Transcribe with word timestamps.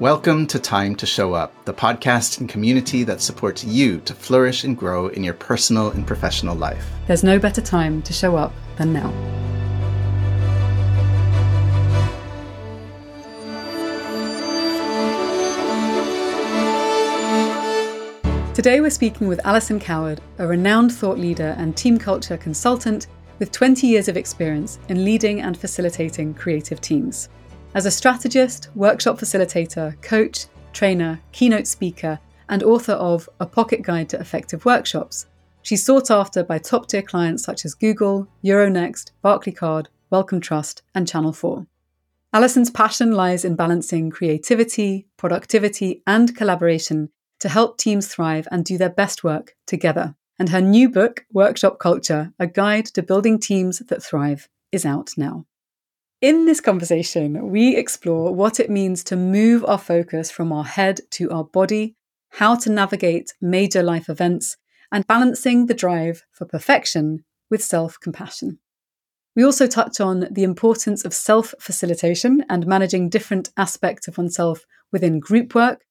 Welcome 0.00 0.46
to 0.48 0.60
Time 0.60 0.94
to 0.94 1.06
Show 1.06 1.34
Up, 1.34 1.52
the 1.64 1.74
podcast 1.74 2.38
and 2.38 2.48
community 2.48 3.02
that 3.02 3.20
supports 3.20 3.64
you 3.64 3.98
to 4.02 4.14
flourish 4.14 4.62
and 4.62 4.78
grow 4.78 5.08
in 5.08 5.24
your 5.24 5.34
personal 5.34 5.90
and 5.90 6.06
professional 6.06 6.54
life. 6.54 6.88
There's 7.08 7.24
no 7.24 7.40
better 7.40 7.60
time 7.60 8.02
to 8.02 8.12
show 8.12 8.36
up 8.36 8.52
than 8.76 8.92
now. 8.92 9.10
Today 18.54 18.80
we're 18.80 18.90
speaking 18.90 19.26
with 19.26 19.44
Alison 19.44 19.80
Coward, 19.80 20.20
a 20.38 20.46
renowned 20.46 20.92
thought 20.92 21.18
leader 21.18 21.56
and 21.58 21.76
team 21.76 21.98
culture 21.98 22.36
consultant 22.36 23.08
with 23.40 23.50
20 23.50 23.88
years 23.88 24.06
of 24.06 24.16
experience 24.16 24.78
in 24.88 25.04
leading 25.04 25.40
and 25.40 25.58
facilitating 25.58 26.34
creative 26.34 26.80
teams. 26.80 27.28
As 27.74 27.84
a 27.84 27.90
strategist, 27.90 28.70
workshop 28.74 29.18
facilitator, 29.18 30.00
coach, 30.00 30.46
trainer, 30.72 31.20
keynote 31.32 31.66
speaker, 31.66 32.18
and 32.48 32.62
author 32.62 32.94
of 32.94 33.28
A 33.40 33.46
Pocket 33.46 33.82
Guide 33.82 34.08
to 34.08 34.18
Effective 34.18 34.64
Workshops, 34.64 35.26
she's 35.60 35.84
sought 35.84 36.10
after 36.10 36.42
by 36.42 36.58
top 36.58 36.88
tier 36.88 37.02
clients 37.02 37.44
such 37.44 37.66
as 37.66 37.74
Google, 37.74 38.26
Euronext, 38.42 39.10
Barclaycard, 39.22 39.86
Wellcome 40.10 40.40
Trust, 40.40 40.82
and 40.94 41.06
Channel 41.06 41.34
4. 41.34 41.66
Alison's 42.32 42.70
passion 42.70 43.12
lies 43.12 43.44
in 43.44 43.54
balancing 43.54 44.10
creativity, 44.10 45.06
productivity, 45.18 46.02
and 46.06 46.34
collaboration 46.34 47.10
to 47.40 47.50
help 47.50 47.76
teams 47.76 48.08
thrive 48.08 48.48
and 48.50 48.64
do 48.64 48.78
their 48.78 48.90
best 48.90 49.22
work 49.22 49.54
together. 49.66 50.14
And 50.38 50.48
her 50.48 50.60
new 50.62 50.88
book, 50.88 51.26
Workshop 51.32 51.78
Culture 51.78 52.32
A 52.38 52.46
Guide 52.46 52.86
to 52.86 53.02
Building 53.02 53.38
Teams 53.38 53.80
That 53.80 54.02
Thrive, 54.02 54.48
is 54.72 54.86
out 54.86 55.10
now. 55.16 55.44
In 56.20 56.46
this 56.46 56.60
conversation, 56.60 57.48
we 57.48 57.76
explore 57.76 58.34
what 58.34 58.58
it 58.58 58.68
means 58.68 59.04
to 59.04 59.14
move 59.14 59.64
our 59.64 59.78
focus 59.78 60.32
from 60.32 60.52
our 60.52 60.64
head 60.64 61.00
to 61.12 61.30
our 61.30 61.44
body, 61.44 61.94
how 62.30 62.56
to 62.56 62.70
navigate 62.70 63.34
major 63.40 63.84
life 63.84 64.08
events, 64.08 64.56
and 64.90 65.06
balancing 65.06 65.66
the 65.66 65.74
drive 65.74 66.24
for 66.32 66.44
perfection 66.44 67.24
with 67.50 67.62
self 67.62 68.00
compassion. 68.00 68.58
We 69.36 69.44
also 69.44 69.68
touch 69.68 70.00
on 70.00 70.26
the 70.28 70.42
importance 70.42 71.04
of 71.04 71.14
self 71.14 71.54
facilitation 71.60 72.44
and 72.50 72.66
managing 72.66 73.10
different 73.10 73.50
aspects 73.56 74.08
of 74.08 74.18
oneself 74.18 74.66
within 74.90 75.20
group 75.20 75.54
work, 75.54 75.84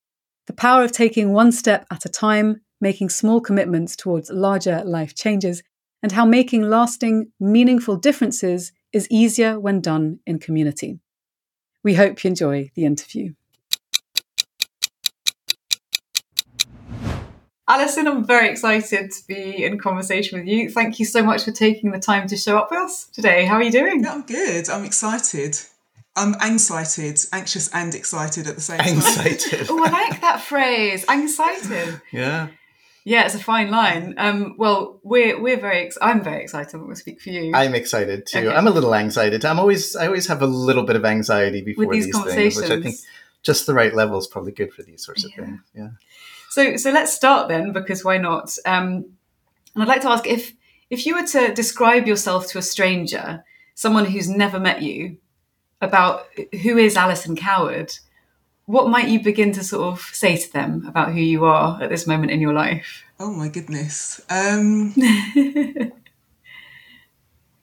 the 0.46 0.52
power 0.52 0.84
of 0.84 0.92
taking 0.92 1.32
one 1.32 1.54
step 1.54 1.86
at 1.90 2.04
a 2.04 2.10
time, 2.10 2.60
making 2.82 3.12
small 3.12 3.40
commitments 3.40 3.96
towards 3.96 4.30
larger 4.30 4.84
life 4.84 5.16
changes, 5.16 5.64
and 6.04 6.12
how 6.12 6.26
making 6.26 6.64
lasting, 6.64 7.32
meaningful 7.40 7.96
differences 7.96 8.74
is 8.98 9.08
easier 9.10 9.60
when 9.60 9.80
done 9.80 10.20
in 10.26 10.40
community. 10.40 11.00
We 11.84 11.94
hope 11.94 12.24
you 12.24 12.30
enjoy 12.30 12.72
the 12.76 12.84
interview. 12.84 13.34
Alison, 17.70 18.08
I'm 18.08 18.26
very 18.26 18.50
excited 18.50 19.12
to 19.12 19.28
be 19.28 19.64
in 19.64 19.78
conversation 19.78 20.40
with 20.40 20.48
you. 20.48 20.70
Thank 20.70 21.00
you 21.00 21.06
so 21.06 21.22
much 21.22 21.44
for 21.44 21.52
taking 21.52 21.92
the 21.92 22.00
time 22.00 22.28
to 22.28 22.38
show 22.38 22.58
up 22.58 22.72
with 22.72 22.80
us 22.80 23.08
today. 23.08 23.46
How 23.46 23.56
are 23.56 23.64
you 23.64 23.72
doing? 23.72 24.04
Yeah, 24.04 24.14
I'm 24.14 24.22
good. 24.24 24.70
I'm 24.70 24.86
excited. 24.86 25.58
I'm 26.16 26.34
anxiety, 26.42 27.14
anxious 27.32 27.70
and 27.74 27.94
excited 27.94 28.48
at 28.48 28.56
the 28.56 28.62
same 28.62 28.80
time. 28.80 28.88
Anxiety. 28.96 29.58
oh, 29.70 29.84
I 29.84 29.90
like 29.92 30.22
that 30.22 30.42
phrase. 30.42 31.06
Anxiety. 31.08 32.00
yeah. 32.12 32.48
Yeah, 33.08 33.24
it's 33.24 33.36
a 33.36 33.40
fine 33.40 33.72
line. 33.72 34.16
Um, 34.18 34.56
well, 34.58 35.00
we're 35.02 35.42
we're 35.42 35.58
very. 35.58 35.86
Ex- 35.86 35.98
I'm 36.02 36.22
very 36.22 36.44
excited. 36.44 36.74
I'm 36.74 36.82
going 36.82 36.94
to 36.94 37.00
speak 37.00 37.22
for 37.22 37.30
you. 37.30 37.54
I'm 37.56 37.74
excited 37.74 38.26
too. 38.26 38.40
Okay. 38.40 38.54
I'm 38.54 38.68
a 38.68 38.70
little 38.70 38.94
anxiety. 38.94 39.48
I'm 39.48 39.62
always. 39.62 39.96
I 39.96 40.08
always 40.08 40.28
have 40.28 40.42
a 40.42 40.46
little 40.46 40.84
bit 40.84 40.98
of 40.98 41.06
anxiety 41.06 41.62
before 41.62 41.94
these, 41.94 42.08
these 42.08 42.34
things, 42.34 42.58
which 42.58 42.70
I 42.70 42.82
think 42.82 42.98
just 43.44 43.66
the 43.66 43.74
right 43.74 43.96
level 43.96 44.18
is 44.18 44.28
probably 44.28 44.52
good 44.52 44.74
for 44.74 44.84
these 44.84 45.06
sorts 45.06 45.24
of 45.24 45.32
things. 45.32 45.62
Yeah. 45.74 45.92
So 46.50 46.76
so 46.76 46.92
let's 46.92 47.14
start 47.14 47.48
then, 47.48 47.72
because 47.72 48.04
why 48.04 48.18
not? 48.18 48.54
Um, 48.66 49.06
and 49.74 49.84
I'd 49.84 49.88
like 49.88 50.02
to 50.02 50.10
ask 50.10 50.28
if 50.28 50.52
if 50.90 51.06
you 51.06 51.16
were 51.16 51.28
to 51.28 51.54
describe 51.54 52.08
yourself 52.08 52.48
to 52.48 52.58
a 52.58 52.62
stranger, 52.62 53.42
someone 53.74 54.04
who's 54.04 54.28
never 54.28 54.60
met 54.60 54.82
you, 54.82 55.16
about 55.80 56.26
who 56.62 56.78
is 56.78 56.98
Alison 56.98 57.38
Coward, 57.38 57.94
what 58.68 58.90
might 58.90 59.08
you 59.08 59.24
begin 59.24 59.54
to 59.54 59.64
sort 59.64 59.82
of 59.94 60.02
say 60.14 60.38
to 60.38 60.54
them 60.54 60.86
about 60.88 61.14
who 61.14 61.22
you 61.22 61.46
are 61.46 61.82
at 61.82 61.90
this 61.90 62.06
moment 62.06 62.32
in 62.32 62.42
your 62.42 62.54
life? 62.54 63.04
Oh 63.20 63.32
my 63.32 63.48
goodness. 63.48 64.22
Um, 64.30 64.94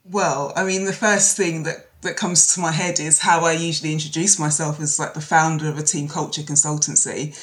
well, 0.05 0.53
I 0.57 0.65
mean, 0.65 0.87
the 0.87 0.93
first 0.93 1.37
thing 1.37 1.63
that 1.65 1.91
that 2.01 2.17
comes 2.17 2.55
to 2.55 2.61
my 2.61 2.71
head 2.71 3.01
is 3.01 3.21
how 3.21 3.45
I 3.45 3.53
usually 3.53 3.93
introduce 3.93 4.39
myself 4.39 4.81
as 4.81 4.99
like 4.99 5.15
the 5.15 5.21
founder 5.21 5.69
of 5.69 5.79
a 5.79 5.83
team 5.83 6.09
culture 6.09 6.43
consultancy. 6.43 7.35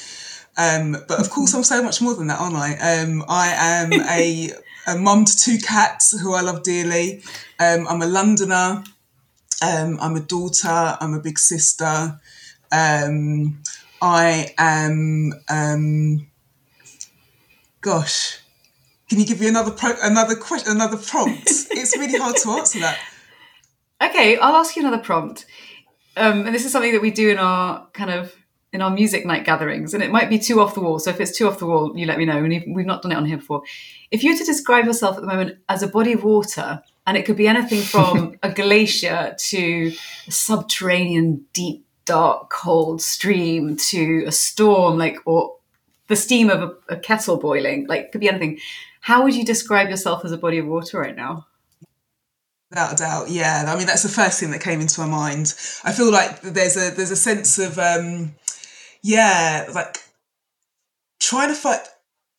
Um, 0.56 0.96
but 1.08 1.20
of 1.20 1.30
course, 1.30 1.54
I'm 1.54 1.64
so 1.64 1.82
much 1.82 2.00
more 2.00 2.14
than 2.14 2.28
that, 2.28 2.40
aren't 2.40 2.56
I? 2.56 2.74
Um, 2.76 3.24
I 3.28 3.48
am 3.48 3.92
a, 3.92 4.50
a 4.86 4.98
mum 4.98 5.24
to 5.24 5.36
two 5.36 5.58
cats 5.58 6.18
who 6.20 6.34
I 6.34 6.40
love 6.40 6.62
dearly. 6.62 7.22
Um, 7.58 7.86
I'm 7.88 8.02
a 8.02 8.06
Londoner. 8.06 8.84
Um, 9.64 9.98
I'm 10.00 10.16
a 10.16 10.20
daughter. 10.20 10.96
I'm 11.00 11.14
a 11.14 11.20
big 11.20 11.38
sister. 11.38 12.20
Um, 12.72 13.62
I 14.00 14.54
am, 14.58 15.34
um, 15.48 16.26
gosh, 17.82 18.40
can 19.08 19.20
you 19.20 19.26
give 19.26 19.40
me 19.40 19.48
another 19.48 19.70
pro- 19.70 20.00
another 20.02 20.34
question, 20.34 20.72
another 20.72 20.96
prompt? 20.96 21.42
it's 21.46 21.96
really 21.96 22.18
hard 22.18 22.34
to 22.36 22.50
answer 22.50 22.80
that. 22.80 22.98
Okay, 24.02 24.38
I'll 24.38 24.56
ask 24.56 24.74
you 24.74 24.82
another 24.82 25.02
prompt. 25.02 25.44
Um, 26.16 26.46
and 26.46 26.54
this 26.54 26.64
is 26.64 26.72
something 26.72 26.92
that 26.92 27.02
we 27.02 27.10
do 27.10 27.30
in 27.30 27.38
our 27.38 27.86
kind 27.92 28.10
of 28.10 28.34
in 28.72 28.80
our 28.80 28.90
music 28.90 29.26
night 29.26 29.44
gatherings, 29.44 29.92
and 29.92 30.02
it 30.02 30.10
might 30.10 30.30
be 30.30 30.38
too 30.38 30.60
off 30.60 30.74
the 30.74 30.80
wall. 30.80 30.98
So 30.98 31.10
if 31.10 31.20
it's 31.20 31.36
too 31.36 31.46
off 31.46 31.58
the 31.58 31.66
wall, 31.66 31.96
you 31.96 32.06
let 32.06 32.16
me 32.16 32.24
know. 32.24 32.42
And 32.42 32.74
we've 32.74 32.86
not 32.86 33.02
done 33.02 33.12
it 33.12 33.16
on 33.16 33.26
here 33.26 33.36
before. 33.36 33.62
If 34.10 34.24
you 34.24 34.32
were 34.32 34.38
to 34.38 34.44
describe 34.44 34.86
yourself 34.86 35.16
at 35.16 35.20
the 35.20 35.26
moment 35.26 35.58
as 35.68 35.82
a 35.82 35.88
body 35.88 36.14
of 36.14 36.24
water, 36.24 36.82
and 37.06 37.16
it 37.16 37.26
could 37.26 37.36
be 37.36 37.46
anything 37.46 37.82
from 37.82 38.38
a 38.42 38.50
glacier 38.50 39.36
to 39.38 39.92
a 40.26 40.30
subterranean 40.30 41.44
deep 41.52 41.84
dark, 42.04 42.50
cold 42.50 43.00
stream 43.02 43.76
to 43.76 44.24
a 44.26 44.32
storm, 44.32 44.98
like, 44.98 45.18
or 45.24 45.56
the 46.08 46.16
steam 46.16 46.50
of 46.50 46.62
a, 46.62 46.94
a 46.94 46.96
kettle 46.96 47.36
boiling, 47.36 47.86
like, 47.86 48.12
could 48.12 48.20
be 48.20 48.28
anything. 48.28 48.58
How 49.00 49.22
would 49.22 49.34
you 49.34 49.44
describe 49.44 49.88
yourself 49.88 50.24
as 50.24 50.32
a 50.32 50.38
body 50.38 50.58
of 50.58 50.66
water 50.66 51.00
right 51.00 51.16
now? 51.16 51.46
Without 52.70 52.94
a 52.94 52.96
doubt, 52.96 53.30
yeah. 53.30 53.64
I 53.68 53.76
mean, 53.76 53.86
that's 53.86 54.02
the 54.02 54.08
first 54.08 54.40
thing 54.40 54.50
that 54.52 54.62
came 54.62 54.80
into 54.80 55.00
my 55.00 55.06
mind. 55.06 55.54
I 55.84 55.92
feel 55.92 56.10
like 56.10 56.40
there's 56.40 56.76
a 56.76 56.90
there's 56.94 57.10
a 57.10 57.16
sense 57.16 57.58
of 57.58 57.78
um, 57.78 58.34
yeah, 59.02 59.68
like 59.74 59.98
trying 61.20 61.48
to 61.48 61.54
find 61.54 61.82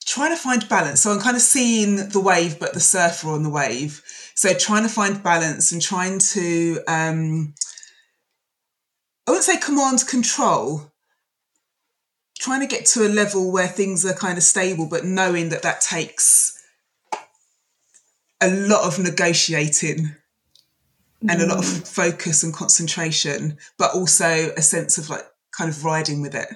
trying 0.06 0.32
to 0.32 0.42
find 0.42 0.68
balance. 0.68 1.02
So 1.02 1.12
I'm 1.12 1.20
kind 1.20 1.36
of 1.36 1.42
seeing 1.42 2.10
the 2.10 2.20
wave, 2.20 2.60
but 2.60 2.74
the 2.74 2.80
surfer 2.80 3.30
on 3.30 3.44
the 3.44 3.50
wave. 3.50 4.02
So 4.36 4.54
trying 4.54 4.84
to 4.84 4.90
find 4.90 5.22
balance 5.22 5.72
and 5.72 5.82
trying 5.82 6.20
to 6.20 6.80
um, 6.88 7.54
I 9.26 9.32
wouldn't 9.32 9.46
say 9.46 9.58
command 9.58 10.06
control, 10.08 10.92
trying 12.40 12.60
to 12.62 12.68
get 12.68 12.86
to 12.88 13.06
a 13.06 13.10
level 13.10 13.52
where 13.52 13.68
things 13.68 14.06
are 14.06 14.14
kind 14.14 14.38
of 14.38 14.44
stable, 14.44 14.88
but 14.88 15.06
knowing 15.06 15.50
that 15.50 15.62
that 15.62 15.82
takes 15.82 16.62
a 18.42 18.50
lot 18.50 18.86
of 18.86 19.00
negotiating 19.02 20.16
and 21.30 21.42
a 21.42 21.46
lot 21.46 21.60
of 21.60 21.64
mm. 21.64 21.88
focus 21.88 22.44
and 22.44 22.54
concentration, 22.54 23.58
but 23.78 23.96
also 23.96 24.52
a 24.58 24.62
sense 24.62 24.98
of 24.98 25.10
like 25.10 25.26
kind 25.58 25.70
of 25.70 25.86
riding 25.86 26.22
with 26.22 26.36
it. 26.36 26.50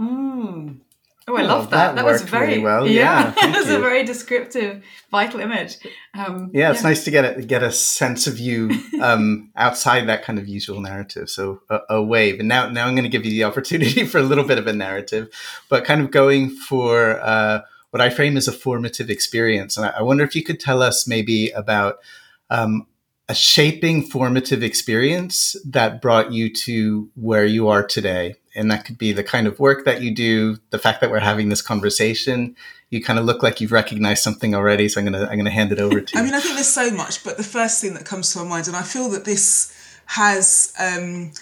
Mm. 0.00 0.80
Oh, 1.28 1.36
I 1.36 1.42
love 1.42 1.70
that. 1.70 1.96
That, 1.96 1.96
that 1.96 2.04
was 2.04 2.22
very 2.22 2.46
really 2.48 2.62
well. 2.62 2.86
Yeah, 2.86 3.34
yeah 3.36 3.48
it 3.48 3.56
was 3.56 3.68
a 3.68 3.80
very 3.80 4.04
descriptive, 4.04 4.84
vital 5.10 5.40
image. 5.40 5.76
Um, 6.14 6.52
yeah, 6.54 6.70
it's 6.70 6.82
yeah. 6.82 6.88
nice 6.88 7.02
to 7.04 7.10
get 7.10 7.38
a 7.38 7.42
get 7.42 7.64
a 7.64 7.72
sense 7.72 8.28
of 8.28 8.38
you 8.38 8.70
um, 9.02 9.50
outside 9.56 10.06
that 10.08 10.22
kind 10.22 10.38
of 10.38 10.46
usual 10.46 10.80
narrative. 10.80 11.28
So 11.28 11.62
a, 11.68 11.80
a, 11.90 12.02
wave, 12.02 12.38
and 12.38 12.48
now 12.48 12.68
now 12.68 12.86
I'm 12.86 12.94
going 12.94 13.02
to 13.02 13.10
give 13.10 13.24
you 13.24 13.32
the 13.32 13.42
opportunity 13.42 14.04
for 14.06 14.18
a 14.18 14.22
little 14.22 14.44
bit 14.44 14.58
of 14.58 14.68
a 14.68 14.72
narrative, 14.72 15.28
but 15.68 15.84
kind 15.84 16.00
of 16.00 16.12
going 16.12 16.50
for 16.50 17.20
uh, 17.20 17.62
what 17.90 18.00
I 18.00 18.08
frame 18.08 18.36
as 18.36 18.46
a 18.46 18.52
formative 18.52 19.10
experience. 19.10 19.76
And 19.76 19.86
I, 19.86 19.94
I 19.98 20.02
wonder 20.02 20.22
if 20.22 20.36
you 20.36 20.44
could 20.44 20.60
tell 20.60 20.80
us 20.80 21.08
maybe 21.08 21.50
about 21.50 21.96
um, 22.50 22.86
a 23.28 23.34
shaping 23.34 24.04
formative 24.04 24.62
experience 24.62 25.56
that 25.64 26.00
brought 26.00 26.30
you 26.30 26.52
to 26.52 27.10
where 27.16 27.44
you 27.44 27.66
are 27.66 27.84
today 27.84 28.36
and 28.56 28.70
that 28.70 28.84
could 28.84 28.98
be 28.98 29.12
the 29.12 29.24
kind 29.24 29.46
of 29.46 29.58
work 29.60 29.84
that 29.84 30.02
you 30.02 30.14
do 30.14 30.56
the 30.70 30.78
fact 30.78 31.00
that 31.00 31.10
we're 31.10 31.20
having 31.20 31.48
this 31.48 31.62
conversation 31.62 32.56
you 32.90 33.02
kind 33.02 33.18
of 33.18 33.24
look 33.24 33.42
like 33.42 33.60
you've 33.60 33.72
recognized 33.72 34.22
something 34.22 34.54
already 34.54 34.88
so 34.88 35.00
i'm 35.00 35.04
gonna 35.04 35.26
i'm 35.26 35.36
gonna 35.36 35.50
hand 35.50 35.72
it 35.72 35.78
over 35.78 36.00
to 36.00 36.16
you 36.16 36.20
i 36.20 36.24
mean 36.24 36.34
i 36.34 36.40
think 36.40 36.54
there's 36.54 36.66
so 36.66 36.90
much 36.90 37.22
but 37.22 37.36
the 37.36 37.42
first 37.44 37.80
thing 37.80 37.94
that 37.94 38.04
comes 38.04 38.32
to 38.32 38.38
my 38.38 38.44
mind 38.44 38.66
and 38.66 38.76
i 38.76 38.82
feel 38.82 39.08
that 39.08 39.24
this 39.24 39.72
has 40.06 40.72
um, 40.78 41.32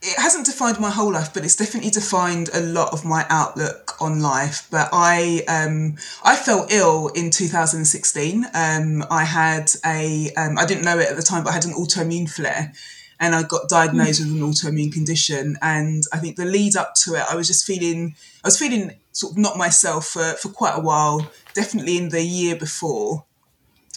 it 0.00 0.16
hasn't 0.18 0.46
defined 0.46 0.78
my 0.78 0.90
whole 0.90 1.12
life, 1.12 1.34
but 1.34 1.44
it's 1.44 1.56
definitely 1.56 1.90
defined 1.90 2.50
a 2.54 2.60
lot 2.60 2.92
of 2.92 3.04
my 3.04 3.26
outlook 3.28 4.00
on 4.00 4.20
life. 4.20 4.68
But 4.70 4.88
I 4.92 5.42
um, 5.48 5.96
I 6.24 6.36
fell 6.36 6.66
ill 6.70 7.08
in 7.08 7.30
2016. 7.30 8.46
Um, 8.54 9.04
I 9.10 9.24
had 9.24 9.70
a 9.84 10.32
um, 10.36 10.56
I 10.56 10.66
didn't 10.66 10.84
know 10.84 10.98
it 10.98 11.08
at 11.10 11.16
the 11.16 11.22
time, 11.22 11.42
but 11.42 11.50
I 11.50 11.54
had 11.54 11.64
an 11.64 11.72
autoimmune 11.72 12.30
flare, 12.30 12.72
and 13.20 13.34
I 13.34 13.42
got 13.42 13.68
diagnosed 13.68 14.20
with 14.20 14.30
an 14.30 14.40
autoimmune 14.40 14.92
condition. 14.92 15.56
And 15.60 16.04
I 16.12 16.18
think 16.18 16.36
the 16.36 16.44
lead 16.44 16.76
up 16.76 16.94
to 17.04 17.14
it, 17.14 17.24
I 17.28 17.34
was 17.34 17.46
just 17.48 17.66
feeling, 17.66 18.14
I 18.44 18.48
was 18.48 18.58
feeling 18.58 18.92
sort 19.12 19.32
of 19.32 19.38
not 19.38 19.56
myself 19.56 20.06
for, 20.06 20.34
for 20.34 20.48
quite 20.50 20.76
a 20.76 20.80
while, 20.80 21.30
definitely 21.54 21.96
in 21.96 22.10
the 22.10 22.22
year 22.22 22.54
before 22.54 23.24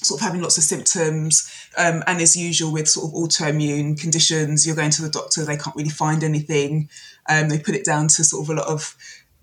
sort 0.03 0.19
of 0.19 0.25
having 0.25 0.41
lots 0.41 0.57
of 0.57 0.63
symptoms. 0.63 1.69
Um, 1.77 2.03
and 2.07 2.19
as 2.19 2.35
usual 2.35 2.71
with 2.71 2.89
sort 2.89 3.07
of 3.07 3.13
autoimmune 3.13 3.99
conditions 3.99 4.65
you're 4.65 4.75
going 4.75 4.89
to 4.91 5.01
the 5.01 5.09
doctor 5.09 5.45
they 5.45 5.57
can't 5.57 5.75
really 5.75 5.89
find 5.89 6.23
anything. 6.23 6.89
Um, 7.29 7.49
they 7.49 7.59
put 7.59 7.75
it 7.75 7.85
down 7.85 8.07
to 8.09 8.23
sort 8.23 8.43
of 8.43 8.49
a 8.49 8.59
lot 8.59 8.67
of 8.67 8.95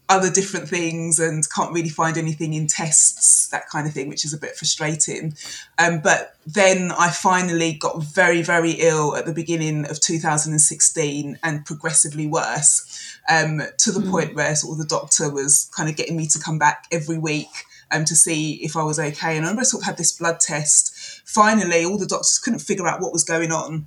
other 0.08 0.31
different 0.31 0.69
things 0.69 1.19
and 1.19 1.44
can't 1.50 1.72
really 1.72 1.90
find 1.90 2.16
anything 2.16 2.55
in 2.55 2.66
tests, 2.66 3.49
that 3.49 3.69
kind 3.69 3.87
of 3.87 3.93
thing, 3.93 4.08
which 4.08 4.25
is 4.25 4.32
a 4.32 4.38
bit 4.38 4.56
frustrating. 4.56 5.34
Um, 5.78 6.00
but 6.00 6.34
then 6.46 6.93
I 6.93 7.10
finally 7.10 7.75
got 7.75 8.02
very, 8.02 8.40
very 8.40 8.72
ill 8.72 9.14
at 9.16 9.26
the 9.26 9.34
beginning 9.34 9.84
of 9.84 10.00
2016 10.00 11.38
and 11.43 11.64
progressively 11.66 12.26
worse 12.26 13.16
um, 13.28 13.60
to 13.78 13.93
the 13.93 14.00
mm. 14.00 14.10
point 14.10 14.34
where 14.34 14.56
sort 14.56 14.72
of 14.72 14.78
the 14.78 14.87
doctor 14.87 15.31
was 15.31 15.70
kind 15.76 15.90
of 15.90 15.96
getting 15.96 16.16
me 16.16 16.26
to 16.28 16.38
come 16.38 16.58
back 16.58 16.87
every 16.90 17.19
week 17.19 17.64
um, 17.90 18.06
to 18.06 18.14
see 18.14 18.55
if 18.64 18.76
I 18.76 18.84
was 18.84 18.99
okay. 18.99 19.37
And 19.37 19.44
I 19.44 19.50
remember 19.50 19.60
I 19.60 19.64
sort 19.64 19.82
of 19.82 19.87
had 19.87 19.99
this 19.99 20.12
blood 20.12 20.40
test. 20.40 21.22
Finally, 21.26 21.84
all 21.84 21.99
the 21.99 22.06
doctors 22.06 22.40
couldn't 22.43 22.60
figure 22.60 22.88
out 22.88 23.02
what 23.02 23.12
was 23.12 23.25
going 23.25 23.52
on. 23.52 23.87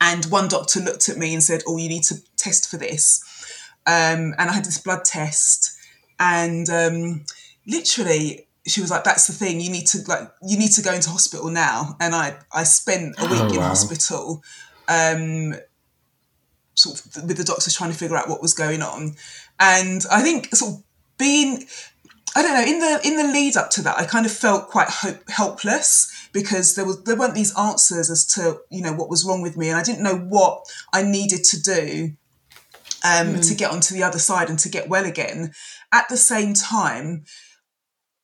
And 0.00 0.24
one 0.26 0.48
doctor 0.48 0.80
looked 0.80 1.08
at 1.08 1.18
me 1.18 1.34
and 1.34 1.42
said, 1.42 1.62
Oh, 1.66 1.76
you 1.76 1.88
need 1.88 2.04
to 2.04 2.22
test 2.36 2.70
for 2.70 2.76
this 2.76 3.22
um, 3.86 4.34
and 4.38 4.50
I 4.50 4.52
had 4.52 4.64
this 4.64 4.78
blood 4.78 5.04
test, 5.04 5.76
and 6.18 6.68
um, 6.68 7.24
literally 7.66 8.46
she 8.66 8.80
was 8.80 8.90
like, 8.90 9.04
"That's 9.04 9.26
the 9.26 9.32
thing. 9.32 9.60
You 9.60 9.70
need 9.70 9.86
to 9.88 9.98
like 10.06 10.30
you 10.46 10.58
need 10.58 10.72
to 10.72 10.82
go 10.82 10.92
into 10.92 11.10
hospital 11.10 11.50
now." 11.50 11.96
And 12.00 12.14
I 12.14 12.36
I 12.52 12.64
spent 12.64 13.14
a 13.18 13.26
week 13.26 13.40
oh, 13.40 13.48
in 13.48 13.56
wow. 13.56 13.68
hospital, 13.68 14.42
um, 14.88 15.54
sort 16.74 17.00
of 17.00 17.24
with 17.26 17.36
the 17.36 17.44
doctors 17.44 17.74
trying 17.74 17.90
to 17.90 17.96
figure 17.96 18.16
out 18.16 18.28
what 18.28 18.42
was 18.42 18.54
going 18.54 18.82
on, 18.82 19.14
and 19.58 20.04
I 20.10 20.22
think 20.22 20.54
sort 20.54 20.74
of 20.74 20.82
being. 21.18 21.66
I 22.36 22.42
don't 22.42 22.54
know. 22.54 22.62
In 22.62 22.78
the 22.78 23.00
in 23.04 23.16
the 23.16 23.32
lead 23.32 23.56
up 23.56 23.70
to 23.70 23.82
that, 23.82 23.98
I 23.98 24.04
kind 24.04 24.24
of 24.24 24.30
felt 24.30 24.68
quite 24.68 24.88
hope, 24.88 25.28
helpless 25.28 26.28
because 26.32 26.76
there 26.76 26.84
was 26.84 27.02
there 27.02 27.16
weren't 27.16 27.34
these 27.34 27.56
answers 27.58 28.08
as 28.08 28.24
to 28.34 28.60
you 28.70 28.82
know 28.82 28.92
what 28.92 29.10
was 29.10 29.24
wrong 29.24 29.42
with 29.42 29.56
me, 29.56 29.68
and 29.68 29.76
I 29.76 29.82
didn't 29.82 30.04
know 30.04 30.16
what 30.16 30.64
I 30.92 31.02
needed 31.02 31.42
to 31.42 31.60
do 31.60 32.12
um, 33.04 33.34
mm. 33.34 33.48
to 33.48 33.54
get 33.54 33.70
onto 33.70 33.94
the 33.94 34.02
other 34.02 34.18
side 34.18 34.48
and 34.48 34.58
to 34.60 34.68
get 34.68 34.88
well 34.88 35.04
again. 35.04 35.52
At 35.92 36.08
the 36.08 36.16
same 36.16 36.54
time, 36.54 37.24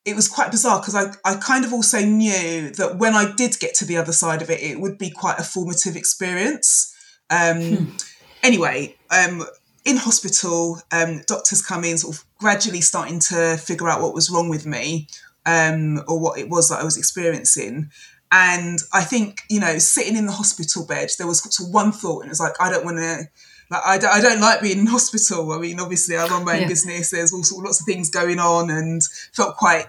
it 0.05 0.15
was 0.15 0.29
quite 0.29 0.51
bizarre 0.51 0.81
because 0.81 0.95
I, 0.95 1.13
I 1.25 1.37
kind 1.37 1.65
of 1.65 1.73
also 1.73 2.01
knew 2.01 2.71
that 2.71 2.99
when 2.99 3.15
I 3.15 3.33
did 3.35 3.59
get 3.59 3.75
to 3.77 3.85
the 3.85 3.97
other 3.97 4.13
side 4.13 4.41
of 4.41 4.51
it, 4.51 4.63
it 4.63 4.81
would 4.81 4.99
be 4.99 5.11
quite 5.11 5.39
a 5.39 5.43
formative 5.43 5.97
experience. 5.97 6.95
Um, 7.29 7.61
hmm. 7.61 7.97
Anyway, 8.43 8.95
um, 9.11 9.45
in 9.85 9.97
hospital, 9.97 10.81
um, 10.93 11.23
doctors 11.27 11.61
come 11.61 11.83
in, 11.83 11.99
sort 11.99 12.17
of 12.17 12.25
gradually 12.39 12.81
starting 12.81 13.19
to 13.19 13.57
figure 13.57 13.89
out 13.89 14.01
what 14.01 14.15
was 14.15 14.31
wrong 14.31 14.49
with 14.49 14.67
me 14.67 15.09
um, 15.47 16.03
or 16.07 16.21
what 16.21 16.39
it 16.39 16.49
was 16.49 16.69
that 16.69 16.81
I 16.81 16.85
was 16.85 16.97
experiencing. 16.97 17.91
And 18.31 18.79
I 18.93 19.03
think, 19.03 19.43
you 19.49 19.61
know, 19.61 19.79
sitting 19.79 20.17
in 20.17 20.27
the 20.27 20.33
hospital 20.33 20.85
bed, 20.85 21.11
there 21.19 21.27
was 21.27 21.43
sort 21.43 21.69
of 21.69 21.73
one 21.73 21.93
thought, 21.93 22.21
and 22.21 22.27
it 22.27 22.31
was 22.31 22.41
like, 22.41 22.61
I 22.61 22.71
don't 22.71 22.85
want 22.85 22.99
to 22.99 23.25
like 23.71 23.83
I, 23.85 23.99
don't, 23.99 24.11
I 24.11 24.21
don't 24.21 24.41
like 24.41 24.63
being 24.63 24.79
in 24.79 24.87
hospital. 24.99 25.53
I 25.53 25.59
mean, 25.59 25.81
obviously, 25.81 26.17
I 26.17 26.27
run 26.27 26.45
my 26.45 26.55
own 26.55 26.63
yeah. 26.63 26.69
business. 26.69 27.11
There's 27.11 27.33
all 27.33 27.43
sorts, 27.43 27.65
lots 27.65 27.81
of 27.81 27.87
things 27.87 28.11
going 28.11 28.39
on, 28.39 28.71
and 28.71 29.03
felt 29.33 29.57
quite. 29.57 29.87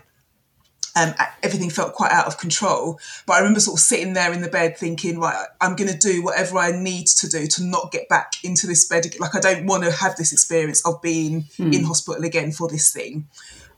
Um, 0.96 1.14
everything 1.44 1.70
felt 1.70 1.94
quite 1.94 2.12
out 2.12 2.26
of 2.26 2.40
control. 2.40 3.00
But 3.28 3.34
I 3.34 3.38
remember 3.38 3.60
sort 3.60 3.76
of 3.78 3.82
sitting 3.82 4.14
there 4.14 4.34
in 4.34 4.42
the 4.42 4.48
bed 4.48 4.80
thinking, 4.80 5.20
right, 5.20 5.46
I'm 5.62 5.76
going 5.76 5.92
to 5.92 5.98
do 5.98 6.24
whatever 6.24 6.58
I 6.58 6.72
need 6.72 7.06
to 7.06 7.30
do 7.30 7.46
to 7.46 7.64
not 7.64 7.92
get 7.92 8.10
back 8.10 8.32
into 8.44 8.66
this 8.66 8.88
bed. 8.88 9.06
Like, 9.20 9.36
I 9.36 9.40
don't 9.40 9.68
want 9.68 9.84
to 9.84 9.92
have 9.92 10.16
this 10.16 10.34
experience 10.34 10.84
of 10.88 11.00
being 11.04 11.44
mm. 11.60 11.72
in 11.72 11.84
hospital 11.84 12.24
again 12.24 12.52
for 12.52 12.68
this 12.68 12.92
thing. 12.92 13.28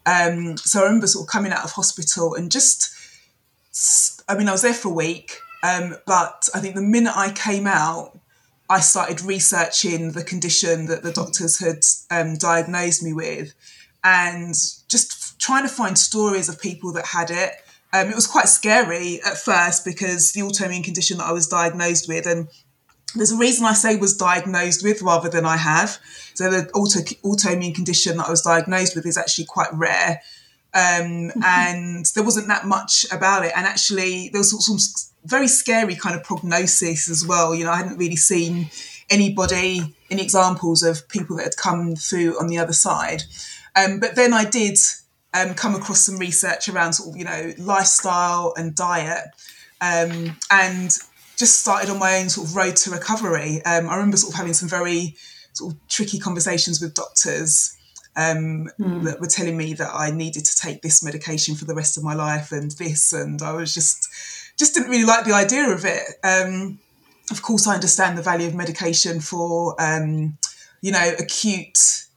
Um, 0.05 0.55
so 0.55 0.79
I 0.79 0.83
remember 0.83 1.07
sort 1.07 1.27
of 1.27 1.29
coming 1.29 1.51
out 1.51 1.65
of 1.65 1.71
hospital 1.71 2.35
and 2.35 2.49
just, 2.49 2.89
I 4.29 4.37
mean, 4.37 4.47
I 4.47 4.53
was 4.53 4.61
there 4.61 4.73
for 4.73 4.87
a 4.87 4.93
week. 4.93 5.39
Um, 5.61 5.95
but 6.05 6.47
I 6.55 6.59
think 6.59 6.75
the 6.75 6.81
minute 6.81 7.17
I 7.17 7.31
came 7.31 7.67
out, 7.67 8.17
I 8.69 8.79
started 8.81 9.21
researching 9.21 10.11
the 10.11 10.23
condition 10.23 10.85
that 10.87 11.01
the 11.01 11.11
doctors 11.11 11.59
had 11.59 11.79
um, 12.11 12.37
diagnosed 12.37 13.01
me 13.01 13.13
with 13.13 13.53
and 14.03 14.53
just 14.87 15.39
trying 15.39 15.63
to 15.63 15.73
find 15.73 15.97
stories 15.97 16.49
of 16.49 16.61
people 16.61 16.93
that 16.93 17.05
had 17.05 17.31
it. 17.31 17.51
Um, 17.91 18.09
it 18.09 18.15
was 18.15 18.27
quite 18.27 18.47
scary 18.47 19.19
at 19.25 19.37
first 19.37 19.83
because 19.83 20.33
the 20.33 20.41
autoimmune 20.41 20.83
condition 20.83 21.17
that 21.17 21.25
I 21.25 21.31
was 21.31 21.47
diagnosed 21.47 22.07
with, 22.07 22.27
and 22.27 22.47
there's 23.15 23.31
a 23.31 23.37
reason 23.37 23.65
I 23.65 23.73
say 23.73 23.95
was 23.95 24.15
diagnosed 24.15 24.83
with 24.83 25.01
rather 25.01 25.29
than 25.29 25.45
I 25.45 25.57
have. 25.57 25.97
So 26.35 26.51
the 26.51 26.69
auto, 26.71 26.99
autoimmune 26.99 27.73
condition 27.73 28.17
that 28.17 28.27
I 28.27 28.31
was 28.31 28.41
diagnosed 28.41 28.95
with 28.95 29.07
is 29.07 29.17
actually 29.17 29.45
quite 29.45 29.73
rare. 29.73 30.21
Um, 30.75 31.31
mm-hmm. 31.31 31.41
and 31.45 32.05
there 32.13 32.23
wasn't 32.23 32.47
that 32.49 32.65
much 32.65 33.07
about 33.11 33.45
it. 33.45 33.51
And 33.55 33.65
actually, 33.65 34.29
there 34.29 34.39
was 34.39 34.65
some 34.65 34.77
very 35.25 35.47
scary 35.47 35.95
kind 35.95 36.15
of 36.15 36.23
prognosis 36.23 37.09
as 37.09 37.25
well. 37.25 37.53
You 37.53 37.65
know, 37.65 37.71
I 37.71 37.77
hadn't 37.77 37.97
really 37.97 38.15
seen 38.15 38.69
anybody, 39.09 39.95
any 40.09 40.21
examples 40.21 40.83
of 40.83 41.07
people 41.09 41.37
that 41.37 41.43
had 41.43 41.57
come 41.57 41.95
through 41.95 42.39
on 42.39 42.47
the 42.47 42.57
other 42.57 42.73
side. 42.73 43.23
Um, 43.75 43.99
but 43.99 44.15
then 44.15 44.33
I 44.33 44.45
did 44.45 44.77
um, 45.33 45.53
come 45.53 45.75
across 45.75 46.01
some 46.01 46.17
research 46.17 46.69
around 46.69 46.93
sort 46.93 47.09
of, 47.09 47.17
you 47.17 47.25
know, 47.25 47.53
lifestyle 47.57 48.53
and 48.57 48.75
diet 48.75 49.25
um, 49.81 50.35
and 50.51 50.97
just 51.37 51.59
started 51.59 51.89
on 51.89 51.99
my 51.99 52.17
own 52.17 52.29
sort 52.29 52.47
of 52.47 52.55
road 52.55 52.75
to 52.77 52.91
recovery. 52.91 53.63
Um, 53.65 53.89
I 53.89 53.95
remember 53.95 54.17
sort 54.17 54.33
of 54.33 54.37
having 54.37 54.53
some 54.53 54.69
very 54.69 55.15
sort 55.53 55.73
of 55.73 55.87
tricky 55.87 56.19
conversations 56.19 56.81
with 56.81 56.93
doctors 56.93 57.75
um, 58.15 58.69
mm. 58.79 59.03
that 59.03 59.21
were 59.21 59.27
telling 59.27 59.55
me 59.55 59.73
that 59.73 59.91
I 59.93 60.11
needed 60.11 60.45
to 60.45 60.57
take 60.57 60.81
this 60.81 61.03
medication 61.03 61.55
for 61.55 61.65
the 61.65 61.75
rest 61.75 61.97
of 61.97 62.03
my 62.03 62.13
life 62.13 62.51
and 62.51 62.71
this. 62.71 63.13
And 63.13 63.41
I 63.41 63.53
was 63.53 63.73
just, 63.73 64.09
just 64.59 64.73
didn't 64.75 64.89
really 64.89 65.05
like 65.05 65.25
the 65.25 65.33
idea 65.33 65.69
of 65.69 65.85
it. 65.85 66.03
Um, 66.23 66.79
of 67.31 67.41
course, 67.41 67.65
I 67.65 67.75
understand 67.75 68.17
the 68.17 68.21
value 68.21 68.47
of 68.47 68.53
medication 68.53 69.21
for, 69.21 69.75
um, 69.79 70.37
you 70.81 70.91
know, 70.91 71.13
acute 71.17 72.07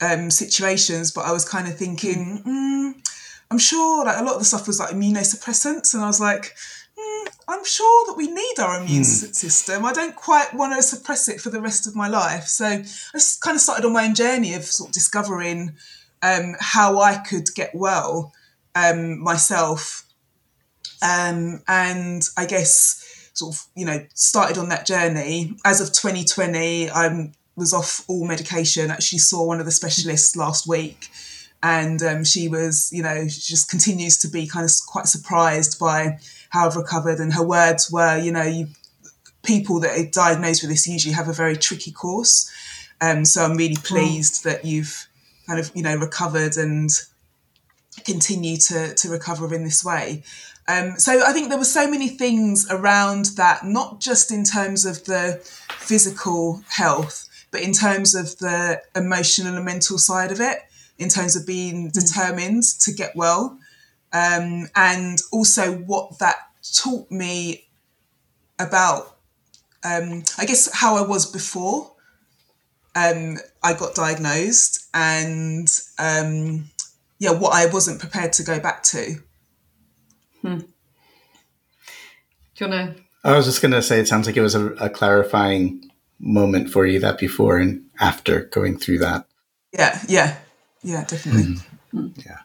um, 0.00 0.30
situations, 0.30 1.10
but 1.10 1.24
I 1.26 1.32
was 1.32 1.44
kind 1.44 1.66
of 1.66 1.76
thinking, 1.76 2.42
mm, 2.46 3.10
I'm 3.50 3.58
sure 3.58 4.04
like 4.04 4.18
a 4.18 4.22
lot 4.22 4.34
of 4.34 4.38
the 4.38 4.44
stuff 4.44 4.66
was 4.66 4.78
like 4.78 4.90
immunosuppressants, 4.90 5.94
and 5.94 6.02
I 6.02 6.06
was 6.06 6.20
like, 6.20 6.54
mm, 6.98 7.26
I'm 7.48 7.64
sure 7.64 8.06
that 8.06 8.16
we 8.16 8.28
need 8.28 8.58
our 8.60 8.80
immune 8.80 9.02
mm. 9.02 9.34
system. 9.34 9.84
I 9.84 9.92
don't 9.92 10.14
quite 10.14 10.54
want 10.54 10.76
to 10.76 10.82
suppress 10.82 11.28
it 11.28 11.40
for 11.40 11.50
the 11.50 11.60
rest 11.60 11.86
of 11.86 11.96
my 11.96 12.06
life. 12.06 12.44
So 12.44 12.66
I 12.66 12.82
just 13.12 13.40
kind 13.40 13.56
of 13.56 13.60
started 13.60 13.84
on 13.84 13.92
my 13.92 14.04
own 14.04 14.14
journey 14.14 14.54
of 14.54 14.64
sort 14.64 14.90
of 14.90 14.94
discovering 14.94 15.74
um, 16.22 16.54
how 16.60 17.00
I 17.00 17.16
could 17.16 17.48
get 17.54 17.74
well 17.74 18.32
um, 18.74 19.18
myself 19.18 20.04
um, 21.02 21.62
and 21.68 22.22
I 22.36 22.46
guess 22.46 23.30
sort 23.34 23.54
of, 23.54 23.66
you 23.74 23.86
know, 23.86 24.04
started 24.14 24.58
on 24.58 24.68
that 24.70 24.86
journey. 24.86 25.54
As 25.64 25.80
of 25.80 25.92
2020, 25.92 26.90
I 26.90 27.32
was 27.56 27.72
off 27.72 28.04
all 28.08 28.26
medication. 28.26 28.90
Actually, 28.90 29.18
saw 29.18 29.44
one 29.44 29.60
of 29.60 29.66
the 29.66 29.72
specialists 29.72 30.36
last 30.36 30.66
week, 30.66 31.08
and 31.62 32.02
um, 32.02 32.24
she 32.24 32.48
was, 32.48 32.90
you 32.92 33.02
know, 33.02 33.28
she 33.28 33.40
just 33.40 33.70
continues 33.70 34.18
to 34.18 34.28
be 34.28 34.46
kind 34.46 34.64
of 34.64 34.72
quite 34.86 35.06
surprised 35.06 35.78
by 35.78 36.18
how 36.50 36.66
I've 36.66 36.76
recovered. 36.76 37.18
And 37.18 37.32
her 37.34 37.46
words 37.46 37.90
were, 37.90 38.18
you 38.18 38.32
know, 38.32 38.42
you 38.42 38.68
people 39.42 39.80
that 39.80 39.98
are 39.98 40.10
diagnosed 40.10 40.62
with 40.62 40.70
this 40.70 40.86
usually 40.86 41.14
have 41.14 41.28
a 41.28 41.32
very 41.32 41.56
tricky 41.56 41.92
course. 41.92 42.50
Um, 43.00 43.24
so 43.24 43.44
I'm 43.44 43.56
really 43.56 43.76
pleased 43.76 44.44
that 44.44 44.64
you've 44.64 45.08
kind 45.46 45.60
of, 45.60 45.70
you 45.74 45.82
know, 45.82 45.96
recovered 45.96 46.56
and 46.56 46.90
continue 48.04 48.56
to 48.56 48.94
to 48.94 49.08
recover 49.08 49.52
in 49.54 49.64
this 49.64 49.84
way. 49.84 50.22
Um, 50.68 50.98
so 50.98 51.22
I 51.24 51.32
think 51.32 51.48
there 51.48 51.58
were 51.58 51.64
so 51.64 51.90
many 51.90 52.08
things 52.08 52.70
around 52.70 53.26
that, 53.36 53.64
not 53.64 54.00
just 54.00 54.30
in 54.30 54.44
terms 54.44 54.84
of 54.84 55.04
the 55.04 55.40
physical 55.78 56.62
health, 56.68 57.28
but 57.50 57.62
in 57.62 57.72
terms 57.72 58.14
of 58.14 58.36
the 58.38 58.82
emotional 58.94 59.56
and 59.56 59.64
mental 59.64 59.96
side 59.96 60.30
of 60.30 60.40
it, 60.40 60.58
in 60.98 61.08
terms 61.08 61.36
of 61.36 61.46
being 61.46 61.88
mm. 61.88 61.92
determined 61.92 62.64
to 62.80 62.92
get 62.92 63.16
well, 63.16 63.58
um, 64.12 64.68
and 64.76 65.18
also 65.32 65.72
what 65.72 66.18
that 66.18 66.36
taught 66.76 67.10
me 67.10 67.66
about, 68.58 69.16
um, 69.84 70.22
I 70.36 70.44
guess, 70.44 70.68
how 70.74 70.96
I 70.96 71.06
was 71.06 71.30
before 71.30 71.92
um, 72.94 73.38
I 73.62 73.74
got 73.74 73.94
diagnosed, 73.94 74.88
and 74.92 75.68
um, 75.98 76.68
yeah, 77.18 77.30
what 77.30 77.54
I 77.54 77.66
wasn't 77.66 78.00
prepared 78.00 78.32
to 78.34 78.42
go 78.42 78.58
back 78.58 78.82
to. 78.84 79.16
Hmm. 80.42 80.58
Do 80.58 80.64
you 82.64 82.68
want 82.68 82.96
to? 82.96 83.02
I 83.24 83.36
was 83.36 83.46
just 83.46 83.60
going 83.60 83.72
to 83.72 83.82
say, 83.82 84.00
it 84.00 84.08
sounds 84.08 84.26
like 84.26 84.36
it 84.36 84.42
was 84.42 84.54
a, 84.54 84.66
a, 84.74 84.88
clarifying 84.88 85.90
moment 86.18 86.70
for 86.70 86.86
you 86.86 86.98
that 87.00 87.18
before 87.18 87.58
and 87.58 87.84
after 88.00 88.44
going 88.44 88.78
through 88.78 88.98
that. 88.98 89.26
Yeah, 89.72 90.00
yeah, 90.08 90.38
yeah, 90.82 91.04
definitely. 91.04 91.56
Mm. 91.92 92.24
Yeah. 92.24 92.38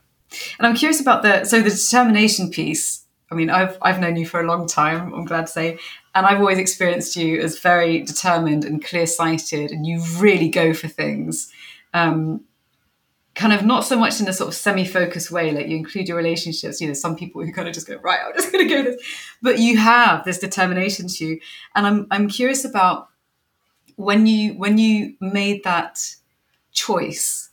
And 0.57 0.67
I'm 0.67 0.75
curious 0.75 0.99
about 0.99 1.21
the 1.21 1.45
so 1.45 1.61
the 1.61 1.69
determination 1.69 2.49
piece 2.49 3.03
I 3.33 3.35
mean, 3.35 3.49
I've 3.49 3.79
I've 3.81 3.99
known 3.99 4.15
you 4.15 4.27
for 4.27 4.39
a 4.39 4.45
long 4.45 4.67
time. 4.67 5.11
I'm 5.11 5.25
glad 5.25 5.47
to 5.47 5.51
say, 5.51 5.79
and 6.13 6.27
I've 6.27 6.39
always 6.39 6.59
experienced 6.59 7.15
you 7.15 7.41
as 7.41 7.57
very 7.57 8.01
determined 8.01 8.63
and 8.63 8.83
clear 8.83 9.07
sighted, 9.07 9.71
and 9.71 9.87
you 9.87 10.03
really 10.17 10.49
go 10.49 10.75
for 10.75 10.87
things. 10.87 11.51
Um, 11.95 12.41
kind 13.35 13.51
of 13.51 13.65
not 13.65 13.83
so 13.83 13.97
much 13.97 14.21
in 14.21 14.27
a 14.27 14.33
sort 14.33 14.47
of 14.47 14.53
semi-focused 14.53 15.31
way 15.31 15.51
like 15.51 15.67
you 15.67 15.75
include 15.75 16.07
your 16.07 16.17
relationships 16.17 16.79
you 16.79 16.87
know 16.87 16.93
some 16.93 17.15
people 17.15 17.43
who 17.43 17.51
kind 17.51 17.67
of 17.67 17.73
just 17.73 17.87
go 17.87 17.95
right 17.97 18.19
i'm 18.25 18.33
just 18.33 18.51
going 18.51 18.67
to 18.67 18.73
go 18.73 18.83
this. 18.83 19.01
But 19.41 19.59
you 19.59 19.77
have 19.77 20.23
this 20.23 20.39
determination 20.39 21.07
to 21.07 21.39
and 21.75 21.87
i'm 21.87 22.07
i'm 22.11 22.29
curious 22.29 22.63
about 22.63 23.09
when 23.95 24.27
you 24.27 24.53
when 24.53 24.77
you 24.77 25.15
made 25.19 25.63
that 25.63 26.15
choice 26.71 27.49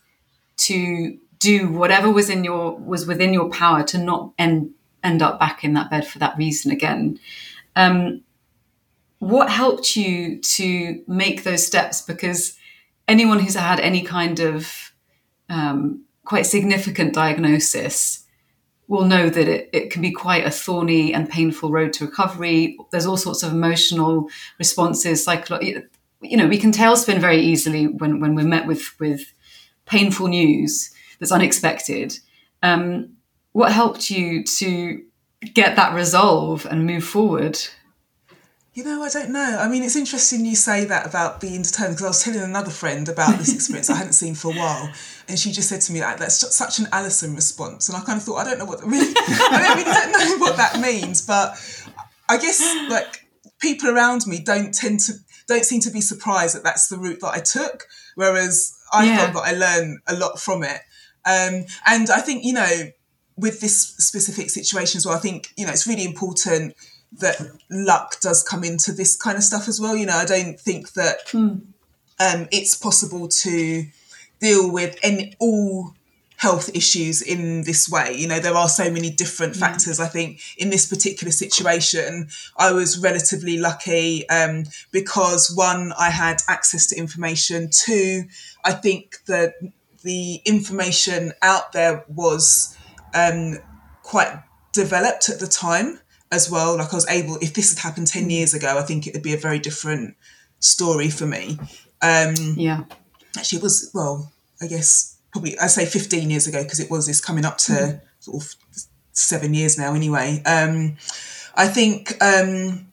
to 0.57 1.19
do 1.39 1.73
whatever 1.73 2.11
was 2.11 2.29
in 2.29 2.45
your 2.45 2.77
was 2.77 3.07
within 3.07 3.33
your 3.33 3.49
power 3.49 3.83
to 3.85 3.99
not 3.99 4.33
end 4.39 4.71
end 5.03 5.23
up 5.23 5.41
back 5.41 5.65
in 5.65 5.73
that 5.73 5.91
bed 5.91 6.07
for 6.07 6.19
that 6.19 6.37
reason 6.37 6.71
again 6.71 7.19
um, 7.77 8.23
what 9.21 9.51
helped 9.51 9.97
you 9.97 10.39
to 10.41 11.03
make 11.07 11.45
those 11.45 11.65
steps? 11.65 12.03
Because 12.03 12.59
anyone 13.07 13.39
who's 13.39 13.55
had 13.55 13.79
any 13.79 14.03
kind 14.03 14.41
of 14.41 14.90
um, 15.51 16.05
quite 16.25 16.47
significant 16.47 17.13
diagnosis 17.13 18.25
will 18.89 19.05
know 19.05 19.29
that 19.29 19.47
it, 19.47 19.71
it 19.73 19.91
can 19.91 20.03
be 20.03 20.11
quite 20.11 20.47
a 20.47 20.51
thorny 20.51 21.13
and 21.13 21.29
painful 21.29 21.71
road 21.71 21.93
to 21.93 22.07
recovery. 22.07 22.77
There's 22.91 23.07
all 23.07 23.17
sorts 23.17 23.43
of 23.43 23.53
emotional 23.53 24.29
responses, 24.59 25.23
psychological. 25.23 25.83
You 26.23 26.37
know, 26.37 26.49
we 26.49 26.59
can 26.59 26.73
tailspin 26.73 27.19
very 27.19 27.41
easily 27.41 27.87
when, 27.87 28.21
when 28.21 28.35
we're 28.35 28.45
met 28.47 28.67
with 28.67 28.99
with 28.99 29.33
painful 29.87 30.29
news 30.29 30.93
that's 31.19 31.33
unexpected. 31.33 32.19
Um, 32.63 33.17
what 33.53 33.73
helped 33.73 34.11
you 34.11 34.45
to 34.45 35.03
get 35.55 35.77
that 35.77 35.95
resolve 35.95 36.67
and 36.67 36.87
move 36.87 37.05
forward? 37.05 37.59
You 38.73 38.85
know, 38.85 39.03
I 39.03 39.09
don't 39.09 39.31
know. 39.31 39.59
I 39.61 39.69
mean, 39.69 39.83
it's 39.83 39.97
interesting 39.97 40.45
you 40.45 40.55
say 40.55 40.85
that 40.85 41.05
about 41.05 41.41
being 41.41 41.63
determined 41.63 41.97
because 41.97 42.05
I 42.05 42.09
was 42.09 42.23
telling 42.23 42.41
another 42.41 42.71
friend 42.71 43.09
about 43.09 43.37
this 43.37 43.53
experience 43.53 43.91
I 43.91 43.97
hadn't 43.97 44.13
seen 44.13 44.37
for 44.37 44.53
a 44.53 44.55
while, 44.55 44.93
and 45.29 45.37
she 45.37 45.51
just 45.51 45.69
said 45.69 45.81
to 45.83 45.93
me 45.93 46.01
like, 46.01 46.19
"That's 46.19 46.57
such 46.57 46.79
an 46.79 46.87
Alison 46.93 47.35
response," 47.35 47.89
and 47.89 47.99
I 47.99 48.01
kind 48.03 48.17
of 48.17 48.23
thought, 48.23 48.37
I 48.37 48.45
don't 48.45 48.61
know 48.61 48.65
what 48.67 48.85
really, 48.87 49.13
I 49.17 49.59
don't 49.61 49.77
really 49.77 49.85
don't 49.85 50.13
know 50.13 50.39
what 50.39 50.57
that 50.57 50.81
means, 50.81 51.27
but 51.27 51.57
I 52.29 52.39
guess 52.39 52.61
like 52.89 53.27
people 53.61 53.91
around 53.91 54.29
me 54.29 54.39
don't 54.39 54.73
tend 54.73 55.01
to 55.01 55.15
don't 55.49 55.65
seem 55.65 55.81
to 55.81 55.91
be 55.91 56.01
surprised 56.01 56.55
that 56.55 56.63
that's 56.63 56.87
the 56.87 56.97
route 56.97 57.19
that 57.23 57.35
I 57.35 57.41
took, 57.41 57.87
whereas 58.15 58.73
I 58.93 59.07
yeah. 59.07 59.17
felt 59.17 59.35
that 59.35 59.53
I 59.53 59.59
learned 59.59 59.99
a 60.07 60.15
lot 60.15 60.39
from 60.39 60.63
it. 60.63 60.81
Um, 61.27 61.65
and 61.87 62.09
I 62.09 62.21
think 62.21 62.45
you 62.45 62.53
know, 62.53 62.71
with 63.37 63.61
this 63.61 63.97
specific 63.99 64.49
situation 64.49 64.99
as 64.99 65.07
well, 65.07 65.17
I 65.17 65.21
think 65.21 65.49
you 65.57 65.67
know 65.67 65.73
it's 65.73 65.89
really 65.89 66.05
important 66.05 66.75
that 67.13 67.41
luck 67.71 68.21
does 68.21 68.43
come 68.43 68.65
into 68.65 68.93
this 68.93 69.17
kind 69.17 69.37
of 69.37 69.43
stuff 69.43 69.69
as 69.69 69.81
well. 69.81 69.97
You 69.97 70.07
know, 70.07 70.17
I 70.17 70.25
don't 70.25 70.59
think 70.59 70.93
that 70.93 71.27
mm. 71.29 71.61
um, 72.21 72.49
it's 72.53 72.77
possible 72.77 73.29
to 73.29 73.85
deal 74.41 74.71
with 74.71 74.97
any 75.03 75.35
all 75.39 75.95
health 76.41 76.75
issues 76.75 77.21
in 77.21 77.65
this 77.65 77.87
way. 77.87 78.15
You 78.15 78.27
know, 78.27 78.41
there 78.41 78.55
are 78.55 78.69
so 78.69 78.91
many 78.91 79.11
different 79.11 79.55
hmm. 79.55 79.61
factors. 79.61 80.01
I 80.01 80.07
think 80.07 80.41
in 80.57 80.71
this 80.71 80.87
particular 80.87 81.33
situation, 81.33 82.29
I 82.57 82.73
was 82.73 82.99
relatively 82.99 83.59
lucky 83.59 84.27
um, 84.31 84.65
because 84.91 85.53
one, 85.55 85.93
I 85.99 86.09
had 86.09 86.41
access 86.49 86.87
to 86.89 86.97
information. 86.97 87.69
Two, 87.71 88.25
I 88.65 88.73
think 88.73 89.19
that 89.27 89.57
the 90.03 90.41
information 90.47 91.33
out 91.43 91.73
there 91.73 92.07
was 92.09 92.75
um, 93.13 93.59
quite 94.03 94.43
developed 94.73 95.29
at 95.29 95.41
the 95.41 95.47
time 95.47 96.01
as 96.31 96.51
well. 96.51 96.77
Like 96.77 96.93
I 96.93 96.97
was 96.97 97.09
able, 97.09 97.37
if 97.37 97.55
this 97.55 97.71
had 97.75 97.83
happened 97.83 98.07
10 98.07 98.25
mm. 98.25 98.31
years 98.31 98.55
ago, 98.55 98.79
I 98.79 98.83
think 98.83 99.07
it 99.07 99.15
would 99.15 99.23
be 99.23 99.35
a 99.35 99.39
very 99.39 99.59
different 99.59 100.17
story 100.59 101.11
for 101.11 101.27
me. 101.27 101.59
Um, 102.03 102.35
yeah. 102.57 102.85
Actually, 103.37 103.59
it 103.59 103.63
was, 103.63 103.91
well, 103.95 104.33
I 104.61 104.67
guess 104.67 105.19
probably, 105.33 105.59
I 105.59 105.67
say 105.67 105.87
15 105.87 106.31
years 106.31 106.47
ago 106.47 106.63
because 106.63 106.81
it 106.81 106.91
was 106.91 107.07
this 107.07 107.21
coming 107.21 107.45
up 107.45 107.59
to 107.59 107.73
mm. 107.73 108.01
sort 108.21 108.43
of 108.43 108.55
seven 109.13 109.55
years 109.55 109.79
now 109.79 109.95
anyway. 109.95 110.43
Um, 110.47 110.97
I 111.55 111.67
think, 111.69 112.13
um, 112.23 112.87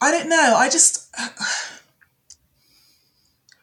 I 0.00 0.10
don't 0.10 0.28
know, 0.28 0.54
I 0.56 0.68
just, 0.68 1.14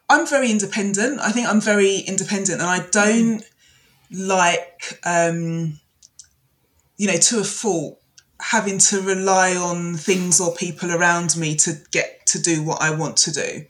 I'm 0.08 0.26
very 0.26 0.50
independent. 0.50 1.20
I 1.20 1.30
think 1.30 1.48
I'm 1.48 1.60
very 1.60 1.98
independent 1.98 2.60
and 2.60 2.68
I 2.68 2.80
don't 2.90 3.40
mm. 3.40 3.44
like, 4.10 5.00
um, 5.04 5.80
you 6.98 7.06
know, 7.06 7.16
to 7.16 7.40
a 7.40 7.44
fault, 7.44 8.01
having 8.42 8.76
to 8.76 9.00
rely 9.00 9.54
on 9.54 9.96
things 9.96 10.40
or 10.40 10.54
people 10.54 10.90
around 10.90 11.36
me 11.36 11.54
to 11.54 11.74
get 11.92 12.26
to 12.26 12.40
do 12.40 12.62
what 12.62 12.82
I 12.82 12.94
want 12.94 13.16
to 13.18 13.32
do. 13.32 13.64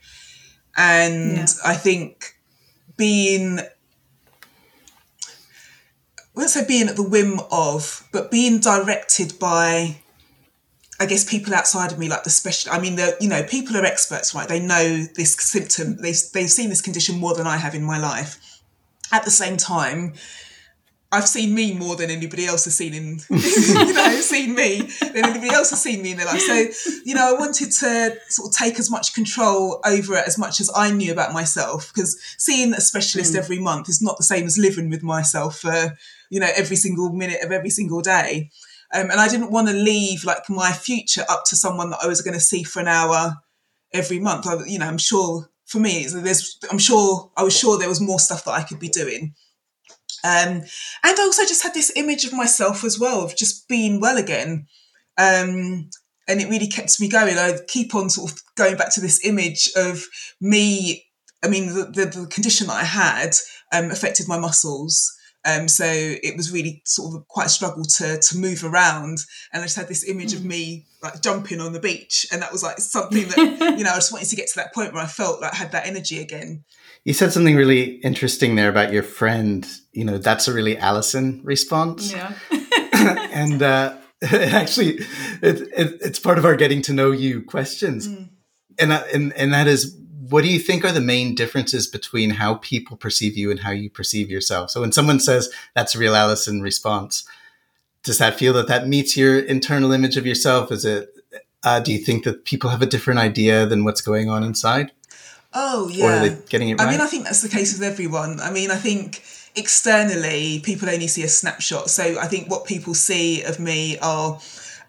And 0.75 1.37
yeah. 1.37 1.45
I 1.63 1.75
think 1.75 2.35
being 2.97 3.59
I 3.59 3.67
won't 6.35 6.49
say 6.49 6.65
being 6.65 6.87
at 6.87 6.95
the 6.95 7.07
whim 7.07 7.39
of, 7.51 8.07
but 8.11 8.31
being 8.31 8.59
directed 8.59 9.37
by 9.37 9.97
I 10.99 11.05
guess 11.05 11.23
people 11.23 11.53
outside 11.53 11.91
of 11.91 11.99
me, 11.99 12.07
like 12.07 12.23
the 12.23 12.29
special. 12.29 12.71
I 12.71 12.79
mean, 12.79 12.95
the 12.95 13.15
you 13.19 13.29
know, 13.29 13.43
people 13.43 13.77
are 13.77 13.85
experts, 13.85 14.33
right? 14.33 14.47
They 14.47 14.59
know 14.59 15.05
this 15.15 15.35
symptom. 15.35 15.97
They 15.97 16.13
they've 16.33 16.49
seen 16.49 16.69
this 16.69 16.81
condition 16.81 17.19
more 17.19 17.35
than 17.35 17.45
I 17.45 17.57
have 17.57 17.75
in 17.75 17.83
my 17.83 17.99
life. 17.99 18.61
At 19.11 19.23
the 19.23 19.31
same 19.31 19.57
time, 19.57 20.13
I've 21.13 21.27
seen 21.27 21.53
me 21.53 21.75
more 21.75 21.95
than 21.95 22.09
anybody 22.09 22.47
else 22.47 22.65
has 22.65 22.75
seen 22.75 22.95
in 22.95 23.19
you 23.29 23.93
know 23.93 24.19
seen 24.19 24.55
me 24.55 24.81
than 24.99 25.25
anybody 25.25 25.53
else 25.53 25.69
has 25.69 25.81
seen 25.81 26.01
me 26.01 26.11
in 26.11 26.17
their 26.17 26.25
life. 26.25 26.41
So 26.41 26.89
you 27.05 27.13
know 27.13 27.35
I 27.35 27.39
wanted 27.39 27.71
to 27.71 28.17
sort 28.29 28.49
of 28.49 28.55
take 28.55 28.79
as 28.79 28.89
much 28.89 29.13
control 29.13 29.79
over 29.85 30.15
it 30.15 30.27
as 30.27 30.39
much 30.39 30.59
as 30.59 30.71
I 30.75 30.91
knew 30.91 31.11
about 31.11 31.31
myself 31.31 31.91
because 31.93 32.19
seeing 32.39 32.73
a 32.73 32.81
specialist 32.81 33.35
mm. 33.35 33.37
every 33.37 33.59
month 33.59 33.89
is 33.89 34.01
not 34.01 34.17
the 34.17 34.23
same 34.23 34.45
as 34.45 34.57
living 34.57 34.89
with 34.89 35.03
myself 35.03 35.59
for 35.59 35.95
you 36.31 36.39
know 36.39 36.49
every 36.55 36.75
single 36.75 37.13
minute 37.13 37.43
of 37.43 37.51
every 37.51 37.69
single 37.69 38.01
day. 38.01 38.49
Um, 38.91 39.09
and 39.09 39.19
I 39.19 39.27
didn't 39.27 39.51
want 39.51 39.67
to 39.67 39.73
leave 39.73 40.23
like 40.23 40.49
my 40.49 40.71
future 40.71 41.25
up 41.29 41.43
to 41.47 41.55
someone 41.55 41.91
that 41.91 41.99
I 42.03 42.07
was 42.07 42.21
going 42.21 42.35
to 42.35 42.39
see 42.39 42.63
for 42.63 42.79
an 42.79 42.87
hour 42.87 43.35
every 43.91 44.19
month. 44.19 44.47
I, 44.47 44.63
you 44.65 44.79
know 44.79 44.87
I'm 44.87 44.97
sure 44.97 45.47
for 45.65 45.79
me 45.79 46.07
there's 46.07 46.57
I'm 46.71 46.79
sure 46.79 47.31
I 47.37 47.43
was 47.43 47.55
sure 47.55 47.77
there 47.77 47.87
was 47.87 48.01
more 48.01 48.19
stuff 48.19 48.45
that 48.45 48.53
I 48.53 48.63
could 48.63 48.79
be 48.79 48.89
doing 48.89 49.35
um, 50.23 50.61
and 51.03 51.19
I 51.19 51.21
also 51.21 51.43
just 51.43 51.63
had 51.63 51.73
this 51.73 51.91
image 51.95 52.23
of 52.23 52.33
myself 52.33 52.83
as 52.83 52.97
well 52.99 53.21
of 53.21 53.35
just 53.35 53.67
being 53.67 53.99
well 53.99 54.17
again. 54.17 54.67
Um, 55.17 55.89
and 56.27 56.39
it 56.39 56.49
really 56.49 56.67
kept 56.67 56.99
me 57.01 57.09
going. 57.09 57.37
I 57.37 57.57
keep 57.67 57.93
on 57.93 58.09
sort 58.09 58.31
of 58.31 58.39
going 58.55 58.77
back 58.77 58.93
to 58.93 59.01
this 59.01 59.25
image 59.25 59.69
of 59.75 60.05
me. 60.39 61.05
I 61.43 61.49
mean, 61.49 61.67
the, 61.67 61.83
the, 61.83 62.05
the 62.21 62.27
condition 62.27 62.67
that 62.67 62.77
I 62.77 62.85
had 62.85 63.31
um, 63.73 63.91
affected 63.91 64.27
my 64.29 64.39
muscles. 64.39 65.11
Um, 65.45 65.67
so 65.67 65.83
it 65.85 66.37
was 66.37 66.53
really 66.53 66.81
sort 66.85 67.15
of 67.15 67.27
quite 67.27 67.47
a 67.47 67.49
struggle 67.49 67.83
to 67.97 68.17
to 68.17 68.37
move 68.37 68.63
around, 68.63 69.17
and 69.51 69.61
I 69.61 69.65
just 69.65 69.75
had 69.75 69.89
this 69.89 70.07
image 70.07 70.31
mm. 70.31 70.37
of 70.37 70.45
me 70.45 70.85
like 71.01 71.21
jumping 71.21 71.59
on 71.59 71.73
the 71.73 71.81
beach, 71.81 72.25
and 72.31 72.41
that 72.41 72.53
was 72.53 72.63
like 72.63 72.77
something 72.77 73.27
that 73.27 73.75
you 73.77 73.83
know 73.83 73.91
I 73.91 73.95
just 73.95 74.13
wanted 74.13 74.29
to 74.29 74.37
get 74.37 74.47
to 74.47 74.55
that 74.55 74.73
point 74.73 74.93
where 74.93 75.03
I 75.03 75.05
felt 75.05 75.41
like 75.41 75.51
I 75.51 75.57
had 75.57 75.73
that 75.73 75.85
energy 75.85 76.21
again. 76.21 76.63
You 77.03 77.11
said 77.11 77.33
something 77.33 77.57
really 77.57 77.95
interesting 77.95 78.55
there 78.55 78.69
about 78.69 78.93
your 78.93 79.03
friend. 79.03 79.67
You 79.93 80.05
know, 80.05 80.17
that's 80.17 80.47
a 80.47 80.53
really 80.53 80.77
Alison 80.77 81.41
response. 81.43 82.11
Yeah. 82.11 82.33
and 83.31 83.61
uh, 83.61 83.95
actually, 84.31 84.99
it, 85.41 85.61
it, 85.61 85.97
it's 86.01 86.19
part 86.19 86.37
of 86.37 86.45
our 86.45 86.55
getting 86.55 86.81
to 86.83 86.93
know 86.93 87.11
you 87.11 87.41
questions. 87.41 88.07
Mm. 88.07 88.29
And, 88.79 88.91
uh, 88.91 89.03
and, 89.13 89.33
and 89.33 89.53
that 89.53 89.67
is, 89.67 89.95
what 90.29 90.43
do 90.43 90.49
you 90.49 90.59
think 90.59 90.83
are 90.83 90.91
the 90.91 91.01
main 91.01 91.35
differences 91.35 91.85
between 91.85 92.31
how 92.31 92.55
people 92.55 92.97
perceive 92.97 93.37
you 93.37 93.51
and 93.51 93.59
how 93.59 93.71
you 93.71 93.89
perceive 93.89 94.31
yourself? 94.31 94.71
So 94.71 94.81
when 94.81 94.91
someone 94.91 95.19
says 95.19 95.51
that's 95.75 95.93
a 95.93 95.99
real 95.99 96.15
Alison 96.15 96.61
response, 96.61 97.25
does 98.03 98.17
that 98.17 98.39
feel 98.39 98.53
that 98.53 98.67
that 98.67 98.87
meets 98.87 99.15
your 99.15 99.39
internal 99.39 99.91
image 99.91 100.17
of 100.17 100.25
yourself? 100.25 100.71
Is 100.71 100.85
it, 100.85 101.09
uh, 101.63 101.79
do 101.79 101.91
you 101.91 101.99
think 101.99 102.23
that 102.23 102.45
people 102.45 102.69
have 102.69 102.81
a 102.81 102.85
different 102.85 103.19
idea 103.19 103.65
than 103.65 103.83
what's 103.83 104.01
going 104.01 104.29
on 104.29 104.43
inside? 104.43 104.91
Oh 105.53 105.87
yeah. 105.89 106.05
Or 106.05 106.11
are 106.11 106.29
they 106.29 106.37
getting 106.49 106.69
it 106.69 106.79
right? 106.79 106.87
I 106.87 106.91
mean, 106.91 107.01
I 107.01 107.05
think 107.05 107.25
that's 107.25 107.41
the 107.41 107.49
case 107.49 107.77
with 107.77 107.83
everyone. 107.83 108.39
I 108.39 108.51
mean, 108.51 108.71
I 108.71 108.75
think 108.75 109.23
externally 109.55 110.59
people 110.59 110.89
only 110.89 111.07
see 111.07 111.23
a 111.23 111.27
snapshot. 111.27 111.89
So 111.89 112.19
I 112.19 112.27
think 112.27 112.49
what 112.49 112.65
people 112.65 112.93
see 112.93 113.43
of 113.43 113.59
me 113.59 113.97
are, 113.99 114.39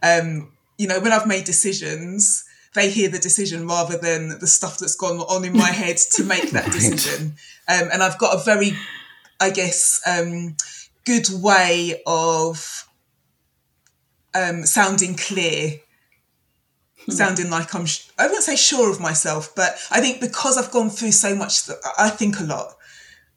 um, 0.03 0.53
you 0.79 0.87
know, 0.87 1.01
when 1.01 1.13
I've 1.13 1.27
made 1.27 1.45
decisions, 1.45 2.45
they 2.75 2.91
hear 2.91 3.09
the 3.09 3.19
decision 3.19 3.67
rather 3.67 3.97
than 3.97 4.39
the 4.39 4.47
stuff 4.47 4.79
that's 4.79 4.97
gone 4.97 5.19
on 5.19 5.45
in 5.45 5.53
my 5.53 5.69
head 5.71 5.97
to 6.15 6.25
make 6.25 6.51
that 6.51 6.65
decision. 6.73 7.35
Um, 7.69 7.89
and 7.93 8.03
I've 8.03 8.19
got 8.19 8.35
a 8.35 8.45
very, 8.45 8.73
I 9.41 9.51
guess, 9.51 10.01
um, 10.07 10.57
good 11.05 11.27
way 11.31 12.03
of 12.07 12.89
um, 14.35 14.65
sounding 14.67 15.15
clear 15.15 15.81
Hmm. 17.07 17.13
sounding 17.13 17.51
like 17.51 17.75
I'm, 17.75 17.87
I 18.19 18.27
wouldn't 18.27 18.45
say 18.45 18.57
sure 18.57 18.91
of 18.91 18.99
myself, 18.99 19.55
but 19.55 19.77
I 19.91 20.01
think 20.01 20.21
because 20.21 20.57
I've 20.57 20.71
gone 20.71 20.89
through 20.89 21.13
so 21.13 21.35
much, 21.35 21.69
I 21.99 22.09
think 22.09 22.41
a 22.41 22.45
lot. 22.45 22.77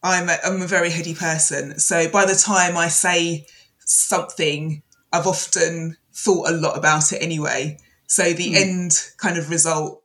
I'm 0.08 0.30
a, 0.30 0.38
I'm 0.46 0.62
a 0.62 0.68
very 0.68 0.90
heady 0.90 1.14
person. 1.14 1.80
So 1.80 2.10
by 2.10 2.26
the 2.26 2.36
time 2.36 2.78
I 2.78 2.88
say 2.88 3.46
something, 3.80 4.82
I've 5.12 5.28
often 5.28 5.98
thought 6.14 6.50
a 6.50 6.54
lot 6.54 6.78
about 6.78 7.12
it 7.12 7.22
anyway. 7.22 7.78
So 8.08 8.34
the 8.34 8.54
mm. 8.54 8.56
end 8.56 8.92
kind 9.18 9.38
of 9.38 9.50
result 9.50 10.02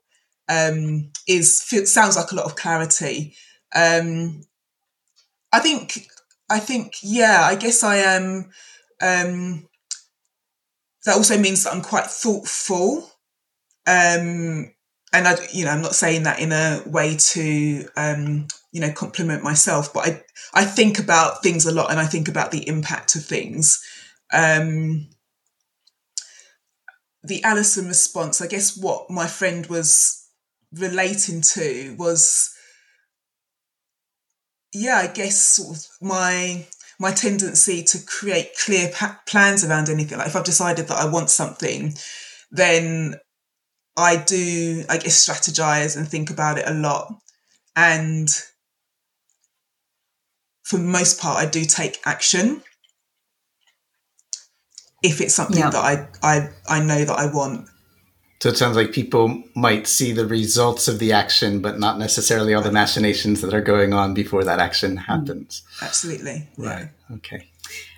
um, 0.49 1.11
is 1.29 1.63
sounds 1.91 2.17
like 2.17 2.33
a 2.33 2.35
lot 2.35 2.47
of 2.47 2.57
clarity. 2.57 3.35
Um, 3.75 4.43
I 5.53 5.61
think 5.61 6.07
I 6.51 6.59
think 6.59 6.97
yeah, 7.03 7.43
I 7.43 7.55
guess 7.55 7.83
I 7.83 7.97
am. 7.97 8.51
Um, 9.01 9.69
that 11.05 11.17
also 11.17 11.39
means 11.39 11.65
that 11.65 11.73
I'm 11.73 11.83
quite 11.83 12.07
thoughtful. 12.07 13.11
Um, 13.87 14.72
and 15.13 15.29
I, 15.29 15.37
you 15.53 15.65
know, 15.65 15.71
I'm 15.71 15.83
not 15.83 15.95
saying 15.95 16.23
that 16.23 16.41
in 16.41 16.53
a 16.53 16.83
way 16.87 17.17
to, 17.17 17.87
um, 17.97 18.47
you 18.73 18.81
know, 18.81 18.93
compliment 18.93 19.43
myself, 19.43 19.93
but 19.93 20.07
I, 20.09 20.23
I 20.55 20.65
think 20.65 20.99
about 20.99 21.43
things 21.43 21.67
a 21.67 21.73
lot 21.73 21.91
and 21.91 22.01
I 22.01 22.07
think 22.07 22.29
about 22.29 22.51
the 22.51 22.67
impact 22.67 23.15
of 23.15 23.25
things. 23.25 23.83
Um, 24.33 25.09
the 27.23 27.45
Alison 27.45 27.89
response, 27.89 28.41
I 28.41 28.47
guess 28.47 28.77
what 28.77 29.11
my 29.11 29.27
friend 29.27 29.67
was 29.67 30.27
relating 30.73 31.43
to 31.43 31.95
was, 31.99 32.51
yeah, 34.73 34.97
I 34.97 35.07
guess 35.09 35.41
sort 35.41 35.77
of 35.77 35.87
my 36.01 36.67
my 36.99 37.11
tendency 37.11 37.83
to 37.83 37.99
create 38.07 38.57
clear 38.65 38.89
pa- 38.95 39.21
plans 39.27 39.65
around 39.65 39.89
anything. 39.89 40.19
Like 40.19 40.29
if 40.29 40.37
I've 40.37 40.45
decided 40.45 40.89
that 40.89 40.99
I 40.99 41.11
want 41.11 41.31
something, 41.31 41.95
then 42.51 43.17
I 43.97 44.17
do, 44.17 44.85
I 44.89 44.99
guess, 44.99 45.27
strategize 45.27 45.97
and 45.97 46.09
think 46.09 46.31
about 46.31 46.59
it 46.59 46.67
a 46.67 46.75
lot. 46.75 47.13
And 47.77 48.29
for 50.63 50.79
the 50.79 50.85
most 50.85 51.21
part, 51.21 51.39
I 51.39 51.49
do 51.49 51.65
take 51.65 52.01
action 52.05 52.63
if 55.03 55.21
it's 55.21 55.35
something 55.35 55.59
yeah. 55.59 55.71
that 55.71 55.85
I, 55.85 56.09
I 56.23 56.49
I 56.69 56.81
know 56.83 57.05
that 57.05 57.19
I 57.19 57.27
want. 57.27 57.69
So 58.41 58.49
it 58.49 58.57
sounds 58.57 58.77
like 58.77 58.93
people 58.93 59.43
might 59.55 59.87
see 59.87 60.13
the 60.13 60.27
results 60.27 60.89
of 60.89 60.99
the 60.99 61.13
action, 61.13 61.61
but 61.61 61.79
not 61.79 61.99
necessarily 61.99 62.55
all 62.55 62.63
the 62.63 62.73
machinations 62.73 63.41
that 63.41 63.55
are 63.55 63.61
going 63.61 63.93
on 63.93 64.15
before 64.15 64.43
that 64.45 64.59
action 64.59 64.97
mm. 64.97 65.05
happens. 65.05 65.63
Absolutely. 65.81 66.49
Right. 66.57 66.89
Okay. 67.13 67.52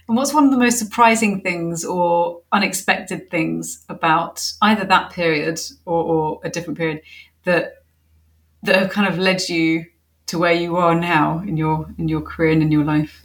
And 0.07 0.17
what's 0.17 0.35
one 0.35 0.45
of 0.45 0.51
the 0.51 0.59
most 0.59 0.79
surprising 0.79 1.41
things 1.41 1.85
or 1.85 2.43
unexpected 2.53 3.31
things 3.31 3.85
about 3.89 4.53
either 4.61 4.85
that 4.85 5.11
period 5.11 5.61
or, 5.87 6.03
or 6.03 6.41
a 6.45 6.51
different 6.51 6.79
period 6.79 7.01
that 7.45 7.85
that 8.63 8.77
have 8.77 8.91
kind 8.91 9.09
of 9.09 9.19
led 9.19 9.49
you 9.49 9.85
to 10.27 10.39
where 10.39 10.53
you 10.53 10.77
are 10.77 10.95
now 10.95 11.39
in 11.41 11.57
your 11.57 11.87
in 11.99 12.09
your 12.09 12.21
career 12.21 12.51
and 12.51 12.63
in 12.63 12.71
your 12.71 12.85
life? 12.85 13.25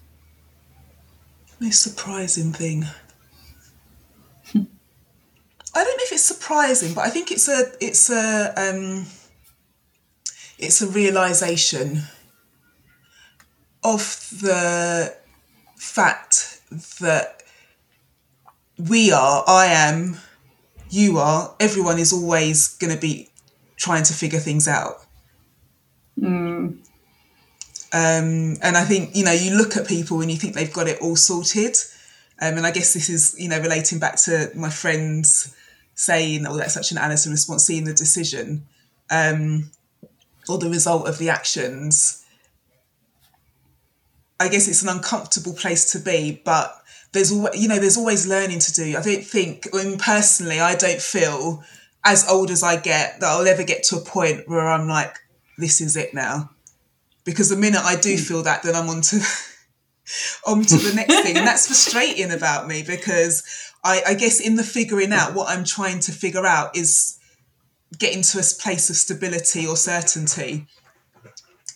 Most 1.59 1.81
surprising 1.81 2.53
thing. 2.53 2.83
I 4.53 4.53
don't 4.53 5.97
know 5.97 6.03
if 6.03 6.11
it's 6.13 6.23
surprising, 6.23 6.93
but 6.93 7.05
I 7.05 7.09
think 7.09 7.31
it's 7.31 7.49
a 7.49 7.65
it's 7.81 8.09
a 8.09 8.53
um, 8.55 9.05
it's 10.57 10.81
a 10.81 10.87
realization 10.87 12.03
of 13.83 14.01
the 14.41 15.15
fact 15.75 16.48
that 16.99 17.43
we 18.77 19.11
are, 19.11 19.43
I 19.47 19.67
am, 19.67 20.17
you 20.89 21.17
are, 21.17 21.55
everyone 21.59 21.99
is 21.99 22.13
always 22.13 22.75
going 22.77 22.93
to 22.93 22.99
be 22.99 23.29
trying 23.75 24.03
to 24.03 24.13
figure 24.13 24.39
things 24.39 24.67
out. 24.67 25.05
Mm. 26.19 26.77
Um, 27.91 28.57
and 28.61 28.77
I 28.77 28.83
think, 28.83 29.15
you 29.15 29.23
know, 29.23 29.31
you 29.31 29.57
look 29.57 29.75
at 29.75 29.87
people 29.87 30.21
and 30.21 30.29
you 30.29 30.37
think 30.37 30.53
they've 30.53 30.71
got 30.71 30.87
it 30.87 31.01
all 31.01 31.15
sorted. 31.15 31.75
Um, 32.41 32.57
and 32.57 32.65
I 32.65 32.71
guess 32.71 32.93
this 32.93 33.09
is, 33.09 33.35
you 33.37 33.49
know, 33.49 33.59
relating 33.59 33.99
back 33.99 34.15
to 34.17 34.51
my 34.55 34.69
friends 34.69 35.55
saying, 35.95 36.45
oh, 36.47 36.55
that's 36.57 36.73
such 36.73 36.91
an 36.91 36.97
Alison 36.97 37.31
response, 37.31 37.65
seeing 37.65 37.83
the 37.85 37.93
decision 37.93 38.65
um, 39.09 39.71
or 40.47 40.57
the 40.57 40.69
result 40.69 41.07
of 41.07 41.17
the 41.17 41.29
actions. 41.29 42.23
I 44.39 44.47
guess 44.47 44.67
it's 44.67 44.81
an 44.81 44.89
uncomfortable 44.89 45.53
place 45.53 45.91
to 45.91 45.99
be, 45.99 46.41
but 46.45 46.75
there's 47.11 47.31
always, 47.31 47.61
you 47.61 47.67
know, 47.67 47.79
there's 47.79 47.97
always 47.97 48.27
learning 48.27 48.59
to 48.59 48.73
do. 48.73 48.97
I 48.97 49.01
don't 49.01 49.23
think, 49.23 49.67
I 49.73 49.83
mean, 49.83 49.97
personally, 49.97 50.59
I 50.59 50.75
don't 50.75 51.01
feel 51.01 51.63
as 52.05 52.29
old 52.29 52.49
as 52.49 52.63
I 52.63 52.77
get 52.77 53.19
that 53.19 53.27
I'll 53.27 53.47
ever 53.47 53.63
get 53.63 53.83
to 53.85 53.97
a 53.97 54.01
point 54.01 54.47
where 54.47 54.67
I'm 54.67 54.87
like, 54.87 55.17
this 55.57 55.81
is 55.81 55.95
it 55.97 56.13
now. 56.13 56.51
Because 57.25 57.49
the 57.49 57.57
minute 57.57 57.81
I 57.83 57.95
do 57.95 58.15
hmm. 58.15 58.21
feel 58.21 58.43
that, 58.43 58.63
then 58.63 58.75
I'm 58.75 58.89
on 58.89 59.01
to, 59.01 59.17
on 60.47 60.63
to 60.63 60.77
the 60.77 60.93
next 60.95 61.21
thing. 61.21 61.37
And 61.37 61.45
that's 61.45 61.67
frustrating 61.67 62.31
about 62.31 62.67
me 62.67 62.83
because 62.83 63.43
I, 63.83 64.01
I 64.07 64.13
guess 64.13 64.39
in 64.39 64.55
the 64.55 64.63
figuring 64.63 65.11
out, 65.11 65.33
what 65.33 65.49
I'm 65.49 65.63
trying 65.63 65.99
to 66.01 66.11
figure 66.11 66.45
out 66.45 66.77
is 66.77 67.19
getting 67.97 68.21
to 68.21 68.39
a 68.39 68.43
place 68.61 68.89
of 68.89 68.95
stability 68.95 69.67
or 69.67 69.75
certainty. 69.75 70.67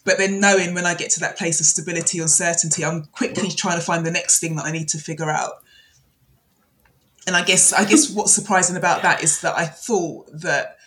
But 0.05 0.17
then 0.17 0.39
knowing 0.39 0.73
when 0.73 0.85
I 0.85 0.95
get 0.95 1.11
to 1.11 1.19
that 1.21 1.37
place 1.37 1.59
of 1.59 1.65
stability 1.65 2.19
or 2.19 2.27
certainty, 2.27 2.83
I'm 2.83 3.05
quickly 3.05 3.49
trying 3.49 3.79
to 3.79 3.85
find 3.85 4.05
the 4.05 4.11
next 4.11 4.39
thing 4.39 4.55
that 4.57 4.65
I 4.65 4.71
need 4.71 4.89
to 4.89 4.97
figure 4.97 5.29
out. 5.29 5.63
And 7.25 7.35
I 7.35 7.43
guess 7.43 7.71
I 7.71 7.85
guess 7.85 8.09
what's 8.09 8.33
surprising 8.33 8.75
about 8.75 9.01
that 9.03 9.23
is 9.23 9.39
that 9.41 9.57
I 9.57 9.65
thought 9.65 10.29
that 10.33 10.77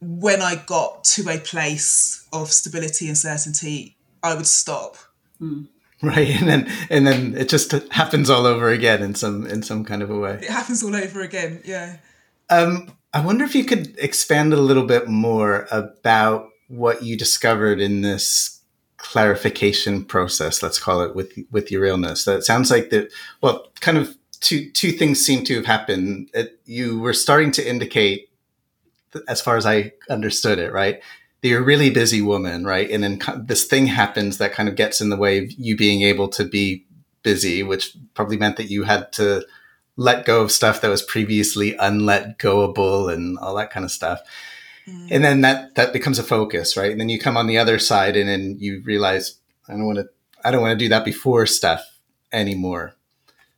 when 0.00 0.42
I 0.42 0.56
got 0.56 1.04
to 1.04 1.28
a 1.30 1.38
place 1.38 2.26
of 2.32 2.50
stability 2.50 3.08
and 3.08 3.16
certainty, 3.16 3.96
I 4.22 4.34
would 4.34 4.46
stop. 4.46 4.96
Mm. 5.40 5.68
right 6.02 6.28
and 6.40 6.48
then 6.48 6.72
and 6.90 7.06
then 7.06 7.34
it 7.34 7.48
just 7.48 7.72
happens 7.90 8.28
all 8.28 8.46
over 8.46 8.68
again 8.68 9.02
in 9.02 9.14
some 9.14 9.46
in 9.46 9.62
some 9.62 9.84
kind 9.84 10.02
of 10.02 10.10
a 10.10 10.18
way 10.18 10.34
it 10.34 10.50
happens 10.50 10.82
all 10.82 10.94
over 10.94 11.20
again 11.20 11.62
yeah 11.64 11.96
um 12.50 12.90
i 13.12 13.24
wonder 13.24 13.44
if 13.44 13.54
you 13.54 13.64
could 13.64 13.98
expand 13.98 14.52
a 14.52 14.56
little 14.56 14.84
bit 14.84 15.08
more 15.08 15.66
about 15.70 16.49
what 16.70 17.02
you 17.02 17.16
discovered 17.16 17.80
in 17.80 18.00
this 18.00 18.60
clarification 18.96 20.04
process 20.04 20.62
let's 20.62 20.78
call 20.78 21.00
it 21.00 21.14
with 21.14 21.32
with 21.50 21.70
your 21.70 21.84
illness 21.84 22.24
that 22.24 22.44
sounds 22.44 22.70
like 22.70 22.90
that 22.90 23.10
well 23.40 23.66
kind 23.80 23.96
of 23.96 24.16
two 24.40 24.70
two 24.72 24.92
things 24.92 25.24
seem 25.24 25.42
to 25.44 25.54
have 25.54 25.64
happened 25.66 26.28
it, 26.34 26.60
you 26.66 27.00
were 27.00 27.14
starting 27.14 27.50
to 27.50 27.66
indicate 27.66 28.28
as 29.26 29.40
far 29.40 29.56
as 29.56 29.64
i 29.64 29.90
understood 30.10 30.58
it 30.58 30.72
right 30.72 31.00
you're 31.42 31.60
a 31.60 31.64
really 31.64 31.90
busy 31.90 32.20
woman, 32.20 32.64
right? 32.64 32.90
And 32.90 33.02
then 33.02 33.20
this 33.46 33.64
thing 33.64 33.86
happens 33.86 34.38
that 34.38 34.52
kind 34.52 34.68
of 34.68 34.76
gets 34.76 35.00
in 35.00 35.08
the 35.08 35.16
way 35.16 35.38
of 35.38 35.52
you 35.52 35.76
being 35.76 36.02
able 36.02 36.28
to 36.28 36.44
be 36.44 36.84
busy, 37.22 37.62
which 37.62 37.96
probably 38.14 38.36
meant 38.36 38.56
that 38.56 38.70
you 38.70 38.84
had 38.84 39.12
to 39.12 39.44
let 39.96 40.24
go 40.24 40.42
of 40.42 40.52
stuff 40.52 40.80
that 40.80 40.88
was 40.88 41.02
previously 41.02 41.76
unlet 41.76 42.38
goable 42.38 43.12
and 43.12 43.38
all 43.38 43.54
that 43.54 43.70
kind 43.70 43.84
of 43.84 43.90
stuff. 43.90 44.20
Mm. 44.90 45.08
And 45.10 45.24
then 45.24 45.40
that 45.42 45.74
that 45.76 45.92
becomes 45.92 46.18
a 46.18 46.22
focus, 46.22 46.76
right? 46.76 46.90
And 46.90 47.00
then 47.00 47.08
you 47.08 47.18
come 47.18 47.36
on 47.36 47.46
the 47.46 47.58
other 47.58 47.78
side 47.78 48.16
and 48.16 48.28
then 48.28 48.56
you 48.58 48.82
realize 48.84 49.38
I 49.68 49.72
don't 49.72 49.86
want 49.86 49.98
to 49.98 50.08
I 50.44 50.50
don't 50.50 50.62
want 50.62 50.78
to 50.78 50.84
do 50.84 50.88
that 50.88 51.04
before 51.04 51.46
stuff 51.46 51.82
anymore. 52.32 52.94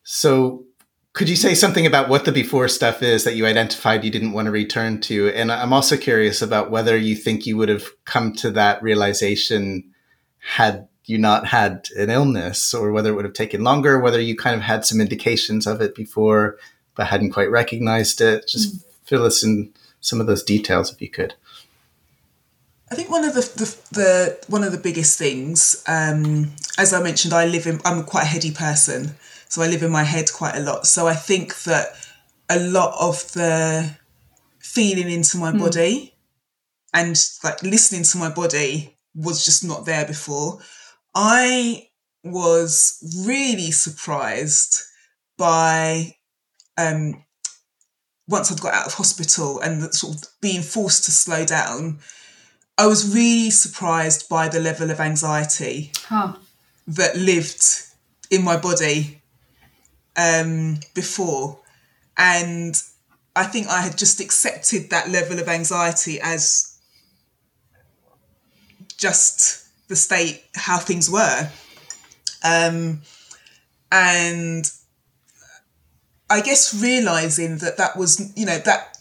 So 0.05 0.65
could 1.13 1.29
you 1.29 1.37
say 1.37 1.55
something 1.55 1.87
about 1.87 2.09
what 2.09 2.25
the 2.25 2.33
before 2.33 2.69
stuff 2.69 3.03
is 3.03 3.25
that 3.25 3.37
you 3.37 3.47
identified 3.47 4.03
you 4.05 4.11
didn't 4.11 4.33
want 4.33 4.47
to 4.47 4.53
return 4.53 5.01
to? 5.03 5.29
And 5.29 5.53
I'm 5.53 5.73
also 5.73 5.97
curious 5.97 6.41
about 6.41 6.71
whether 6.71 6.97
you 6.97 7.15
think 7.15 7.45
you 7.45 7.57
would 7.59 7.69
have 7.69 7.85
come 8.05 8.33
to 8.37 8.51
that 8.53 8.83
realization 8.83 9.93
had 10.39 10.89
you 11.05 11.19
not 11.19 11.49
had 11.49 11.89
an 11.99 12.11
illness 12.11 12.73
or 12.73 12.93
whether 12.93 13.11
it 13.11 13.15
would 13.15 13.25
have 13.25 13.35
taken 13.35 13.63
longer, 13.63 13.99
whether 14.01 14.21
you 14.21 14.37
kind 14.37 14.57
of 14.57 14.63
had 14.63 14.87
some 14.87 15.01
indications 15.01 15.67
of 15.67 15.81
it 15.81 15.95
before 15.95 16.57
but 16.95 17.07
hadn't 17.07 17.33
quite 17.33 17.51
recognized 17.51 18.21
it. 18.21 18.47
Just 18.49 18.77
mm. 18.77 18.85
fill 19.05 19.25
us 19.25 19.43
in 19.43 19.73
some 20.03 20.21
of 20.21 20.27
those 20.27 20.43
details 20.43 20.93
if 20.93 21.01
you 21.01 21.09
could. 21.09 21.35
I 22.91 22.95
think 22.95 23.11
one 23.11 23.25
of 23.25 23.33
the, 23.33 23.41
the, 23.41 23.99
the 23.99 24.45
one 24.49 24.63
of 24.63 24.73
the 24.73 24.79
biggest 24.79 25.19
things, 25.19 25.83
um, 25.87 26.53
as 26.77 26.93
I 26.93 27.03
mentioned, 27.03 27.33
I 27.33 27.47
live 27.47 27.67
in 27.67 27.81
I'm 27.87 28.05
quite 28.05 28.25
a 28.25 28.27
heady 28.27 28.51
person, 28.51 29.15
so 29.49 29.63
I 29.63 29.69
live 29.69 29.83
in 29.83 29.91
my 29.91 30.03
head 30.03 30.31
quite 30.31 30.57
a 30.57 30.61
lot. 30.61 30.87
So 30.87 31.07
I 31.07 31.15
think 31.15 31.63
that 31.63 31.87
a 32.51 32.61
lot 32.61 32.95
of 33.01 33.33
the 33.33 33.97
feeling 34.59 35.11
into 35.11 35.39
my 35.39 35.53
mm. 35.53 35.59
body 35.59 36.15
and 36.93 37.17
like 37.43 37.63
listening 37.63 38.03
to 38.03 38.19
my 38.19 38.29
body 38.29 38.95
was 39.15 39.43
just 39.45 39.65
not 39.65 39.87
there 39.87 40.05
before. 40.07 40.59
I 41.15 41.89
was 42.25 42.99
really 43.27 43.71
surprised 43.71 44.83
by 45.39 46.17
um, 46.77 47.25
once 48.33 48.51
I'd 48.51 48.61
got 48.61 48.75
out 48.75 48.87
of 48.87 48.95
hospital 48.95 49.61
and 49.61 49.95
sort 49.95 50.17
of 50.17 50.25
being 50.41 50.63
forced 50.63 51.05
to 51.05 51.13
slow 51.13 51.45
down. 51.45 52.01
I 52.79 52.87
was 52.87 53.15
really 53.15 53.51
surprised 53.51 54.29
by 54.29 54.49
the 54.49 54.59
level 54.59 54.91
of 54.91 54.99
anxiety 54.99 55.93
huh. 56.07 56.35
that 56.89 57.17
lived 57.17 57.63
in 58.31 58.43
my 58.43 58.57
body 58.57 59.23
um, 60.17 60.81
before. 60.95 61.61
And 62.17 62.75
I 63.37 63.45
think 63.45 63.69
I 63.69 63.83
had 63.83 63.99
just 63.99 64.19
accepted 64.21 64.91
that 64.91 65.11
level 65.11 65.39
of 65.39 65.49
anxiety 65.49 66.19
as 66.21 66.79
just 68.97 69.69
the 69.89 69.97
state, 69.97 70.43
how 70.55 70.79
things 70.79 71.11
were. 71.11 71.51
Um, 72.43 73.03
and 73.91 74.69
I 76.33 76.41
guess 76.41 76.81
realizing 76.81 77.59
that 77.59 77.77
that 77.77 77.97
was, 77.97 78.33
you 78.37 78.47
know, 78.47 78.59
that 78.59 78.97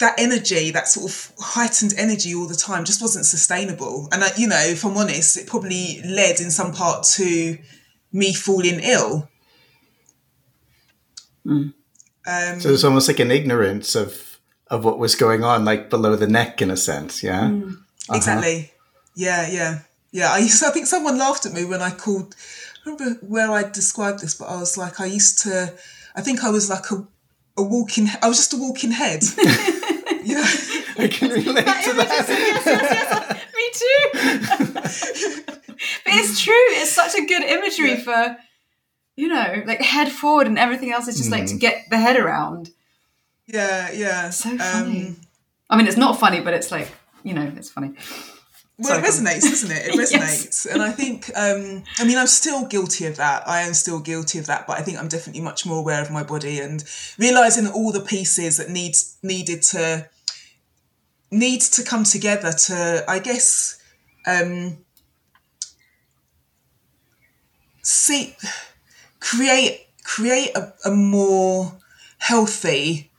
that 0.00 0.14
energy, 0.18 0.70
that 0.70 0.88
sort 0.88 1.10
of 1.10 1.32
heightened 1.38 1.94
energy 1.96 2.34
all 2.34 2.48
the 2.48 2.54
time, 2.54 2.84
just 2.84 3.02
wasn't 3.02 3.26
sustainable. 3.26 4.08
And 4.10 4.24
I, 4.24 4.30
you 4.36 4.48
know, 4.48 4.60
if 4.60 4.84
I'm 4.84 4.96
honest, 4.96 5.36
it 5.36 5.46
probably 5.46 6.00
led 6.04 6.40
in 6.40 6.50
some 6.50 6.72
part 6.72 7.04
to 7.14 7.58
me 8.12 8.32
falling 8.32 8.80
ill. 8.80 9.28
Mm. 11.46 11.74
Um, 12.26 12.60
so 12.60 12.70
it's 12.70 12.84
almost 12.84 13.08
like 13.08 13.20
an 13.20 13.30
ignorance 13.30 13.94
of 13.94 14.38
of 14.68 14.82
what 14.82 14.98
was 14.98 15.14
going 15.14 15.44
on, 15.44 15.66
like 15.66 15.90
below 15.90 16.16
the 16.16 16.26
neck, 16.26 16.62
in 16.62 16.70
a 16.70 16.76
sense. 16.76 17.22
Yeah, 17.22 17.42
mm. 17.42 17.74
uh-huh. 17.74 18.16
exactly. 18.16 18.72
Yeah, 19.14 19.46
yeah, 19.48 19.80
yeah. 20.10 20.32
I 20.32 20.38
used. 20.38 20.64
I 20.68 20.70
think 20.70 20.86
someone 20.86 21.18
laughed 21.18 21.44
at 21.44 21.52
me 21.52 21.64
when 21.66 21.82
I 21.82 21.90
called. 21.90 22.34
I 22.84 22.90
remember 22.90 23.26
where 23.26 23.50
I 23.50 23.68
described 23.68 24.20
this, 24.20 24.34
but 24.34 24.46
I 24.46 24.60
was 24.60 24.76
like, 24.76 25.00
I 25.00 25.06
used 25.06 25.40
to. 25.42 25.72
I 26.16 26.20
think 26.20 26.44
I 26.44 26.50
was 26.50 26.68
like 26.70 26.90
a 26.90 27.06
a 27.56 27.62
walking. 27.62 28.08
I 28.22 28.28
was 28.28 28.36
just 28.36 28.52
a 28.52 28.56
walking 28.56 28.90
head. 28.90 29.22
yeah, 30.24 30.44
I 30.98 31.08
can 31.10 31.30
relate 31.30 31.64
that 31.64 31.84
to 31.84 31.92
that. 31.94 32.08
Yes, 32.08 32.66
yes, 32.66 32.66
yes, 32.66 33.44
Me 33.54 33.70
too. 33.72 35.42
but 36.04 36.14
it's 36.14 36.40
true. 36.40 36.52
It's 36.54 36.92
such 36.92 37.14
a 37.14 37.24
good 37.24 37.42
imagery 37.42 37.92
yeah. 37.92 38.00
for, 38.00 38.36
you 39.16 39.28
know, 39.28 39.62
like 39.66 39.80
head 39.80 40.10
forward, 40.10 40.46
and 40.46 40.58
everything 40.58 40.92
else 40.92 41.08
is 41.08 41.16
just 41.16 41.30
mm. 41.30 41.32
like 41.32 41.46
to 41.46 41.54
mm. 41.54 41.60
get 41.60 41.88
the 41.90 41.98
head 41.98 42.16
around. 42.16 42.70
Yeah, 43.46 43.90
yeah. 43.92 44.30
So 44.30 44.56
funny. 44.58 45.08
Um, 45.08 45.16
I 45.70 45.76
mean, 45.76 45.86
it's 45.86 45.96
not 45.96 46.18
funny, 46.18 46.40
but 46.40 46.54
it's 46.54 46.70
like 46.70 46.88
you 47.22 47.34
know, 47.34 47.50
it's 47.56 47.70
funny. 47.70 47.94
Well, 48.76 48.98
it 48.98 49.04
resonates, 49.04 49.42
doesn't 49.42 49.70
it? 49.70 49.86
It 49.86 49.92
resonates. 49.94 50.44
yes. 50.44 50.66
And 50.66 50.82
I 50.82 50.90
think, 50.90 51.30
um, 51.36 51.84
I 51.98 52.04
mean, 52.04 52.18
I'm 52.18 52.26
still 52.26 52.66
guilty 52.66 53.06
of 53.06 53.16
that. 53.16 53.48
I 53.48 53.60
am 53.60 53.72
still 53.72 54.00
guilty 54.00 54.38
of 54.38 54.46
that, 54.46 54.66
but 54.66 54.78
I 54.78 54.82
think 54.82 54.98
I'm 54.98 55.06
definitely 55.06 55.42
much 55.42 55.64
more 55.64 55.78
aware 55.78 56.02
of 56.02 56.10
my 56.10 56.24
body 56.24 56.58
and 56.58 56.82
realizing 57.16 57.68
all 57.68 57.92
the 57.92 58.00
pieces 58.00 58.56
that 58.56 58.70
needs 58.70 59.16
needed 59.22 59.62
to 59.62 60.08
need 61.30 61.60
to 61.60 61.84
come 61.84 62.04
together 62.04 62.52
to, 62.52 63.04
I 63.06 63.20
guess, 63.20 63.80
um, 64.26 64.78
see, 67.82 68.36
create 69.20 69.86
create 70.02 70.50
a, 70.56 70.72
a 70.84 70.90
more 70.90 71.78
healthy 72.18 73.10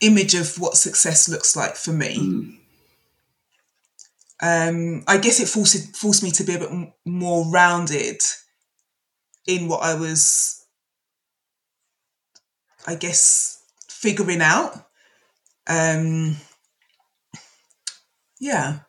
image 0.00 0.34
of 0.34 0.58
what 0.58 0.76
success 0.76 1.28
looks 1.28 1.54
like 1.54 1.76
for 1.76 1.92
me. 1.92 2.18
Mm 2.18 2.59
um, 4.42 5.04
I 5.06 5.18
guess 5.18 5.40
it 5.40 5.48
forced 5.48 5.96
forced 5.96 6.22
me 6.22 6.30
to 6.32 6.44
be 6.44 6.54
a 6.54 6.58
bit 6.58 6.70
more 7.04 7.50
rounded 7.50 8.20
in 9.46 9.68
what 9.68 9.82
I 9.82 9.94
was, 9.94 10.64
I 12.86 12.94
guess, 12.94 13.62
figuring 13.88 14.40
out. 14.40 14.86
Um, 15.66 16.36
yeah, 18.40 18.80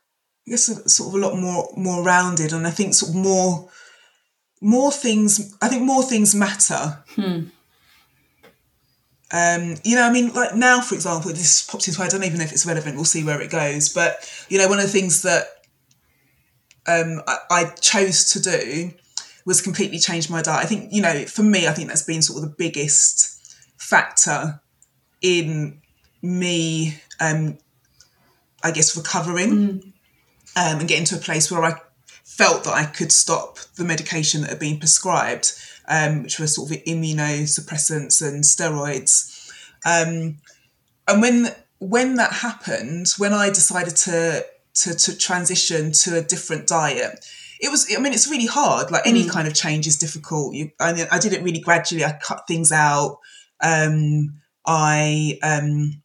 I 0.47 0.51
guess 0.51 0.65
sort 0.93 1.09
of 1.09 1.15
a 1.15 1.27
lot 1.27 1.37
more 1.37 1.69
more 1.75 2.03
rounded, 2.03 2.53
and 2.53 2.65
I 2.65 2.71
think 2.71 2.93
sort 2.93 3.09
of 3.09 3.15
more 3.15 3.69
more 4.61 4.91
things. 4.91 5.53
I 5.61 5.67
think 5.67 5.83
more 5.83 6.03
things 6.03 6.33
matter. 6.33 7.03
Hmm. 7.15 7.47
Um, 9.31 9.75
you 9.83 9.95
know, 9.95 10.03
I 10.03 10.11
mean, 10.11 10.33
like 10.33 10.55
now, 10.55 10.81
for 10.81 10.95
example, 10.95 11.31
this 11.31 11.63
pops 11.63 11.87
into 11.87 11.99
my, 11.99 12.05
I 12.05 12.09
don't 12.09 12.23
even 12.23 12.39
know 12.39 12.43
if 12.43 12.51
it's 12.51 12.65
relevant. 12.65 12.95
We'll 12.95 13.05
see 13.05 13.23
where 13.23 13.41
it 13.41 13.49
goes. 13.49 13.89
But 13.89 14.29
you 14.49 14.57
know, 14.57 14.67
one 14.67 14.79
of 14.79 14.85
the 14.85 14.91
things 14.91 15.21
that 15.21 15.45
um, 16.87 17.21
I, 17.27 17.37
I, 17.49 17.65
chose 17.79 18.31
to 18.31 18.41
do 18.41 18.91
was 19.45 19.61
completely 19.61 19.99
change 19.99 20.29
my 20.29 20.41
diet. 20.41 20.63
I 20.63 20.67
think 20.67 20.91
you 20.91 21.01
know, 21.01 21.25
for 21.25 21.43
me, 21.43 21.67
I 21.67 21.71
think 21.71 21.87
that's 21.87 22.03
been 22.03 22.21
sort 22.21 22.43
of 22.43 22.49
the 22.49 22.55
biggest 22.57 23.55
factor 23.77 24.59
in 25.21 25.81
me, 26.21 26.99
um, 27.19 27.57
I 28.63 28.71
guess, 28.71 28.97
recovering 28.97 29.51
mm. 29.51 29.83
um, 30.55 30.79
and 30.79 30.87
getting 30.87 31.05
to 31.05 31.15
a 31.15 31.19
place 31.19 31.51
where 31.51 31.63
I 31.63 31.75
felt 32.23 32.63
that 32.65 32.73
I 32.73 32.85
could 32.85 33.11
stop 33.11 33.59
the 33.75 33.83
medication 33.83 34.41
that 34.41 34.49
had 34.49 34.59
been 34.59 34.79
prescribed 34.79 35.53
um, 35.91 36.23
which 36.23 36.39
were 36.39 36.47
sort 36.47 36.71
of 36.71 36.77
immunosuppressants 36.85 38.25
and 38.25 38.43
steroids. 38.43 39.51
Um, 39.85 40.37
and 41.07 41.21
when 41.21 41.49
when 41.79 42.15
that 42.15 42.31
happened, 42.31 43.07
when 43.17 43.33
I 43.33 43.49
decided 43.49 43.95
to 43.97 44.45
to, 44.73 44.95
to 44.95 45.17
transition 45.17 45.91
to 45.91 46.17
a 46.17 46.21
different 46.21 46.65
diet, 46.65 47.25
it 47.59 47.69
was 47.69 47.93
i 47.95 47.99
mean 47.99 48.13
it's 48.13 48.29
really 48.29 48.45
hard. 48.45 48.89
Like 48.89 49.05
any 49.05 49.25
mm. 49.25 49.29
kind 49.29 49.47
of 49.47 49.53
change 49.53 49.85
is 49.85 49.97
difficult. 49.97 50.55
You 50.55 50.71
I, 50.79 51.07
I 51.11 51.19
did 51.19 51.33
it 51.33 51.43
really 51.43 51.59
gradually 51.59 52.05
i 52.05 52.17
cut 52.23 52.47
things 52.47 52.71
out. 52.71 53.19
Um, 53.61 54.35
i 54.65 55.37
um, 55.43 56.01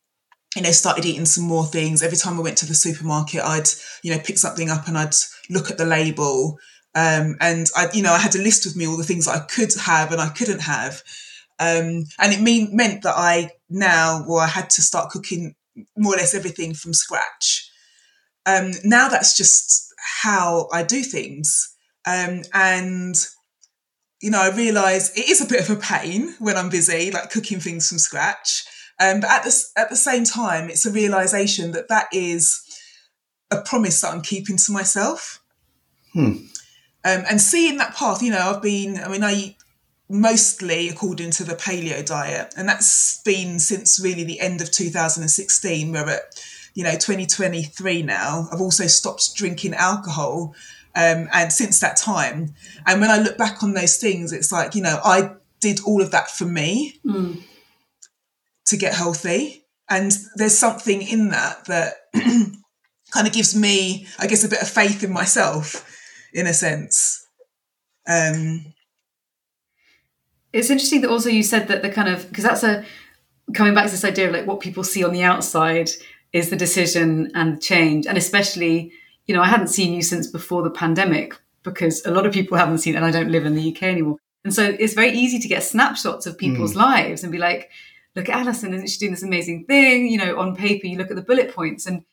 you 0.57 0.63
know 0.63 0.73
started 0.73 1.05
eating 1.05 1.27
some 1.27 1.45
more 1.45 1.65
things. 1.65 2.03
Every 2.03 2.19
time 2.19 2.39
i 2.39 2.43
went 2.43 2.59
to 2.59 2.67
the 2.67 2.75
supermarket 2.75 3.43
i'd 3.43 3.69
you 4.03 4.13
know 4.13 4.21
pick 4.21 4.39
something 4.39 4.71
up 4.71 4.89
and 4.89 4.99
i'd 4.99 5.15
look 5.49 5.71
at 5.71 5.79
the 5.79 5.85
label 5.85 6.59
um, 6.97 7.37
and 7.43 7.67
I, 7.77 7.89
you 7.93 8.03
know, 8.03 8.13
I 8.13 8.19
had 8.19 8.35
a 8.35 8.43
list 8.43 8.65
with 8.65 8.75
me 8.75 8.87
all 8.87 8.97
the 8.97 9.05
things 9.05 9.29
I 9.29 9.41
could 9.41 9.69
have 9.85 10.13
and 10.13 10.21
I 10.21 10.31
couldn't 10.31 10.61
have. 10.61 11.03
Um, 11.59 12.07
and 12.19 12.33
it 12.33 12.41
mean, 12.41 12.75
meant 12.75 13.03
that 13.03 13.15
I 13.15 13.51
now, 13.69 14.25
well, 14.27 14.39
I 14.39 14.47
had 14.47 14.71
to 14.71 14.83
start 14.83 15.11
cooking 15.11 15.55
more 15.95 16.15
or 16.15 16.17
less 16.17 16.35
everything 16.35 16.73
from 16.73 16.95
scratch. 16.95 17.71
Um, 18.47 18.71
now 18.83 19.09
that's 19.09 19.37
just 19.37 19.93
how 20.23 20.69
I 20.73 20.85
do 20.85 21.03
things. 21.03 21.77
Um, 22.07 22.45
and, 22.55 23.15
you 24.23 24.31
know, 24.31 24.41
I 24.41 24.57
realise 24.57 25.15
it 25.19 25.29
is 25.29 25.43
a 25.43 25.47
bit 25.47 25.69
of 25.69 25.77
a 25.77 25.79
pain 25.79 26.35
when 26.39 26.57
I'm 26.57 26.71
busy, 26.71 27.11
like 27.11 27.31
cooking 27.31 27.61
things 27.61 27.89
from 27.89 27.99
scratch. 27.99 28.65
Um, 28.99 29.21
but 29.21 29.29
at 29.29 29.43
the, 29.43 29.65
at 29.77 29.91
the 29.91 29.97
same 29.97 30.25
time, 30.25 30.71
it's 30.71 30.87
a 30.87 30.91
realisation 30.91 31.73
that 31.73 31.89
that 31.91 32.07
is 32.11 32.63
a 33.51 33.61
promise 33.61 34.01
that 34.01 34.15
I'm 34.15 34.23
keeping 34.23 34.57
to 34.57 34.73
myself. 34.73 35.43
Hmm. 36.15 36.37
Um, 37.07 37.23
and 37.31 37.41
seeing 37.41 37.77
that 37.77 37.95
path, 37.95 38.21
you 38.21 38.33
know, 38.33 38.41
I've 38.41 38.61
been, 38.61 38.99
I 38.99 39.07
mean, 39.07 39.23
I 39.23 39.33
eat 39.33 39.57
mostly 40.09 40.89
according 40.89 41.31
to 41.33 41.45
the 41.45 41.55
paleo 41.55 42.05
diet, 42.05 42.53
and 42.57 42.69
that's 42.69 43.23
been 43.23 43.61
since 43.61 44.01
really 44.01 44.25
the 44.25 44.41
end 44.41 44.61
of 44.61 44.73
2016. 44.73 45.93
We're 45.93 46.11
at, 46.11 46.45
you 46.75 46.83
know, 46.83 46.95
2023 46.95 48.03
now. 48.03 48.49
I've 48.51 48.61
also 48.61 48.89
stopped 48.89 49.37
drinking 49.37 49.75
alcohol. 49.75 50.57
Um, 50.97 51.29
and 51.33 51.53
since 51.53 51.79
that 51.79 51.97
time, 51.97 52.55
and 52.87 53.01
when 53.01 53.11
I 53.11 53.19
look 53.19 53.39
back 53.39 53.63
on 53.63 53.75
those 53.75 53.99
things, 53.99 54.33
it's 54.33 54.51
like, 54.51 54.75
you 54.75 54.83
know, 54.83 54.99
I 55.05 55.31
did 55.61 55.79
all 55.87 56.03
of 56.03 56.11
that 56.11 56.29
for 56.31 56.45
me 56.45 56.99
mm. 57.05 57.41
to 58.65 58.77
get 58.77 58.95
healthy. 58.95 59.65
And 59.89 60.11
there's 60.35 60.59
something 60.59 61.03
in 61.03 61.29
that 61.29 61.67
that 61.67 61.95
kind 63.13 63.29
of 63.29 63.33
gives 63.33 63.55
me, 63.55 64.09
I 64.19 64.27
guess, 64.27 64.43
a 64.43 64.49
bit 64.49 64.63
of 64.63 64.69
faith 64.69 65.05
in 65.05 65.13
myself 65.13 65.93
in 66.33 66.47
a 66.47 66.55
sense. 66.55 67.27
Um, 68.09 68.75
it's 70.53 70.71
interesting 70.71 71.03
that 71.03 71.11
also 71.11 71.29
you 71.29 71.43
said 71.43 71.69
that 71.69 71.83
the 71.83 71.91
kind 71.91 72.09
of 72.09 72.29
because 72.29 72.45
that's 72.45 72.63
a 72.63 72.85
coming 73.55 73.75
back 73.75 73.87
to 73.87 73.91
this 73.91 74.05
idea 74.05 74.27
of 74.27 74.33
like 74.33 74.47
what 74.47 74.61
people 74.61 74.85
see 74.85 75.05
on 75.05 75.13
the 75.13 75.23
outside 75.23 75.91
is 76.33 76.51
the 76.51 76.57
decision 76.57 77.31
and 77.35 77.57
the 77.57 77.61
change, 77.61 78.07
and 78.07 78.17
especially 78.17 78.93
you 79.27 79.35
know 79.35 79.43
I 79.43 79.47
hadn't 79.47 79.69
seen 79.69 79.93
you 79.93 80.03
since 80.03 80.27
before 80.27 80.63
the 80.63 80.71
pandemic 80.71 81.35
because 81.63 82.05
a 82.07 82.13
lot 82.13 82.27
of 82.27 82.33
people 82.33 82.57
haven't 82.57 82.79
seen, 82.79 82.97
and 82.97 83.05
I 83.05 83.11
don't 83.11 83.31
live 83.31 83.45
in 83.45 83.55
the 83.55 83.75
UK 83.75 83.85
anymore, 83.85 84.19
and 84.45 84.55
so 84.55 84.77
it's 84.79 84.95
very 84.95 85.11
easy 85.11 85.39
to 85.41 85.49
get 85.49 85.63
snapshots 85.63 86.27
of 86.27 86.39
people's 86.39 86.75
mm. 86.75 86.77
lives 86.77 87.23
and 87.23 87.33
be 87.33 87.39
like, 87.39 87.71
look 88.15 88.29
at 88.29 88.37
Alison, 88.37 88.73
isn't 88.73 88.89
she 88.89 88.99
doing 88.99 89.13
this 89.13 89.23
amazing 89.23 89.65
thing? 89.65 90.07
You 90.07 90.19
know, 90.19 90.39
on 90.39 90.57
paper 90.57 90.87
you 90.87 90.97
look 90.97 91.11
at 91.11 91.17
the 91.17 91.23
bullet 91.23 91.55
points 91.55 91.87
and 91.87 92.05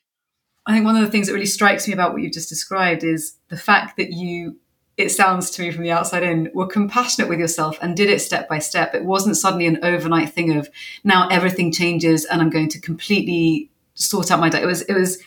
I 0.66 0.72
think 0.72 0.86
one 0.86 0.96
of 0.96 1.02
the 1.02 1.10
things 1.10 1.26
that 1.26 1.34
really 1.34 1.46
strikes 1.46 1.86
me 1.86 1.92
about 1.92 2.12
what 2.12 2.22
you've 2.22 2.32
just 2.32 2.48
described 2.48 3.04
is 3.04 3.36
the 3.48 3.56
fact 3.56 3.96
that 3.98 4.12
you, 4.12 4.58
it 4.96 5.10
sounds 5.10 5.50
to 5.50 5.62
me 5.62 5.70
from 5.70 5.82
the 5.82 5.90
outside 5.90 6.22
in, 6.22 6.50
were 6.54 6.66
compassionate 6.66 7.28
with 7.28 7.38
yourself 7.38 7.78
and 7.82 7.96
did 7.96 8.08
it 8.08 8.20
step 8.20 8.48
by 8.48 8.58
step. 8.58 8.94
It 8.94 9.04
wasn't 9.04 9.36
suddenly 9.36 9.66
an 9.66 9.80
overnight 9.82 10.32
thing 10.32 10.56
of 10.56 10.70
now 11.02 11.28
everything 11.28 11.70
changes 11.70 12.24
and 12.24 12.40
I'm 12.40 12.50
going 12.50 12.70
to 12.70 12.80
completely 12.80 13.70
sort 13.94 14.30
out 14.30 14.40
my 14.40 14.48
diet. 14.48 14.64
It 14.64 14.66
was, 14.66 14.82
it 14.82 14.94
was 14.94 15.18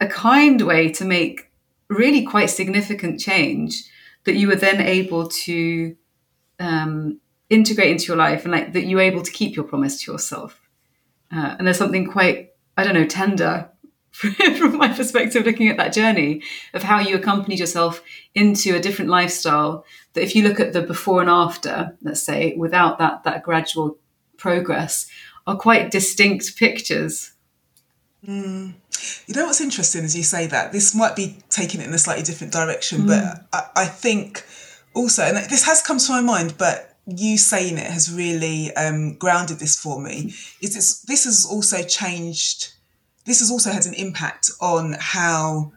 a 0.00 0.06
kind 0.06 0.62
way 0.62 0.90
to 0.92 1.04
make 1.04 1.50
really 1.88 2.24
quite 2.24 2.46
significant 2.46 3.20
change 3.20 3.84
that 4.24 4.36
you 4.36 4.48
were 4.48 4.56
then 4.56 4.80
able 4.80 5.28
to 5.28 5.96
um, 6.58 7.20
integrate 7.50 7.90
into 7.90 8.06
your 8.06 8.16
life 8.16 8.44
and 8.44 8.52
like 8.52 8.72
that 8.72 8.84
you 8.84 8.96
were 8.96 9.02
able 9.02 9.22
to 9.22 9.30
keep 9.32 9.56
your 9.56 9.64
promise 9.64 10.02
to 10.02 10.12
yourself. 10.12 10.60
Uh, 11.32 11.56
and 11.58 11.66
there's 11.66 11.78
something 11.78 12.10
quite, 12.10 12.50
I 12.76 12.84
don't 12.84 12.94
know, 12.94 13.06
tender 13.06 13.68
from 14.12 14.76
my 14.76 14.88
perspective, 14.88 15.46
looking 15.46 15.68
at 15.68 15.76
that 15.76 15.92
journey 15.92 16.42
of 16.74 16.82
how 16.82 16.98
you 16.98 17.16
accompanied 17.16 17.60
yourself 17.60 18.02
into 18.34 18.74
a 18.74 18.80
different 18.80 19.10
lifestyle. 19.10 19.84
That 20.14 20.22
if 20.22 20.34
you 20.34 20.42
look 20.42 20.58
at 20.58 20.72
the 20.72 20.82
before 20.82 21.20
and 21.20 21.30
after, 21.30 21.96
let's 22.02 22.22
say, 22.22 22.54
without 22.56 22.98
that 22.98 23.24
that 23.24 23.42
gradual 23.42 23.98
progress, 24.36 25.06
are 25.46 25.56
quite 25.56 25.90
distinct 25.90 26.56
pictures. 26.56 27.32
Mm. 28.26 28.74
You 29.26 29.34
know 29.34 29.46
what's 29.46 29.60
interesting 29.60 30.04
as 30.04 30.16
you 30.16 30.22
say 30.22 30.46
that 30.46 30.72
this 30.72 30.94
might 30.94 31.16
be 31.16 31.38
taking 31.48 31.80
it 31.80 31.86
in 31.86 31.94
a 31.94 31.98
slightly 31.98 32.22
different 32.22 32.52
direction, 32.52 33.02
mm. 33.02 33.06
but 33.08 33.46
I, 33.52 33.82
I 33.82 33.86
think 33.86 34.44
also, 34.94 35.22
and 35.22 35.36
this 35.36 35.64
has 35.64 35.82
come 35.82 35.98
to 35.98 36.12
my 36.12 36.20
mind, 36.20 36.54
but 36.58 36.96
you 37.06 37.38
saying 37.38 37.78
it 37.78 37.86
has 37.86 38.12
really 38.12 38.74
um, 38.74 39.14
grounded 39.16 39.58
this 39.58 39.78
for 39.78 40.00
me. 40.00 40.34
Is 40.60 40.74
this 40.74 41.00
this 41.02 41.24
has 41.24 41.46
also 41.50 41.82
changed. 41.82 42.74
This 43.30 43.38
has 43.38 43.52
also 43.52 43.70
had 43.70 43.86
an 43.86 43.94
impact 43.94 44.50
on 44.60 44.96
how 44.98 45.70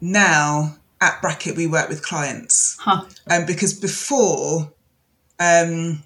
now 0.00 0.76
at 1.00 1.20
Bracket 1.20 1.56
we 1.56 1.66
work 1.66 1.88
with 1.88 2.04
clients. 2.04 2.76
Huh. 2.78 3.04
Um, 3.28 3.46
because 3.46 3.74
before, 3.74 4.72
um, 5.40 6.04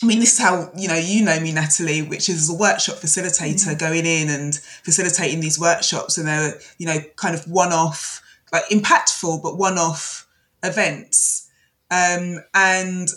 I 0.00 0.06
mean, 0.06 0.20
this 0.20 0.34
is 0.34 0.38
how 0.38 0.70
you 0.76 0.86
know 0.86 0.94
you 0.94 1.24
know 1.24 1.40
me, 1.40 1.50
Natalie, 1.50 2.02
which 2.02 2.28
is 2.28 2.48
a 2.48 2.54
workshop 2.54 2.98
facilitator 2.98 3.76
going 3.76 4.06
in 4.06 4.28
and 4.28 4.54
facilitating 4.54 5.40
these 5.40 5.58
workshops, 5.58 6.16
and 6.18 6.28
they're 6.28 6.54
you 6.78 6.86
know 6.86 7.00
kind 7.16 7.34
of 7.34 7.42
one 7.50 7.72
off, 7.72 8.22
like 8.52 8.62
impactful 8.66 9.42
but 9.42 9.58
one 9.58 9.76
off 9.76 10.28
events. 10.62 11.50
Um, 11.90 12.44
and 12.54 13.08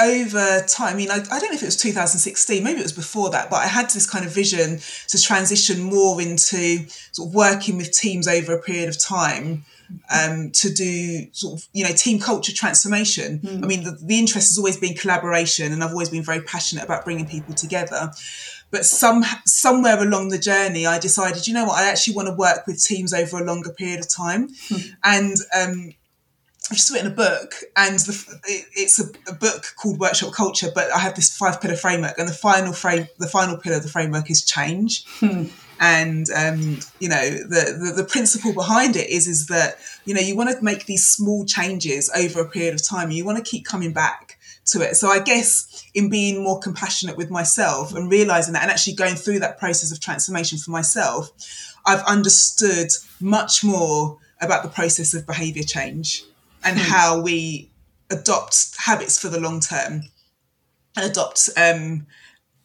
over 0.00 0.60
time, 0.66 0.94
I 0.94 0.96
mean, 0.96 1.10
I, 1.10 1.16
I 1.16 1.38
don't 1.38 1.50
know 1.50 1.54
if 1.54 1.62
it 1.62 1.66
was 1.66 1.76
2016, 1.76 2.64
maybe 2.64 2.80
it 2.80 2.82
was 2.82 2.92
before 2.92 3.30
that, 3.30 3.48
but 3.48 3.56
I 3.56 3.66
had 3.66 3.90
this 3.90 4.08
kind 4.08 4.24
of 4.24 4.32
vision 4.32 4.80
to 5.08 5.22
transition 5.22 5.82
more 5.82 6.20
into 6.20 6.88
sort 7.12 7.28
of 7.28 7.34
working 7.34 7.76
with 7.76 7.92
teams 7.92 8.26
over 8.26 8.54
a 8.54 8.60
period 8.60 8.88
of 8.88 9.00
time 9.00 9.64
um, 10.12 10.50
to 10.50 10.72
do 10.72 11.26
sort 11.32 11.60
of, 11.60 11.68
you 11.72 11.84
know, 11.84 11.92
team 11.92 12.18
culture 12.18 12.52
transformation. 12.52 13.40
I 13.62 13.66
mean, 13.66 13.84
the, 13.84 13.92
the 13.92 14.18
interest 14.18 14.50
has 14.50 14.58
always 14.58 14.76
been 14.76 14.94
collaboration, 14.94 15.72
and 15.72 15.84
I've 15.84 15.92
always 15.92 16.08
been 16.08 16.24
very 16.24 16.40
passionate 16.40 16.84
about 16.84 17.04
bringing 17.04 17.26
people 17.26 17.54
together. 17.54 18.10
But 18.70 18.84
some 18.84 19.24
somewhere 19.44 20.02
along 20.02 20.30
the 20.30 20.38
journey, 20.38 20.86
I 20.86 20.98
decided, 20.98 21.46
you 21.46 21.54
know 21.54 21.66
what, 21.66 21.78
I 21.78 21.88
actually 21.88 22.16
want 22.16 22.28
to 22.28 22.34
work 22.34 22.66
with 22.66 22.82
teams 22.82 23.14
over 23.14 23.38
a 23.38 23.44
longer 23.44 23.70
period 23.70 24.00
of 24.00 24.08
time. 24.08 24.48
And 25.04 25.36
um, 25.56 25.92
I've 26.70 26.78
just 26.78 26.90
written 26.90 27.12
a 27.12 27.14
book, 27.14 27.56
and 27.76 27.98
the, 27.98 28.40
it, 28.46 28.66
it's 28.72 28.98
a, 28.98 29.04
a, 29.30 29.34
book 29.34 29.74
called 29.76 29.98
Workshop 29.98 30.32
Culture. 30.32 30.68
But 30.74 30.90
I 30.90 30.98
have 30.98 31.14
this 31.14 31.36
five 31.36 31.60
pillar 31.60 31.76
framework, 31.76 32.16
and 32.16 32.26
the 32.26 32.32
final 32.32 32.72
frame, 32.72 33.06
the 33.18 33.28
final 33.28 33.58
pillar 33.58 33.76
of 33.76 33.82
the 33.82 33.90
framework 33.90 34.30
is 34.30 34.42
change. 34.42 35.04
Hmm. 35.18 35.44
And 35.78 36.26
um, 36.34 36.78
you 37.00 37.10
know 37.10 37.30
the, 37.30 37.76
the 37.78 38.02
the 38.02 38.08
principle 38.08 38.54
behind 38.54 38.96
it 38.96 39.10
is 39.10 39.26
is 39.26 39.48
that 39.48 39.76
you 40.06 40.14
know 40.14 40.22
you 40.22 40.36
want 40.36 40.56
to 40.56 40.64
make 40.64 40.86
these 40.86 41.06
small 41.06 41.44
changes 41.44 42.10
over 42.16 42.40
a 42.40 42.48
period 42.48 42.74
of 42.74 42.86
time. 42.86 43.08
And 43.08 43.14
you 43.14 43.26
want 43.26 43.36
to 43.36 43.44
keep 43.44 43.66
coming 43.66 43.92
back 43.92 44.38
to 44.66 44.80
it. 44.80 44.94
So 44.94 45.08
I 45.08 45.20
guess 45.20 45.84
in 45.92 46.08
being 46.08 46.42
more 46.42 46.60
compassionate 46.60 47.18
with 47.18 47.30
myself 47.30 47.94
and 47.94 48.10
realizing 48.10 48.54
that, 48.54 48.62
and 48.62 48.70
actually 48.70 48.94
going 48.94 49.16
through 49.16 49.40
that 49.40 49.58
process 49.58 49.92
of 49.92 50.00
transformation 50.00 50.56
for 50.56 50.70
myself, 50.70 51.30
I've 51.84 52.02
understood 52.04 52.88
much 53.20 53.62
more 53.62 54.16
about 54.40 54.62
the 54.62 54.70
process 54.70 55.12
of 55.12 55.26
behavior 55.26 55.62
change 55.62 56.24
and 56.64 56.78
how 56.78 57.20
we 57.20 57.70
adopt 58.10 58.74
habits 58.78 59.18
for 59.18 59.28
the 59.28 59.40
long 59.40 59.60
term 59.60 60.02
and 60.96 61.10
adopt 61.10 61.50
um, 61.56 62.06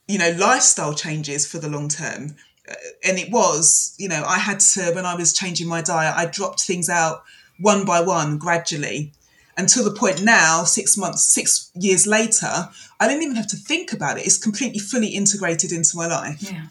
you 0.07 0.17
know 0.17 0.31
lifestyle 0.38 0.93
changes 0.93 1.45
for 1.45 1.57
the 1.59 1.69
long 1.69 1.88
term. 1.89 2.35
Uh, 2.69 2.75
and 3.03 3.17
it 3.17 3.31
was 3.31 3.95
you 3.97 4.07
know 4.07 4.23
i 4.27 4.38
had 4.38 4.59
to 4.59 4.91
when 4.93 5.05
i 5.05 5.15
was 5.15 5.33
changing 5.33 5.67
my 5.67 5.81
diet 5.81 6.13
i 6.15 6.25
dropped 6.25 6.62
things 6.62 6.89
out 6.89 7.23
one 7.59 7.85
by 7.85 8.01
one 8.01 8.38
gradually. 8.38 9.12
Until 9.57 9.83
the 9.83 9.91
point 9.91 10.23
now 10.23 10.63
six 10.63 10.95
months 10.95 11.23
six 11.23 11.69
years 11.75 12.07
later 12.07 12.69
i 12.99 13.07
didn't 13.07 13.23
even 13.23 13.35
have 13.35 13.47
to 13.47 13.57
think 13.57 13.91
about 13.91 14.17
it. 14.17 14.25
It's 14.25 14.38
completely 14.38 14.79
fully 14.79 15.09
integrated 15.09 15.71
into 15.71 15.97
my 15.97 16.07
life. 16.07 16.41
Yeah. 16.41 16.67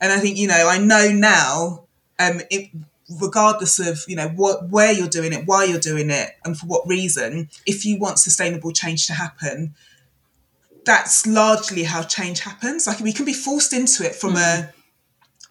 and 0.00 0.12
I 0.12 0.18
think 0.18 0.38
you 0.38 0.48
know 0.48 0.66
I 0.68 0.78
know 0.78 1.10
now, 1.12 1.84
um, 2.18 2.40
it, 2.50 2.70
regardless 3.18 3.78
of 3.78 4.04
you 4.06 4.16
know 4.16 4.28
what 4.28 4.68
where 4.68 4.92
you're 4.92 5.08
doing 5.08 5.32
it, 5.32 5.46
why 5.46 5.64
you're 5.64 5.80
doing 5.80 6.10
it, 6.10 6.30
and 6.44 6.56
for 6.56 6.66
what 6.66 6.86
reason, 6.86 7.48
if 7.66 7.84
you 7.84 7.98
want 7.98 8.18
sustainable 8.18 8.72
change 8.72 9.06
to 9.06 9.12
happen, 9.12 9.74
that's 10.84 11.26
largely 11.26 11.84
how 11.84 12.02
change 12.02 12.40
happens. 12.40 12.86
Like 12.86 13.00
we 13.00 13.12
can 13.12 13.24
be 13.24 13.32
forced 13.32 13.72
into 13.72 14.04
it 14.04 14.14
from 14.14 14.36
a 14.36 14.72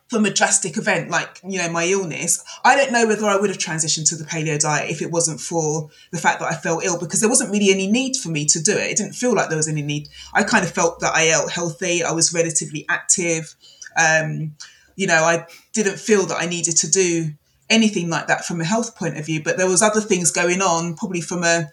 from 0.07 0.25
a 0.25 0.31
drastic 0.31 0.75
event 0.75 1.11
like 1.11 1.39
you 1.43 1.59
know 1.59 1.69
my 1.69 1.85
illness. 1.85 2.43
I 2.63 2.75
don't 2.75 2.91
know 2.91 3.05
whether 3.05 3.25
i 3.25 3.35
would 3.35 3.49
have 3.49 3.59
transitioned 3.59 4.09
to 4.09 4.15
the 4.15 4.23
paleo 4.23 4.59
diet 4.59 4.89
if 4.89 5.01
it 5.01 5.11
wasn't 5.11 5.39
for 5.39 5.89
the 6.11 6.17
fact 6.17 6.39
that 6.39 6.51
i 6.51 6.55
felt 6.55 6.83
ill 6.83 6.99
because 6.99 7.19
there 7.19 7.29
wasn't 7.29 7.51
really 7.51 7.71
any 7.71 7.85
need 7.85 8.15
for 8.15 8.29
me 8.29 8.45
to 8.45 8.61
do 8.61 8.71
it. 8.71 8.91
It 8.91 8.97
didn't 8.97 9.13
feel 9.13 9.35
like 9.35 9.49
there 9.49 9.57
was 9.57 9.67
any 9.67 9.81
need. 9.81 10.09
I 10.33 10.43
kind 10.43 10.63
of 10.63 10.71
felt 10.71 10.99
that 11.01 11.15
i 11.15 11.23
ate 11.23 11.51
healthy. 11.51 12.03
I 12.03 12.11
was 12.11 12.33
relatively 12.33 12.85
active. 12.89 13.55
Um, 13.97 14.55
you 14.99 15.07
know 15.07 15.23
i 15.23 15.47
didn't 15.73 15.97
feel 15.97 16.25
that 16.25 16.41
i 16.41 16.45
needed 16.45 16.75
to 16.75 16.91
do 16.91 17.31
anything 17.69 18.09
like 18.09 18.27
that 18.27 18.45
from 18.45 18.61
a 18.61 18.65
health 18.65 18.95
point 18.95 19.17
of 19.17 19.25
view 19.25 19.41
but 19.43 19.57
there 19.57 19.67
was 19.67 19.81
other 19.81 20.01
things 20.01 20.31
going 20.31 20.61
on 20.61 20.95
probably 20.95 21.21
from 21.21 21.43
a 21.43 21.69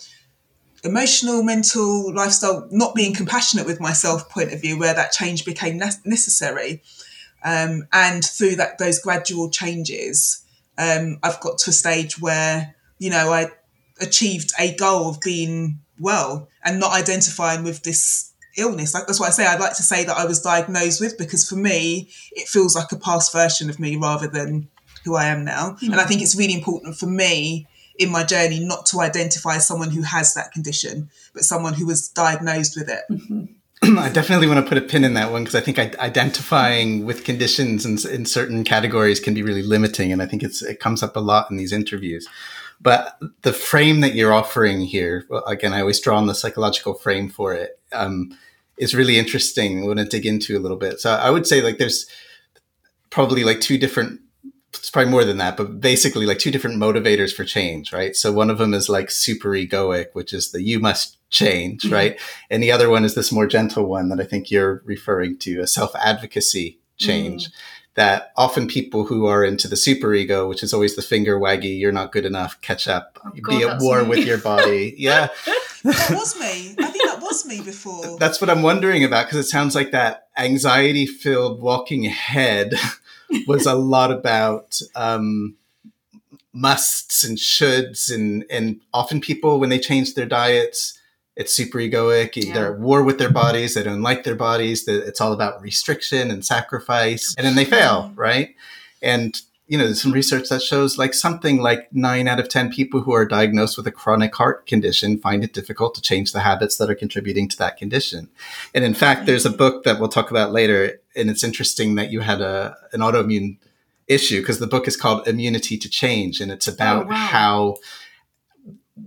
emotional 0.85 1.43
mental 1.43 2.13
lifestyle 2.15 2.69
not 2.71 2.95
being 2.95 3.15
compassionate 3.15 3.67
with 3.67 3.81
myself 3.81 4.29
point 4.29 4.53
of 4.53 4.61
view 4.61 4.79
where 4.79 4.95
that 4.95 5.11
change 5.11 5.45
became 5.45 5.79
ne- 5.79 5.91
necessary 6.05 6.83
um, 7.47 7.87
and 7.93 8.25
through 8.25 8.57
that 8.57 8.79
those 8.79 8.99
gradual 8.99 9.51
changes, 9.51 10.45
um, 10.79 11.19
I've 11.23 11.41
got 11.41 11.59
to 11.59 11.71
a 11.71 11.73
stage 11.73 12.21
where 12.21 12.75
you 12.99 13.09
know 13.09 13.33
I 13.33 13.51
achieved 14.01 14.53
a 14.59 14.75
goal 14.75 15.09
of 15.09 15.21
being 15.21 15.79
well 16.01 16.49
and 16.65 16.81
not 16.81 16.93
identifying 16.93 17.63
with 17.63 17.85
this 17.85 18.33
illness. 18.57 18.95
Like 18.95 19.07
that's 19.07 19.21
why 19.21 19.29
I 19.29 19.31
say 19.31 19.47
I'd 19.47 19.61
like 19.61 19.77
to 19.77 19.85
say 19.85 20.05
that 20.05 20.17
I 20.17 20.27
was 20.27 20.41
diagnosed 20.41 21.01
with 21.01 21.17
because 21.17 21.49
for 21.49 21.55
me 21.55 22.11
it 22.33 22.49
feels 22.49 22.75
like 22.75 22.91
a 22.91 22.97
past 22.97 23.33
version 23.33 23.71
of 23.71 23.79
me 23.79 23.97
rather 23.97 24.27
than 24.27 24.69
who 25.07 25.14
I 25.16 25.27
am 25.27 25.45
now. 25.45 25.79
And 25.81 25.95
I 25.95 26.05
think 26.05 26.21
it's 26.21 26.37
really 26.37 26.53
important 26.53 26.97
for 26.97 27.07
me 27.07 27.66
in 27.99 28.11
my 28.11 28.25
journey 28.25 28.61
not 28.61 28.85
to 28.87 29.01
identify 29.01 29.57
as 29.57 29.66
someone 29.66 29.90
who 29.90 30.03
has 30.03 30.35
that 30.35 30.53
condition, 30.53 31.09
but 31.33 31.45
someone 31.45 31.73
who 31.73 31.87
was 31.87 32.09
diagnosed 32.09 32.77
with 32.77 32.90
it. 32.90 33.49
I 33.99 34.09
definitely 34.11 34.49
want 34.49 34.64
to 34.64 34.69
put 34.69 34.79
a 34.79 34.87
pin 34.87 35.05
in 35.05 35.14
that 35.14 35.31
one 35.31 35.45
because 35.45 35.55
I 35.55 35.61
think 35.61 35.79
identifying 35.79 37.07
with 37.07 37.25
conditions 37.25 37.87
in, 37.87 38.12
in, 38.12 38.27
certain 38.27 38.64
categories 38.64 39.21
can 39.21 39.33
be 39.33 39.42
really 39.42 39.62
limiting, 39.62 40.12
and 40.12 40.23
I 40.23 40.27
think 40.27 40.42
it's 40.42 40.62
it 40.62 40.81
comes 40.81 41.03
up 41.03 41.14
a 41.14 41.21
lot 41.21 41.51
in 41.51 41.57
these 41.57 41.73
interviews. 41.73 42.27
But 42.81 43.19
the 43.42 43.53
frame 43.53 44.01
that 44.01 44.14
you're 44.14 44.33
offering 44.33 44.81
here, 44.81 45.25
well, 45.29 45.45
again, 45.45 45.73
I 45.73 45.81
always 45.81 46.01
draw 46.01 46.16
on 46.16 46.27
the 46.27 46.35
psychological 46.35 46.95
frame 46.95 47.29
for 47.29 47.55
it. 47.55 47.79
Um, 47.92 48.37
is 48.77 48.95
really 48.95 49.19
interesting. 49.19 49.83
I 49.83 49.87
want 49.87 49.99
to 49.99 50.05
dig 50.05 50.27
into 50.27 50.57
a 50.57 50.61
little 50.61 50.77
bit. 50.77 51.01
So 51.01 51.12
I 51.12 51.31
would 51.31 51.47
say 51.47 51.62
like 51.62 51.79
there's 51.79 52.07
probably 53.11 53.45
like 53.45 53.61
two 53.61 53.79
different 53.79 54.21
it's 54.79 54.91
probably 54.91 55.11
more 55.11 55.25
than 55.25 55.39
that, 55.39 55.57
but 55.57 55.81
basically 55.81 56.27
like 56.27 56.39
two 56.39 56.51
different 56.51 56.77
motivators 56.77 57.35
for 57.35 57.45
change, 57.45 57.93
right? 57.93 58.15
So 58.17 58.33
one 58.33 58.51
of 58.51 58.59
them 58.59 58.75
is 58.75 58.89
like 58.89 59.11
super 59.11 59.51
egoic, 59.51 60.07
which 60.12 60.33
is 60.33 60.53
the 60.53 60.62
you 60.62 60.79
must 60.79 61.19
change, 61.31 61.83
mm-hmm. 61.83 61.95
right? 61.95 62.21
And 62.51 62.62
the 62.62 62.73
other 62.73 62.89
one 62.89 63.05
is 63.05 63.15
this 63.15 63.33
more 63.33 63.47
gentle 63.47 63.87
one 63.87 64.09
that 64.09 64.21
I 64.21 64.25
think 64.25 64.51
you're 64.51 64.83
referring 64.85 65.39
to, 65.39 65.61
a 65.61 65.67
self 65.67 65.95
advocacy 65.97 66.81
change. 66.97 67.49
Mm. 67.49 67.53
That 67.95 68.33
often 68.37 68.69
people 68.69 69.07
who 69.07 69.25
are 69.25 69.43
into 69.43 69.69
the 69.69 69.77
super 69.77 70.12
ego, 70.12 70.47
which 70.47 70.62
is 70.62 70.75
always 70.75 70.97
the 70.97 71.03
finger 71.03 71.41
waggy, 71.41 71.81
you're 71.81 71.93
not 71.93 72.12
good 72.12 72.27
enough, 72.27 72.61
catch 72.61 72.87
up, 72.87 73.19
oh, 73.25 73.31
God, 73.41 73.59
be 73.59 73.65
at 73.65 73.81
war 73.81 74.03
me. 74.03 74.09
with 74.11 74.27
your 74.27 74.37
body. 74.37 74.95
Yeah. 74.99 75.29
that 75.83 76.11
was 76.11 76.39
me. 76.39 76.75
I 76.79 76.91
think 76.91 77.05
that 77.07 77.23
was 77.23 77.47
me 77.47 77.62
before. 77.62 78.19
That's 78.19 78.39
what 78.39 78.51
I'm 78.51 78.61
wondering 78.61 79.03
about 79.03 79.25
because 79.25 79.39
it 79.39 79.49
sounds 79.49 79.75
like 79.75 79.93
that 79.93 80.29
anxiety 80.37 81.07
filled 81.07 81.62
walking 81.62 82.05
ahead 82.05 82.75
was 83.47 83.67
a 83.67 83.75
lot 83.75 84.11
about 84.11 84.81
um, 84.95 85.57
musts 86.53 87.25
and 87.25 87.39
shoulds, 87.39 88.12
and 88.12 88.45
and 88.51 88.81
often 88.93 89.21
people 89.21 89.61
when 89.61 89.71
they 89.71 89.79
change 89.79 90.15
their 90.15 90.27
diets, 90.27 90.99
it's 91.37 91.53
super 91.53 91.79
egoic. 91.79 92.37
Yeah. 92.37 92.55
They're 92.55 92.75
at 92.75 92.81
war 92.81 93.03
with 93.03 93.19
their 93.19 93.31
bodies. 93.31 93.75
They 93.75 93.83
don't 93.83 94.03
like 94.03 94.25
their 94.25 94.35
bodies. 94.35 94.87
It's 94.89 95.21
all 95.21 95.33
about 95.33 95.62
restriction 95.62 96.31
and 96.31 96.45
sacrifice, 96.45 97.35
and 97.37 97.47
then 97.47 97.57
they 97.57 97.65
fail, 97.65 98.12
right? 98.15 98.55
And 99.03 99.41
you 99.67 99.77
know, 99.77 99.85
there's 99.85 100.01
some 100.01 100.12
research 100.12 100.49
that 100.49 100.62
shows 100.62 100.97
like 100.97 101.12
something 101.12 101.61
like 101.61 101.93
nine 101.93 102.29
out 102.29 102.39
of 102.39 102.49
10 102.49 102.71
people 102.71 103.01
who 103.01 103.12
are 103.12 103.27
diagnosed 103.27 103.77
with 103.77 103.87
a 103.87 103.93
chronic 103.93 104.35
heart 104.35 104.67
condition 104.67 105.19
find 105.19 105.43
it 105.43 105.53
difficult 105.53 105.95
to 105.97 106.01
change 106.01 106.33
the 106.33 106.41
habits 106.41 106.77
that 106.77 106.89
are 106.89 106.95
contributing 106.95 107.49
to 107.49 107.59
that 107.59 107.77
condition. 107.77 108.29
And 108.75 108.85
in 108.85 108.95
fact, 108.95 109.27
there's 109.27 109.47
a 109.47 109.51
book 109.51 109.83
that 109.85 109.99
we'll 109.99 110.09
talk 110.09 110.31
about 110.31 110.53
later. 110.53 111.01
And 111.17 111.31
it's 111.31 111.43
interesting 111.43 111.95
that 111.97 112.11
you 112.11 112.21
had 112.21 112.41
a, 112.41 112.77
an 112.93 113.01
autoimmune 113.01 113.59
issue 114.07 114.41
because 114.41 114.59
the 114.59 114.67
book 114.67 114.87
is 114.87 114.97
called 114.97 115.27
Immunity 115.27 115.77
to 115.79 115.89
Change. 115.89 116.41
And 116.41 116.53
it's 116.53 116.69
about 116.69 117.07
oh, 117.07 117.09
wow. 117.09 117.15
how 117.15 117.77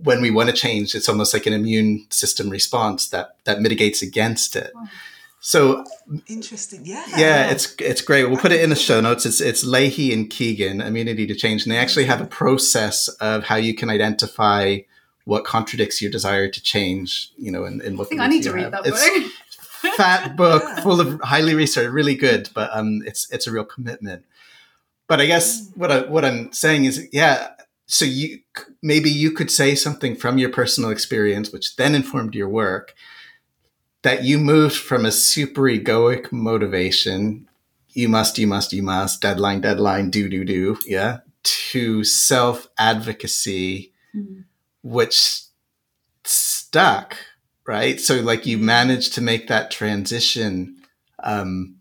when 0.03 0.21
we 0.21 0.31
want 0.31 0.49
to 0.49 0.55
change, 0.55 0.95
it's 0.95 1.09
almost 1.09 1.33
like 1.33 1.45
an 1.45 1.53
immune 1.53 2.05
system 2.09 2.49
response 2.49 3.09
that, 3.09 3.37
that 3.45 3.61
mitigates 3.61 4.01
against 4.01 4.55
it. 4.55 4.71
Wow. 4.75 4.87
So 5.41 5.85
interesting, 6.27 6.81
yeah, 6.85 7.05
yeah, 7.15 7.49
it's 7.49 7.73
it's 7.79 8.01
great. 8.01 8.25
We'll 8.25 8.37
put 8.37 8.51
it 8.51 8.61
in 8.61 8.69
the 8.69 8.75
show 8.75 8.99
notes. 8.99 9.25
It's 9.25 9.39
it's 9.39 9.63
Lahey 9.63 10.11
and 10.11 10.29
Kegan, 10.29 10.81
Immunity 10.81 11.25
to 11.27 11.33
Change, 11.33 11.63
and 11.63 11.71
they 11.71 11.77
actually 11.77 12.05
have 12.05 12.19
a 12.19 12.25
process 12.25 13.07
of 13.07 13.45
how 13.45 13.55
you 13.55 13.73
can 13.73 13.89
identify 13.89 14.79
what 15.23 15.45
contradicts 15.45 16.01
your 16.01 16.11
desire 16.11 16.49
to 16.49 16.61
change. 16.61 17.31
You 17.37 17.53
know, 17.53 17.63
and, 17.63 17.81
and 17.81 17.99
I 18.01 18.03
think 18.03 18.19
I 18.19 18.27
need 18.27 18.43
to 18.43 18.51
read 18.51 18.71
that 18.71 18.85
it's 18.85 19.09
book. 19.09 19.31
Fat 19.97 20.35
book, 20.37 20.63
full 20.79 21.01
of 21.01 21.19
highly 21.21 21.55
researched, 21.55 21.91
really 21.91 22.15
good, 22.15 22.49
but 22.53 22.69
um, 22.73 23.01
it's 23.05 23.29
it's 23.31 23.47
a 23.47 23.51
real 23.51 23.65
commitment. 23.65 24.25
But 25.07 25.21
I 25.21 25.25
guess 25.25 25.61
mm. 25.61 25.77
what 25.77 25.91
I 25.91 26.01
what 26.01 26.25
I'm 26.25 26.51
saying 26.53 26.85
is, 26.85 27.07
yeah. 27.11 27.49
So 27.87 28.05
you 28.05 28.39
maybe 28.83 29.09
you 29.09 29.31
could 29.31 29.49
say 29.49 29.73
something 29.73 30.15
from 30.15 30.37
your 30.37 30.51
personal 30.51 30.91
experience, 30.91 31.51
which 31.51 31.75
then 31.75 31.95
informed 31.95 32.35
your 32.35 32.49
work 32.49 32.93
that 34.01 34.23
you 34.23 34.37
moved 34.37 34.75
from 34.75 35.05
a 35.05 35.11
super 35.11 35.63
egoic 35.63 36.31
motivation, 36.31 37.47
you 37.89 38.07
must, 38.07 38.37
you 38.37 38.47
must, 38.47 38.71
you 38.71 38.83
must, 38.83 39.21
deadline, 39.21 39.61
deadline, 39.61 40.09
do, 40.09 40.29
do, 40.29 40.45
do, 40.45 40.77
yeah, 40.85 41.19
to 41.43 42.03
self 42.03 42.67
advocacy, 42.77 43.91
mm-hmm. 44.15 44.41
which 44.83 45.41
stuck, 46.23 47.17
right? 47.69 48.01
So, 48.01 48.15
like, 48.15 48.47
you 48.47 48.57
managed 48.57 49.13
to 49.13 49.21
make 49.21 49.47
that 49.47 49.69
transition. 49.69 50.77
Um, 51.23 51.75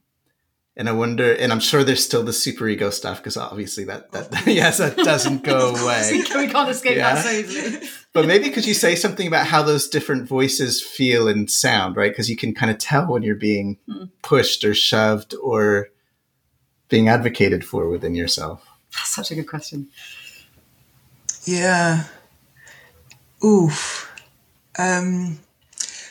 and 0.77 0.87
I 0.87 0.93
wonder, 0.93 1.33
and 1.33 1.51
I'm 1.51 1.61
sure 1.61 1.83
there's 1.83 2.05
still 2.05 2.23
the 2.23 2.35
super 2.35 2.69
ego 2.69 2.91
stuff 2.91 3.17
because 3.17 3.39
obviously 3.39 3.85
that 3.85 4.13
that 4.13 4.47
yes, 4.47 4.77
that 4.79 4.99
doesn't 4.99 5.45
go 5.45 5.75
away. 5.83 6.11
we 6.37 6.47
can't 6.47 6.69
escape 6.69 6.99
yeah. 6.99 7.15
that 7.15 7.25
so 7.25 7.31
easily. 7.31 7.89
but 8.13 8.27
maybe 8.27 8.51
could 8.51 8.67
you 8.67 8.75
say 8.75 8.97
something 8.97 9.27
about 9.27 9.47
how 9.47 9.63
those 9.63 9.89
different 9.89 10.29
voices 10.29 10.83
feel 10.83 11.27
and 11.27 11.51
sound, 11.51 11.97
right? 11.97 12.13
Because 12.13 12.29
you 12.29 12.37
can 12.37 12.55
kind 12.55 12.71
of 12.71 12.77
tell 12.77 13.07
when 13.07 13.23
you're 13.23 13.35
being 13.35 13.79
hmm. 13.91 14.05
pushed 14.21 14.67
or 14.67 14.75
shoved 14.75 15.35
or 15.43 15.89
being 16.91 17.09
advocated 17.09 17.65
for 17.65 17.89
within 17.89 18.15
yourself. 18.15 18.63
That's 18.93 19.15
such 19.15 19.31
a 19.31 19.35
good 19.35 19.49
question. 19.49 19.89
Yeah. 21.45 22.05
Oof. 23.43 24.13
Um, 24.79 25.39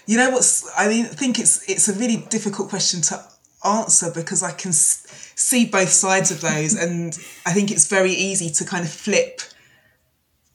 you 0.08 0.18
know 0.18 0.32
what's? 0.32 0.70
I 0.76 0.88
mean, 0.88 1.06
I 1.06 1.10
think 1.10 1.38
it's 1.38 1.70
it's 1.70 1.88
a 1.88 1.94
really 1.94 2.26
difficult 2.30 2.70
question 2.70 3.02
to 3.02 3.24
answer 3.64 4.10
because 4.14 4.42
I 4.42 4.52
can 4.52 4.72
see 4.72 5.66
both 5.66 5.90
sides 5.90 6.32
of 6.32 6.42
those, 6.42 6.74
and 6.82 7.18
I 7.46 7.54
think 7.54 7.70
it's 7.70 7.88
very 7.88 8.12
easy 8.12 8.50
to 8.50 8.66
kind 8.66 8.84
of 8.84 8.92
flip 8.92 9.42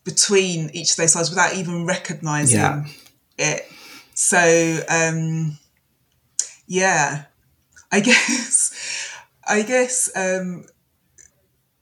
between 0.04 0.70
each 0.72 0.90
of 0.90 0.96
those 0.96 1.12
sides 1.12 1.30
without 1.30 1.54
even 1.54 1.86
recognizing 1.86 2.58
yeah. 2.58 2.84
it. 3.38 3.68
So, 4.14 4.80
um, 4.88 5.58
yeah, 6.66 7.26
I 7.92 8.00
guess, 8.08 9.14
I 9.46 9.62
guess 9.62 10.10
um, 10.16 10.64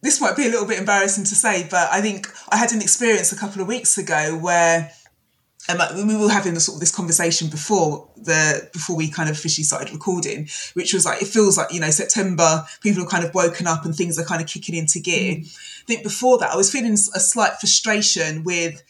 this 0.02 0.20
might 0.20 0.36
be 0.36 0.46
a 0.46 0.50
little 0.50 0.66
bit 0.66 0.78
embarrassing 0.78 1.24
to 1.24 1.34
say, 1.34 1.66
but 1.70 1.88
I 1.90 2.00
think 2.00 2.28
I 2.50 2.56
had 2.56 2.72
an 2.72 2.82
experience 2.82 3.32
a 3.32 3.36
couple 3.36 3.62
of 3.62 3.68
weeks 3.68 3.96
ago 3.96 4.36
where 4.36 4.92
um, 5.68 6.08
we 6.08 6.16
were 6.16 6.30
having 6.30 6.54
this 6.54 6.66
sort 6.66 6.76
of 6.76 6.80
this 6.80 6.94
conversation 6.94 7.48
before 7.48 8.08
the 8.16 8.68
before 8.72 8.96
we 8.96 9.10
kind 9.10 9.28
of 9.28 9.36
officially 9.36 9.64
started 9.64 9.92
recording, 9.92 10.48
which 10.74 10.94
was 10.94 11.04
like 11.04 11.20
it 11.20 11.28
feels 11.28 11.58
like 11.58 11.72
you 11.72 11.80
know 11.80 11.90
September 11.90 12.64
people 12.82 13.02
have 13.02 13.10
kind 13.10 13.24
of 13.24 13.34
woken 13.34 13.66
up 13.66 13.84
and 13.84 13.94
things 13.94 14.18
are 14.18 14.24
kind 14.24 14.40
of 14.40 14.48
kicking 14.48 14.74
into 14.74 14.98
gear. 14.98 15.36
Mm. 15.36 15.82
I 15.82 15.84
think 15.86 16.02
before 16.02 16.38
that 16.38 16.50
I 16.50 16.56
was 16.56 16.72
feeling 16.72 16.92
a 16.92 16.96
slight 16.96 17.54
frustration 17.60 18.42
with 18.42 18.82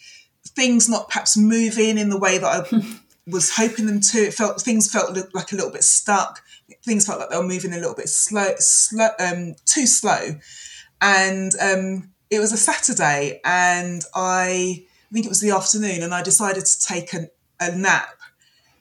things 0.46 0.88
not 0.88 1.08
perhaps 1.08 1.36
moving 1.36 1.98
in 1.98 2.08
the 2.08 2.18
way 2.18 2.38
that 2.38 2.46
I 2.72 2.96
was 3.26 3.54
hoping 3.54 3.86
them 3.86 4.00
to. 4.00 4.18
It 4.18 4.34
felt 4.34 4.60
things 4.60 4.90
felt 4.90 5.16
like 5.34 5.52
a 5.52 5.56
little 5.56 5.72
bit 5.72 5.84
stuck. 5.84 6.42
Things 6.84 7.04
felt 7.04 7.18
like 7.18 7.30
they 7.30 7.36
were 7.36 7.42
moving 7.42 7.72
a 7.72 7.78
little 7.78 7.94
bit 7.94 8.08
slow, 8.08 8.54
slow 8.58 9.08
um, 9.18 9.54
too 9.66 9.86
slow, 9.86 10.36
and 11.00 11.52
um, 11.60 12.10
it 12.30 12.38
was 12.38 12.52
a 12.52 12.56
Saturday, 12.56 13.40
and 13.44 14.04
I 14.14 14.86
I 15.10 15.14
think 15.14 15.26
it 15.26 15.30
was 15.30 15.40
the 15.40 15.50
afternoon, 15.50 16.02
and 16.02 16.14
I 16.14 16.22
decided 16.22 16.64
to 16.64 16.80
take 16.86 17.12
a, 17.14 17.28
a 17.58 17.76
nap. 17.76 18.16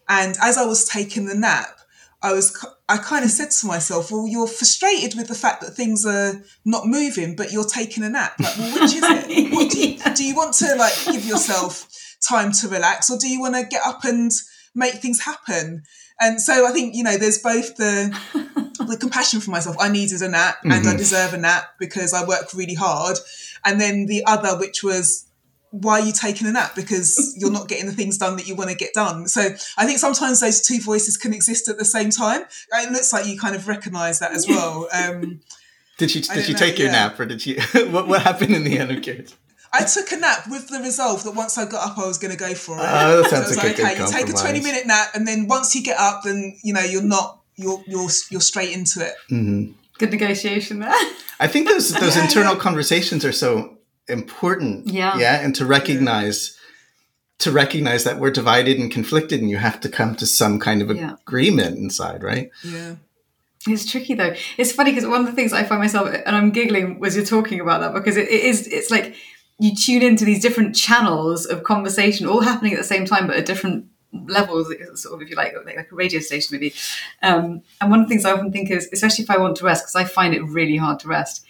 And 0.08 0.36
as 0.42 0.58
I 0.58 0.66
was 0.66 0.86
taking 0.86 1.26
the 1.26 1.36
nap, 1.36 1.80
I 2.22 2.34
was 2.34 2.66
I 2.90 2.98
kind 2.98 3.24
of 3.24 3.32
said 3.32 3.52
to 3.52 3.68
myself, 3.68 4.12
well, 4.12 4.28
you're 4.28 4.48
frustrated 4.48 5.18
with 5.18 5.28
the 5.28 5.36
fact 5.36 5.62
that 5.62 5.72
things 5.72 6.06
are 6.06 6.44
not 6.66 6.86
moving, 6.86 7.36
but 7.36 7.52
you're 7.52 7.64
taking 7.64 8.04
a 8.04 8.10
nap. 8.10 8.34
Like, 8.40 8.58
well, 8.58 8.74
which 8.74 8.96
is 8.96 9.04
it? 9.04 9.54
What 9.54 9.72
do, 9.72 9.90
you, 9.90 9.98
do 10.16 10.26
you 10.26 10.36
want 10.36 10.54
to 10.56 10.76
like 10.76 10.94
give 11.06 11.26
yourself 11.26 11.88
time 12.28 12.52
to 12.54 12.68
relax, 12.68 13.10
or 13.10 13.18
do 13.18 13.28
you 13.28 13.40
want 13.40 13.56
to 13.56 13.64
get 13.64 13.82
up 13.86 14.04
and 14.04 14.32
make 14.76 14.96
things 14.96 15.22
happen? 15.22 15.84
And 16.20 16.42
so 16.42 16.68
I 16.68 16.72
think 16.72 16.96
you 16.96 17.04
know, 17.04 17.18
there's 17.18 17.40
both 17.40 17.78
the 17.78 18.16
the 18.88 18.98
compassion 18.98 19.40
for 19.40 19.52
myself. 19.52 19.78
I 19.80 19.90
needed 19.90 20.22
a 20.22 20.30
nap, 20.30 20.58
mm-hmm. 20.58 20.72
and 20.72 20.86
I 20.86 20.90
mm-hmm. 20.90 20.98
deserve 20.98 21.34
a 21.34 21.38
nap 21.38 21.76
because 21.80 22.14
I 22.14 22.26
work 22.26 22.54
really 22.54 22.76
hard. 22.76 23.18
And 23.66 23.80
then 23.80 24.08
the 24.08 24.24
other, 24.26 24.58
which 24.58 24.84
was 24.84 25.29
why 25.72 26.00
are 26.00 26.06
you 26.06 26.12
taking 26.12 26.48
a 26.48 26.52
nap? 26.52 26.76
Because 26.76 27.36
you're 27.38 27.52
not 27.52 27.68
getting 27.68 27.86
the 27.86 27.94
things 27.94 28.18
done 28.18 28.36
that 28.38 28.48
you 28.48 28.56
want 28.56 28.70
to 28.70 28.76
get 28.76 28.94
done. 28.94 29.28
So 29.28 29.42
I 29.78 29.86
think 29.86 30.00
sometimes 30.00 30.40
those 30.40 30.62
two 30.62 30.80
voices 30.80 31.18
can 31.18 31.34
exist 31.34 31.70
at 31.70 31.78
the 31.78 31.86
same 31.86 32.10
time. 32.10 32.44
It 32.74 32.92
looks 32.92 33.14
like 33.14 33.28
you 33.28 33.40
kind 33.40 33.56
of 33.56 33.68
recognise 33.68 34.20
that 34.20 34.32
as 34.32 34.48
well. 34.48 34.88
Um, 35.00 35.42
did 35.98 36.12
she 36.12 36.22
did 36.22 36.48
you 36.48 36.54
know, 36.54 36.60
take 36.60 36.80
your 36.80 36.88
yeah. 36.88 37.08
nap, 37.08 37.20
or 37.20 37.26
did 37.26 37.42
she 37.42 37.60
what, 37.90 38.08
what 38.08 38.22
happened 38.22 38.56
in 38.56 38.64
the 38.64 38.78
end? 38.78 38.92
I'm 38.92 39.02
curious. 39.02 39.36
I 39.72 39.84
took 39.84 40.12
a 40.12 40.18
nap 40.18 40.48
with 40.50 40.68
the 40.68 40.80
resolve 40.80 41.24
that 41.24 41.36
once 41.36 41.58
I 41.58 41.66
got 41.66 41.92
up, 41.92 41.98
I 41.98 42.08
was 42.08 42.18
going 42.18 42.32
to 42.32 42.38
go 42.38 42.54
for 42.54 42.78
it. 42.78 42.82
Oh, 42.82 43.22
that 43.22 43.30
sounds 43.30 43.56
so 43.56 43.62
like, 43.62 43.78
like 43.78 44.00
okay, 44.00 44.02
you 44.02 44.12
take 44.12 44.30
a 44.30 44.34
twenty 44.34 44.62
minute 44.62 44.88
nap, 44.88 45.10
and 45.14 45.28
then 45.28 45.48
once 45.48 45.76
you 45.76 45.84
get 45.84 46.00
up, 46.00 46.24
then 46.24 46.58
you 46.64 46.74
know 46.74 46.82
you're 46.82 47.04
not 47.04 47.42
you're 47.56 47.82
you're 47.88 48.10
you're 48.30 48.42
straight 48.42 48.72
into 48.72 49.06
it. 49.06 49.14
Mm-hmm. 49.32 49.74
Good 49.98 50.12
negotiation 50.12 50.80
there. 50.80 50.94
I 51.40 51.48
think 51.48 51.68
those 51.68 51.94
those 51.94 52.16
yeah, 52.16 52.24
internal 52.24 52.56
yeah. 52.56 52.60
conversations 52.60 53.24
are 53.24 53.32
so 53.32 53.78
important. 54.10 54.88
Yeah. 54.88 55.18
Yeah. 55.18 55.42
And 55.42 55.56
to 55.56 55.66
recognize 55.66 56.58
to 57.40 57.52
recognize 57.52 58.04
that 58.04 58.20
we're 58.20 58.32
divided 58.32 58.78
and 58.80 58.92
conflicted 58.92 59.40
and 59.40 59.50
you 59.50 59.56
have 59.58 59.80
to 59.80 59.88
come 59.88 60.14
to 60.14 60.26
some 60.26 60.60
kind 60.60 60.82
of 60.82 60.94
yeah. 60.94 61.16
agreement 61.22 61.78
inside, 61.78 62.22
right? 62.22 62.52
Yeah. 62.66 62.96
It's 63.66 63.90
tricky 63.90 64.14
though. 64.14 64.34
It's 64.58 64.74
funny 64.74 64.92
because 64.92 65.08
one 65.08 65.22
of 65.22 65.28
the 65.28 65.34
things 65.34 65.54
I 65.54 65.64
find 65.64 65.80
myself 65.82 66.10
and 66.10 66.36
I'm 66.36 66.52
giggling 66.52 67.00
was 67.00 67.16
you're 67.16 67.26
talking 67.26 67.62
about 67.62 67.82
that 67.82 67.94
because 67.94 68.18
it, 68.18 68.28
it 68.28 68.44
is 68.44 68.68
it's 68.68 68.92
like 68.92 69.16
you 69.58 69.76
tune 69.76 70.02
into 70.02 70.26
these 70.26 70.42
different 70.42 70.76
channels 70.76 71.46
of 71.46 71.64
conversation 71.64 72.26
all 72.26 72.42
happening 72.42 72.74
at 72.74 72.80
the 72.80 72.86
same 72.86 73.06
time 73.06 73.28
but 73.28 73.36
at 73.36 73.46
different 73.46 73.86
levels 74.12 74.74
sort 74.96 75.14
of 75.14 75.22
if 75.22 75.30
you 75.30 75.36
like 75.36 75.54
like, 75.66 75.76
like 75.76 75.92
a 75.92 75.96
radio 75.96 76.20
station 76.20 76.50
maybe 76.52 76.74
um, 77.22 77.62
and 77.80 77.92
one 77.92 78.00
of 78.00 78.08
the 78.08 78.10
things 78.10 78.26
i 78.26 78.32
often 78.32 78.52
think 78.52 78.72
is 78.72 78.90
especially 78.92 79.24
if 79.24 79.30
i 79.30 79.38
want 79.38 79.56
to 79.56 79.64
rest 79.64 79.84
because 79.84 79.96
i 79.96 80.04
find 80.04 80.34
it 80.34 80.44
really 80.46 80.78
hard 80.78 81.00
to 81.00 81.08
rest 81.08 81.46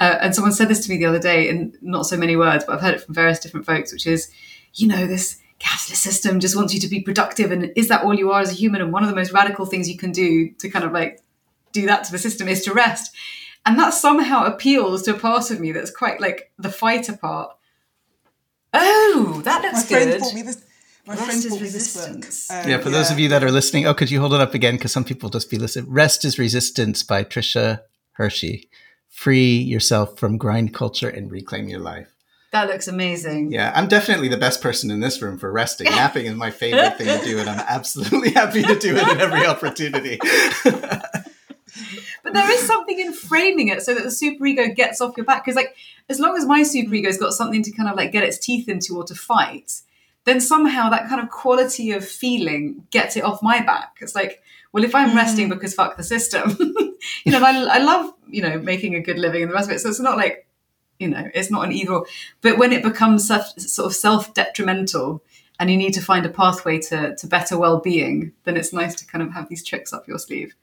uh, 0.00 0.18
and 0.20 0.34
someone 0.34 0.52
said 0.52 0.68
this 0.68 0.84
to 0.84 0.90
me 0.90 0.98
the 0.98 1.06
other 1.06 1.20
day 1.20 1.48
in 1.48 1.76
not 1.80 2.06
so 2.06 2.16
many 2.16 2.36
words, 2.36 2.64
but 2.64 2.74
I've 2.74 2.80
heard 2.80 2.94
it 2.94 3.02
from 3.02 3.14
various 3.14 3.38
different 3.38 3.66
folks, 3.66 3.92
which 3.92 4.06
is, 4.06 4.30
you 4.74 4.88
know, 4.88 5.06
this 5.06 5.38
capitalist 5.60 6.02
system 6.02 6.40
just 6.40 6.56
wants 6.56 6.74
you 6.74 6.80
to 6.80 6.88
be 6.88 7.00
productive. 7.00 7.52
And 7.52 7.72
is 7.76 7.88
that 7.88 8.02
all 8.02 8.14
you 8.14 8.32
are 8.32 8.40
as 8.40 8.50
a 8.50 8.54
human? 8.54 8.80
And 8.80 8.92
one 8.92 9.04
of 9.04 9.08
the 9.08 9.14
most 9.14 9.32
radical 9.32 9.66
things 9.66 9.88
you 9.88 9.96
can 9.96 10.10
do 10.10 10.50
to 10.58 10.68
kind 10.68 10.84
of 10.84 10.92
like 10.92 11.20
do 11.72 11.86
that 11.86 12.04
to 12.04 12.12
the 12.12 12.18
system 12.18 12.48
is 12.48 12.64
to 12.64 12.74
rest. 12.74 13.14
And 13.64 13.78
that 13.78 13.94
somehow 13.94 14.44
appeals 14.44 15.02
to 15.04 15.14
a 15.14 15.18
part 15.18 15.50
of 15.50 15.60
me 15.60 15.72
that's 15.72 15.90
quite 15.90 16.20
like 16.20 16.52
the 16.58 16.70
fighter 16.70 17.16
part. 17.16 17.52
Oh, 18.72 19.40
that 19.44 19.62
looks 19.62 19.90
my 19.90 19.98
good. 19.98 20.18
Friend 20.18 20.48
this, 20.48 20.64
my 21.06 21.14
Rest 21.14 21.26
friend 21.26 21.44
bought 21.50 21.60
me 21.60 21.68
this 21.68 21.94
book. 21.94 22.24
Um, 22.50 22.68
yeah, 22.68 22.78
for 22.78 22.88
yeah. 22.88 22.96
those 22.96 23.10
of 23.10 23.18
you 23.20 23.28
that 23.28 23.44
are 23.44 23.50
listening, 23.50 23.86
oh, 23.86 23.94
could 23.94 24.10
you 24.10 24.20
hold 24.20 24.34
it 24.34 24.40
up 24.40 24.54
again? 24.54 24.74
Because 24.74 24.90
some 24.90 25.04
people 25.04 25.30
just 25.30 25.50
be 25.50 25.58
listening. 25.58 25.90
Rest 25.90 26.24
is 26.24 26.38
Resistance 26.38 27.02
by 27.02 27.22
Tricia 27.22 27.82
Hersey 28.12 28.68
free 29.14 29.58
yourself 29.58 30.18
from 30.18 30.36
grind 30.36 30.74
culture 30.74 31.08
and 31.08 31.30
reclaim 31.30 31.68
your 31.68 31.78
life. 31.78 32.08
That 32.50 32.68
looks 32.68 32.88
amazing. 32.88 33.52
Yeah, 33.52 33.72
I'm 33.74 33.88
definitely 33.88 34.28
the 34.28 34.36
best 34.36 34.60
person 34.60 34.90
in 34.90 35.00
this 35.00 35.22
room 35.22 35.38
for 35.38 35.50
resting. 35.50 35.86
Napping 35.90 36.26
is 36.26 36.34
my 36.34 36.50
favorite 36.50 36.98
thing 36.98 37.06
to 37.18 37.24
do, 37.24 37.38
and 37.38 37.48
I'm 37.48 37.64
absolutely 37.68 38.30
happy 38.34 38.62
to 38.62 38.78
do 38.78 38.96
it 38.96 39.02
at 39.02 39.20
every 39.20 39.46
opportunity. 39.46 40.18
but 40.64 42.32
there 42.32 42.50
is 42.50 42.66
something 42.66 42.98
in 42.98 43.12
framing 43.12 43.68
it 43.68 43.82
so 43.82 43.94
that 43.94 44.02
the 44.02 44.10
superego 44.10 44.74
gets 44.74 45.00
off 45.00 45.16
your 45.16 45.26
back. 45.26 45.44
Because, 45.44 45.56
like, 45.56 45.74
as 46.08 46.20
long 46.20 46.36
as 46.36 46.44
my 46.44 46.62
superego's 46.62 47.18
got 47.18 47.32
something 47.32 47.62
to 47.62 47.70
kind 47.70 47.88
of 47.88 47.96
like 47.96 48.12
get 48.12 48.24
its 48.24 48.38
teeth 48.38 48.68
into 48.68 48.96
or 48.96 49.04
to 49.04 49.14
fight, 49.14 49.80
then 50.24 50.40
somehow 50.40 50.90
that 50.90 51.08
kind 51.08 51.20
of 51.20 51.30
quality 51.30 51.92
of 51.92 52.06
feeling 52.06 52.86
gets 52.90 53.16
it 53.16 53.24
off 53.24 53.42
my 53.42 53.60
back. 53.60 53.96
It's 54.00 54.14
like, 54.14 54.43
well, 54.74 54.82
if 54.82 54.92
I'm 54.92 55.10
mm. 55.10 55.14
resting 55.14 55.48
because 55.48 55.72
fuck 55.72 55.96
the 55.96 56.02
system, 56.02 56.58
you 57.24 57.30
know, 57.30 57.40
I, 57.40 57.76
I 57.76 57.78
love, 57.78 58.12
you 58.26 58.42
know, 58.42 58.58
making 58.58 58.96
a 58.96 59.00
good 59.00 59.20
living 59.20 59.42
and 59.42 59.50
the 59.50 59.54
rest 59.54 59.70
of 59.70 59.76
it. 59.76 59.78
So 59.78 59.88
it's 59.88 60.00
not 60.00 60.16
like, 60.16 60.48
you 60.98 61.06
know, 61.06 61.30
it's 61.32 61.48
not 61.48 61.64
an 61.64 61.72
evil. 61.72 62.06
But 62.40 62.58
when 62.58 62.72
it 62.72 62.82
becomes 62.82 63.28
sort 63.28 63.86
of 63.86 63.94
self 63.94 64.34
detrimental 64.34 65.22
and 65.60 65.70
you 65.70 65.76
need 65.76 65.94
to 65.94 66.02
find 66.02 66.26
a 66.26 66.28
pathway 66.28 66.80
to, 66.80 67.14
to 67.14 67.26
better 67.28 67.56
well 67.56 67.78
being, 67.78 68.32
then 68.42 68.56
it's 68.56 68.72
nice 68.72 68.96
to 68.96 69.06
kind 69.06 69.22
of 69.22 69.32
have 69.32 69.48
these 69.48 69.64
tricks 69.64 69.92
up 69.92 70.08
your 70.08 70.18
sleeve. 70.18 70.56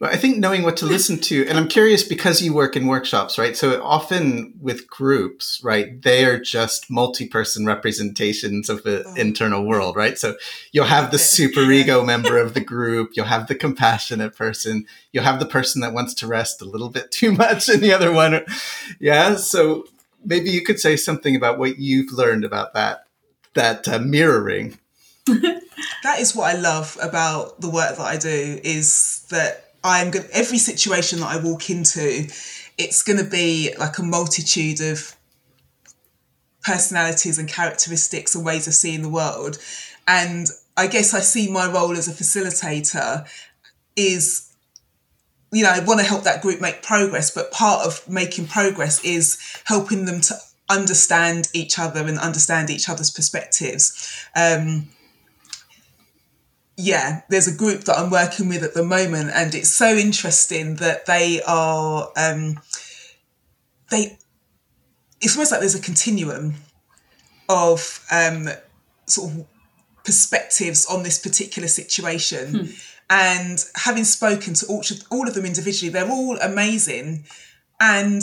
Well, 0.00 0.10
I 0.10 0.16
think 0.16 0.38
knowing 0.38 0.64
what 0.64 0.76
to 0.78 0.86
listen 0.86 1.18
to, 1.18 1.46
and 1.46 1.56
I'm 1.56 1.68
curious 1.68 2.02
because 2.02 2.42
you 2.42 2.52
work 2.52 2.74
in 2.74 2.88
workshops, 2.88 3.38
right? 3.38 3.56
So 3.56 3.80
often 3.80 4.52
with 4.60 4.88
groups, 4.88 5.60
right, 5.62 6.02
they 6.02 6.24
are 6.24 6.38
just 6.38 6.90
multi-person 6.90 7.64
representations 7.64 8.68
of 8.68 8.82
the 8.82 9.04
oh. 9.06 9.14
internal 9.14 9.64
world, 9.64 9.94
right? 9.94 10.18
So 10.18 10.34
you'll 10.72 10.86
have 10.86 11.12
the 11.12 11.18
super 11.36 11.70
ego 11.70 12.04
member 12.04 12.38
of 12.38 12.54
the 12.54 12.60
group, 12.60 13.10
you'll 13.14 13.26
have 13.26 13.46
the 13.46 13.54
compassionate 13.54 14.36
person, 14.36 14.84
you'll 15.12 15.24
have 15.24 15.38
the 15.38 15.46
person 15.46 15.80
that 15.82 15.92
wants 15.92 16.12
to 16.14 16.26
rest 16.26 16.60
a 16.60 16.64
little 16.66 16.90
bit 16.90 17.12
too 17.12 17.30
much, 17.30 17.68
and 17.68 17.80
the 17.80 17.92
other 17.92 18.10
one, 18.10 18.44
yeah. 18.98 19.36
So 19.36 19.86
maybe 20.24 20.50
you 20.50 20.62
could 20.62 20.80
say 20.80 20.96
something 20.96 21.36
about 21.36 21.58
what 21.58 21.78
you've 21.78 22.10
learned 22.10 22.44
about 22.44 22.74
that 22.74 23.04
that 23.54 23.86
uh, 23.86 24.00
mirroring. 24.00 24.76
that 25.26 26.18
is 26.18 26.34
what 26.34 26.54
I 26.54 26.58
love 26.58 26.98
about 27.00 27.60
the 27.60 27.70
work 27.70 27.96
that 27.96 28.04
I 28.04 28.16
do 28.16 28.60
is 28.62 29.24
that 29.30 29.63
I'm 29.84 30.10
going 30.10 30.26
every 30.32 30.58
situation 30.58 31.20
that 31.20 31.28
I 31.28 31.36
walk 31.36 31.68
into, 31.70 32.26
it's 32.78 33.02
going 33.02 33.18
to 33.18 33.30
be 33.30 33.72
like 33.78 33.98
a 33.98 34.02
multitude 34.02 34.80
of 34.80 35.14
personalities 36.62 37.38
and 37.38 37.48
characteristics 37.48 38.34
and 38.34 38.44
ways 38.44 38.66
of 38.66 38.72
seeing 38.74 39.02
the 39.02 39.10
world. 39.10 39.58
And 40.08 40.46
I 40.76 40.86
guess 40.86 41.12
I 41.12 41.20
see 41.20 41.50
my 41.50 41.70
role 41.70 41.92
as 41.92 42.08
a 42.08 42.12
facilitator 42.12 43.28
is 43.94 44.50
you 45.52 45.62
know, 45.62 45.70
I 45.70 45.84
want 45.84 46.00
to 46.00 46.06
help 46.06 46.24
that 46.24 46.42
group 46.42 46.60
make 46.60 46.82
progress, 46.82 47.30
but 47.30 47.52
part 47.52 47.86
of 47.86 48.08
making 48.08 48.48
progress 48.48 49.04
is 49.04 49.38
helping 49.64 50.04
them 50.04 50.20
to 50.22 50.34
understand 50.68 51.48
each 51.54 51.78
other 51.78 52.00
and 52.00 52.18
understand 52.18 52.70
each 52.70 52.88
other's 52.88 53.10
perspectives. 53.10 54.26
Um, 54.34 54.88
yeah, 56.76 57.22
there's 57.28 57.46
a 57.46 57.56
group 57.56 57.84
that 57.84 57.98
I'm 57.98 58.10
working 58.10 58.48
with 58.48 58.62
at 58.62 58.74
the 58.74 58.84
moment, 58.84 59.30
and 59.34 59.54
it's 59.54 59.72
so 59.72 59.94
interesting 59.94 60.76
that 60.76 61.06
they 61.06 61.42
are 61.46 62.10
um, 62.16 62.60
they. 63.90 64.18
It's 65.20 65.36
almost 65.36 65.52
like 65.52 65.60
there's 65.60 65.74
a 65.74 65.80
continuum 65.80 66.54
of 67.48 68.04
um, 68.10 68.48
sort 69.06 69.32
of 69.32 69.46
perspectives 70.04 70.86
on 70.86 71.02
this 71.02 71.18
particular 71.18 71.68
situation. 71.68 72.54
Hmm. 72.54 72.70
And 73.10 73.64
having 73.76 74.04
spoken 74.04 74.54
to 74.54 74.66
all, 74.66 74.82
all 75.10 75.28
of 75.28 75.34
them 75.34 75.44
individually, 75.44 75.90
they're 75.90 76.10
all 76.10 76.38
amazing 76.38 77.24
and 77.78 78.22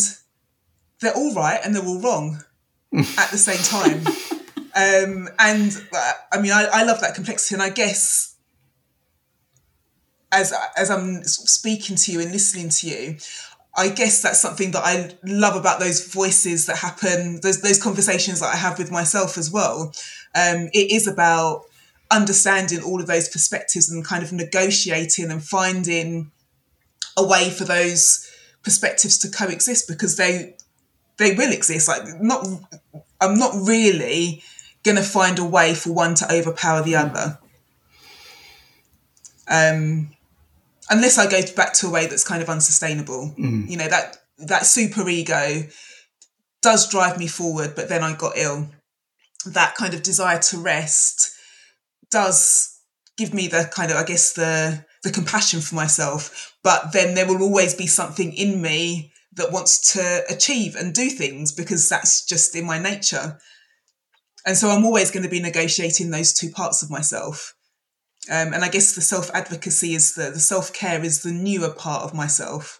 they're 0.99 1.15
all 1.15 1.33
right 1.35 1.59
and 1.63 1.75
they're 1.75 1.85
all 1.85 2.01
wrong 2.01 2.43
at 2.93 3.29
the 3.29 3.37
same 3.37 3.57
time. 3.57 4.03
Um, 4.75 5.29
and 5.37 5.85
uh, 5.93 6.13
I 6.31 6.41
mean, 6.41 6.51
I, 6.51 6.67
I 6.71 6.83
love 6.83 6.99
that 7.01 7.13
complexity. 7.13 7.55
And 7.55 7.61
I 7.61 7.69
guess 7.69 8.30
as, 10.31 10.53
as 10.77 10.89
I'm 10.89 11.23
speaking 11.23 11.95
to 11.95 12.11
you 12.11 12.21
and 12.21 12.31
listening 12.31 12.69
to 12.69 12.87
you, 12.87 13.17
I 13.75 13.89
guess 13.89 14.21
that's 14.21 14.41
something 14.41 14.71
that 14.71 14.83
I 14.83 15.11
love 15.23 15.55
about 15.55 15.79
those 15.79 16.05
voices 16.05 16.65
that 16.65 16.77
happen, 16.77 17.39
those 17.41 17.61
those 17.61 17.81
conversations 17.81 18.41
that 18.41 18.53
I 18.53 18.57
have 18.57 18.77
with 18.77 18.91
myself 18.91 19.37
as 19.37 19.49
well. 19.49 19.93
Um, 20.35 20.69
it 20.73 20.91
is 20.91 21.07
about 21.07 21.65
understanding 22.09 22.83
all 22.83 22.99
of 22.99 23.07
those 23.07 23.29
perspectives 23.29 23.89
and 23.89 24.05
kind 24.05 24.23
of 24.23 24.33
negotiating 24.33 25.31
and 25.31 25.41
finding 25.41 26.31
a 27.15 27.25
way 27.25 27.49
for 27.49 27.63
those 27.63 28.29
perspectives 28.63 29.17
to 29.19 29.29
coexist 29.29 29.87
because 29.87 30.17
they 30.17 30.55
they 31.17 31.33
will 31.35 31.51
exist. 31.51 31.87
Like 31.87 32.21
not, 32.21 32.45
I'm 33.21 33.37
not 33.37 33.53
really 33.55 34.43
gonna 34.83 35.01
find 35.01 35.39
a 35.39 35.45
way 35.45 35.75
for 35.75 35.93
one 35.93 36.15
to 36.15 36.31
overpower 36.31 36.81
the 36.81 36.97
other. 36.97 37.39
Um, 39.47 40.11
unless 40.89 41.17
I 41.17 41.29
go 41.29 41.41
back 41.55 41.73
to 41.75 41.87
a 41.87 41.91
way 41.91 42.07
that's 42.07 42.23
kind 42.23 42.41
of 42.41 42.49
unsustainable. 42.49 43.33
Mm. 43.37 43.69
You 43.69 43.77
know 43.77 43.87
that 43.87 44.17
that 44.39 44.65
super 44.65 45.07
ego 45.07 45.63
does 46.61 46.89
drive 46.89 47.17
me 47.17 47.27
forward, 47.27 47.73
but 47.75 47.89
then 47.89 48.03
I 48.03 48.15
got 48.15 48.37
ill. 48.37 48.69
That 49.45 49.75
kind 49.75 49.93
of 49.93 50.03
desire 50.03 50.39
to 50.39 50.57
rest 50.57 51.31
does 52.11 52.79
give 53.17 53.33
me 53.33 53.47
the 53.47 53.69
kind 53.71 53.91
of 53.91 53.97
I 53.97 54.03
guess 54.03 54.33
the 54.33 54.85
the 55.03 55.11
compassion 55.11 55.61
for 55.61 55.75
myself, 55.75 56.55
but 56.63 56.93
then 56.93 57.15
there 57.15 57.27
will 57.27 57.41
always 57.41 57.73
be 57.73 57.87
something 57.87 58.33
in 58.33 58.61
me 58.61 59.11
that 59.33 59.51
wants 59.51 59.93
to 59.93 60.23
achieve 60.29 60.75
and 60.75 60.93
do 60.93 61.09
things 61.09 61.51
because 61.51 61.87
that's 61.89 62.25
just 62.25 62.55
in 62.55 62.65
my 62.65 62.77
nature. 62.77 63.39
And 64.45 64.57
so 64.57 64.69
I'm 64.69 64.85
always 64.85 65.11
going 65.11 65.23
to 65.23 65.29
be 65.29 65.41
negotiating 65.41 66.09
those 66.09 66.33
two 66.33 66.49
parts 66.51 66.83
of 66.83 66.89
myself. 66.89 67.55
Um, 68.29 68.53
and 68.53 68.63
I 68.63 68.69
guess 68.69 68.93
the 68.93 69.01
self 69.01 69.31
advocacy 69.33 69.95
is 69.95 70.13
the, 70.13 70.29
the 70.29 70.39
self 70.39 70.73
care 70.73 71.03
is 71.03 71.23
the 71.23 71.31
newer 71.31 71.73
part 71.73 72.03
of 72.03 72.13
myself. 72.13 72.79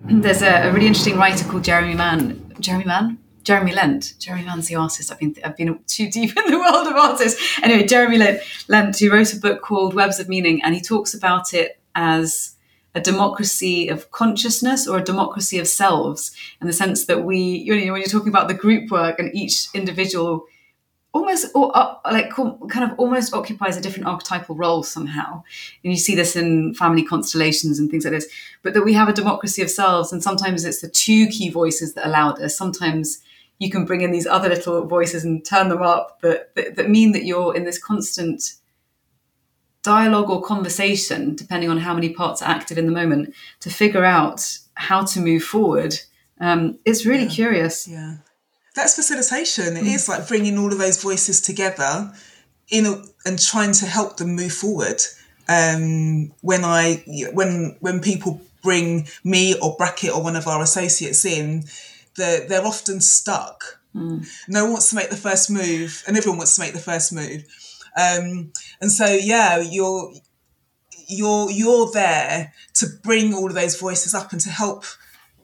There's 0.00 0.42
a, 0.42 0.68
a, 0.68 0.72
really 0.72 0.86
interesting 0.86 1.16
writer 1.16 1.44
called 1.44 1.64
Jeremy 1.64 1.94
Mann. 1.94 2.54
Jeremy 2.60 2.84
Mann? 2.84 3.18
Jeremy 3.42 3.72
Lent. 3.72 4.14
Jeremy 4.18 4.44
Mann's 4.44 4.68
the 4.68 4.76
artist. 4.76 5.10
I've 5.10 5.18
been 5.18 5.34
I've 5.44 5.56
been 5.56 5.78
too 5.86 6.10
deep 6.10 6.36
in 6.36 6.50
the 6.50 6.58
world 6.58 6.86
of 6.86 6.94
artists. 6.94 7.58
Anyway, 7.62 7.86
Jeremy 7.86 8.18
Lent, 8.18 8.40
Lent 8.68 8.98
who 8.98 9.10
wrote 9.10 9.32
a 9.32 9.40
book 9.40 9.62
called 9.62 9.94
Webs 9.94 10.20
of 10.20 10.28
Meaning, 10.28 10.62
and 10.62 10.74
he 10.74 10.80
talks 10.80 11.14
about 11.14 11.52
it 11.52 11.80
as 11.94 12.56
a 12.94 13.00
democracy 13.00 13.88
of 13.88 14.10
consciousness 14.10 14.88
or 14.88 14.98
a 14.98 15.04
democracy 15.04 15.58
of 15.58 15.68
selves, 15.68 16.34
in 16.60 16.66
the 16.66 16.72
sense 16.72 17.04
that 17.06 17.24
we, 17.24 17.38
you 17.38 17.74
know, 17.86 17.92
when 17.92 18.00
you're 18.00 18.08
talking 18.08 18.28
about 18.28 18.48
the 18.48 18.54
group 18.54 18.90
work 18.90 19.18
and 19.18 19.34
each 19.34 19.68
individual 19.74 20.46
almost 21.12 21.46
or, 21.54 21.76
uh, 21.76 21.94
like 22.10 22.30
kind 22.30 22.90
of 22.90 22.98
almost 22.98 23.32
occupies 23.32 23.76
a 23.76 23.80
different 23.80 24.06
archetypal 24.06 24.54
role 24.54 24.82
somehow. 24.82 25.42
And 25.82 25.92
you 25.92 25.96
see 25.96 26.14
this 26.14 26.36
in 26.36 26.74
family 26.74 27.02
constellations 27.02 27.78
and 27.78 27.90
things 27.90 28.04
like 28.04 28.14
this 28.14 28.28
but 28.62 28.74
that 28.74 28.84
we 28.84 28.92
have 28.92 29.08
a 29.08 29.12
democracy 29.12 29.62
of 29.62 29.70
selves 29.70 30.12
and 30.12 30.22
sometimes 30.22 30.64
it's 30.64 30.80
the 30.80 30.88
two 30.88 31.26
key 31.28 31.50
voices 31.50 31.94
that 31.94 32.06
allow 32.06 32.32
this. 32.32 32.56
Sometimes 32.56 33.20
you 33.58 33.70
can 33.70 33.84
bring 33.84 34.02
in 34.02 34.12
these 34.12 34.26
other 34.26 34.48
little 34.48 34.86
voices 34.86 35.24
and 35.24 35.44
turn 35.44 35.68
them 35.68 35.82
up 35.82 36.20
that, 36.20 36.54
that, 36.54 36.76
that 36.76 36.90
mean 36.90 37.12
that 37.12 37.24
you're 37.24 37.56
in 37.56 37.64
this 37.64 37.82
constant 37.82 38.54
dialogue 39.82 40.28
or 40.28 40.42
conversation 40.42 41.34
depending 41.34 41.70
on 41.70 41.78
how 41.78 41.94
many 41.94 42.10
parts 42.10 42.42
are 42.42 42.50
active 42.50 42.76
in 42.76 42.86
the 42.86 42.92
moment 42.92 43.34
to 43.60 43.70
figure 43.70 44.04
out 44.04 44.58
how 44.74 45.04
to 45.04 45.20
move 45.20 45.42
forward. 45.42 45.94
Um, 46.40 46.78
it's 46.84 47.06
really 47.06 47.24
yeah. 47.24 47.30
curious. 47.30 47.88
Yeah 47.88 48.18
that's 48.78 48.94
facilitation. 48.94 49.76
It 49.76 49.84
mm. 49.84 49.94
is 49.94 50.08
like 50.08 50.28
bringing 50.28 50.56
all 50.56 50.72
of 50.72 50.78
those 50.78 51.02
voices 51.02 51.40
together 51.40 52.12
in 52.70 52.86
a, 52.86 53.02
and 53.26 53.38
trying 53.38 53.72
to 53.72 53.86
help 53.86 54.16
them 54.16 54.36
move 54.36 54.52
forward. 54.52 55.00
Um, 55.48 56.32
when 56.42 56.64
I 56.64 57.02
when 57.32 57.76
when 57.80 58.00
people 58.00 58.40
bring 58.62 59.08
me 59.24 59.58
or 59.60 59.74
Bracket 59.76 60.12
or 60.14 60.22
one 60.22 60.36
of 60.36 60.46
our 60.46 60.62
associates 60.62 61.24
in, 61.24 61.64
they're, 62.16 62.46
they're 62.46 62.66
often 62.66 63.00
stuck. 63.00 63.80
Mm. 63.94 64.26
No 64.48 64.64
one 64.64 64.74
wants 64.74 64.90
to 64.90 64.96
make 64.96 65.10
the 65.10 65.16
first 65.16 65.50
move, 65.50 66.04
and 66.06 66.16
everyone 66.16 66.38
wants 66.38 66.54
to 66.56 66.60
make 66.60 66.72
the 66.72 66.78
first 66.78 67.12
move. 67.12 67.44
Um, 67.96 68.52
and 68.80 68.92
so, 68.92 69.06
yeah, 69.06 69.58
you're 69.58 70.12
you're 71.08 71.50
you're 71.50 71.90
there 71.92 72.52
to 72.74 72.86
bring 73.02 73.34
all 73.34 73.48
of 73.48 73.54
those 73.54 73.80
voices 73.80 74.14
up 74.14 74.30
and 74.32 74.40
to 74.42 74.50
help 74.50 74.84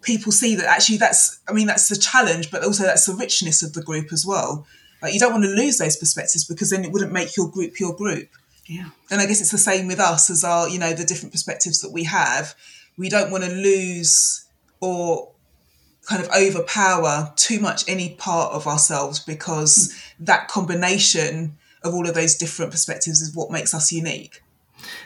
people 0.05 0.33
see 0.33 0.55
that 0.57 0.67
actually 0.67 0.99
that's 0.99 1.41
I 1.49 1.53
mean 1.53 1.67
that's 1.67 1.89
the 1.89 1.97
challenge, 1.97 2.51
but 2.51 2.65
also 2.65 2.85
that's 2.85 3.07
the 3.07 3.15
richness 3.15 3.63
of 3.63 3.73
the 3.73 3.83
group 3.83 4.13
as 4.13 4.25
well. 4.27 4.67
Like 5.03 5.13
you 5.13 5.21
don't 5.21 5.33
want 5.33 5.45
to 5.45 5.51
lose 5.51 5.79
those 5.79 5.97
perspectives 5.97 6.45
because 6.45 6.71
then 6.71 6.85
it 6.85 6.93
wouldn't 6.93 7.13
make 7.13 7.37
your 7.37 7.49
group 7.49 7.79
your 7.81 7.95
group. 7.95 8.29
Yeah. 8.67 8.89
And 9.11 9.21
I 9.21 9.27
guess 9.27 9.41
it's 9.41 9.51
the 9.51 9.59
same 9.59 9.87
with 9.87 10.01
us 10.01 10.31
as 10.31 10.45
our, 10.45 10.69
you 10.69 10.79
know, 10.79 10.95
the 10.95 11.05
different 11.05 11.33
perspectives 11.33 11.81
that 11.81 11.93
we 11.93 12.05
have. 12.05 12.55
We 12.97 13.09
don't 13.09 13.31
want 13.31 13.45
to 13.45 13.51
lose 13.51 14.47
or 14.81 15.31
kind 16.09 16.23
of 16.23 16.31
overpower 16.31 17.33
too 17.37 17.61
much 17.61 17.89
any 17.89 18.11
part 18.15 18.53
of 18.53 18.67
ourselves 18.67 19.21
because 19.21 19.89
mm. 19.89 20.27
that 20.27 20.49
combination 20.49 21.57
of 21.83 21.95
all 21.95 22.09
of 22.09 22.15
those 22.15 22.35
different 22.35 22.71
perspectives 22.71 23.21
is 23.21 23.35
what 23.35 23.51
makes 23.51 23.75
us 23.75 23.93
unique. 23.93 24.43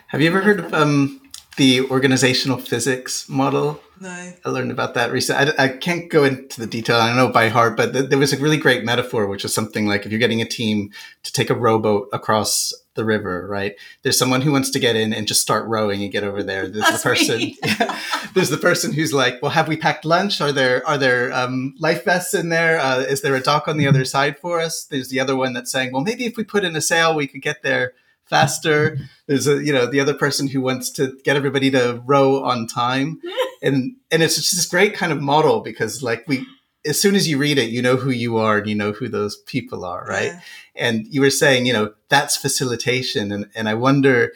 Have 0.08 0.20
you 0.20 0.28
ever 0.28 0.40
heard 0.40 0.60
of 0.60 0.74
um, 0.74 1.20
the 1.56 1.82
organizational 1.82 2.58
physics 2.58 3.28
model? 3.28 3.80
No. 4.00 4.32
I 4.44 4.48
learned 4.50 4.70
about 4.70 4.94
that 4.94 5.10
recently. 5.10 5.52
I, 5.58 5.64
I 5.64 5.68
can't 5.68 6.08
go 6.08 6.24
into 6.24 6.60
the 6.60 6.66
detail. 6.66 6.96
I 6.96 7.08
don't 7.08 7.16
know 7.16 7.28
by 7.28 7.48
heart, 7.48 7.76
but 7.76 7.92
th- 7.92 8.10
there 8.10 8.18
was 8.18 8.32
a 8.32 8.38
really 8.38 8.56
great 8.56 8.84
metaphor, 8.84 9.26
which 9.26 9.42
was 9.42 9.52
something 9.52 9.86
like 9.86 10.06
if 10.06 10.12
you're 10.12 10.18
getting 10.18 10.40
a 10.40 10.48
team 10.48 10.90
to 11.24 11.32
take 11.32 11.50
a 11.50 11.54
rowboat 11.54 12.08
across 12.12 12.72
the 12.94 13.04
river, 13.04 13.46
right? 13.48 13.74
There's 14.02 14.18
someone 14.18 14.42
who 14.42 14.52
wants 14.52 14.70
to 14.70 14.78
get 14.78 14.96
in 14.96 15.12
and 15.12 15.26
just 15.26 15.40
start 15.40 15.66
rowing 15.66 16.02
and 16.02 16.12
get 16.12 16.24
over 16.24 16.42
there. 16.42 16.68
There's 16.68 16.84
That's 16.84 17.02
the 17.02 17.08
person. 17.08 17.40
Yeah, 17.64 17.98
there's 18.34 18.50
the 18.50 18.56
person 18.56 18.92
who's 18.92 19.12
like, 19.12 19.40
"Well, 19.40 19.52
have 19.52 19.68
we 19.68 19.76
packed 19.76 20.04
lunch? 20.04 20.40
Are 20.40 20.52
there 20.52 20.86
are 20.86 20.98
there 20.98 21.32
um, 21.32 21.74
life 21.78 22.04
vests 22.04 22.34
in 22.34 22.50
there? 22.50 22.78
Uh, 22.78 22.98
is 22.98 23.22
there 23.22 23.34
a 23.34 23.40
dock 23.40 23.68
on 23.68 23.78
the 23.78 23.86
other 23.86 24.04
side 24.16 24.38
for 24.38 24.60
us?" 24.60 24.84
There's 24.84 25.08
the 25.08 25.20
other 25.20 25.36
one 25.36 25.54
that's 25.54 25.72
saying, 25.72 25.92
"Well, 25.92 26.02
maybe 26.02 26.26
if 26.26 26.36
we 26.36 26.44
put 26.44 26.64
in 26.64 26.76
a 26.76 26.80
sail, 26.80 27.14
we 27.14 27.26
could 27.26 27.42
get 27.42 27.62
there." 27.62 27.94
Faster. 28.28 28.98
There's 29.26 29.46
a 29.46 29.62
you 29.62 29.72
know 29.72 29.86
the 29.86 30.00
other 30.00 30.14
person 30.14 30.48
who 30.48 30.60
wants 30.60 30.90
to 30.92 31.18
get 31.24 31.36
everybody 31.36 31.70
to 31.70 32.02
row 32.04 32.42
on 32.44 32.66
time, 32.66 33.20
and 33.62 33.96
and 34.10 34.22
it's 34.22 34.36
just 34.36 34.54
this 34.54 34.66
great 34.66 34.94
kind 34.94 35.12
of 35.12 35.20
model 35.20 35.60
because 35.60 36.02
like 36.02 36.26
we 36.26 36.46
as 36.86 37.00
soon 37.00 37.14
as 37.14 37.28
you 37.28 37.38
read 37.38 37.58
it, 37.58 37.70
you 37.70 37.82
know 37.82 37.96
who 37.96 38.10
you 38.10 38.38
are 38.38 38.58
and 38.58 38.66
you 38.66 38.74
know 38.74 38.92
who 38.92 39.08
those 39.08 39.36
people 39.36 39.84
are, 39.84 40.04
right? 40.08 40.32
Yeah. 40.32 40.40
And 40.76 41.06
you 41.08 41.20
were 41.20 41.30
saying, 41.30 41.66
you 41.66 41.72
know, 41.72 41.92
that's 42.08 42.36
facilitation, 42.36 43.32
and 43.32 43.48
and 43.54 43.68
I 43.68 43.74
wonder. 43.74 44.32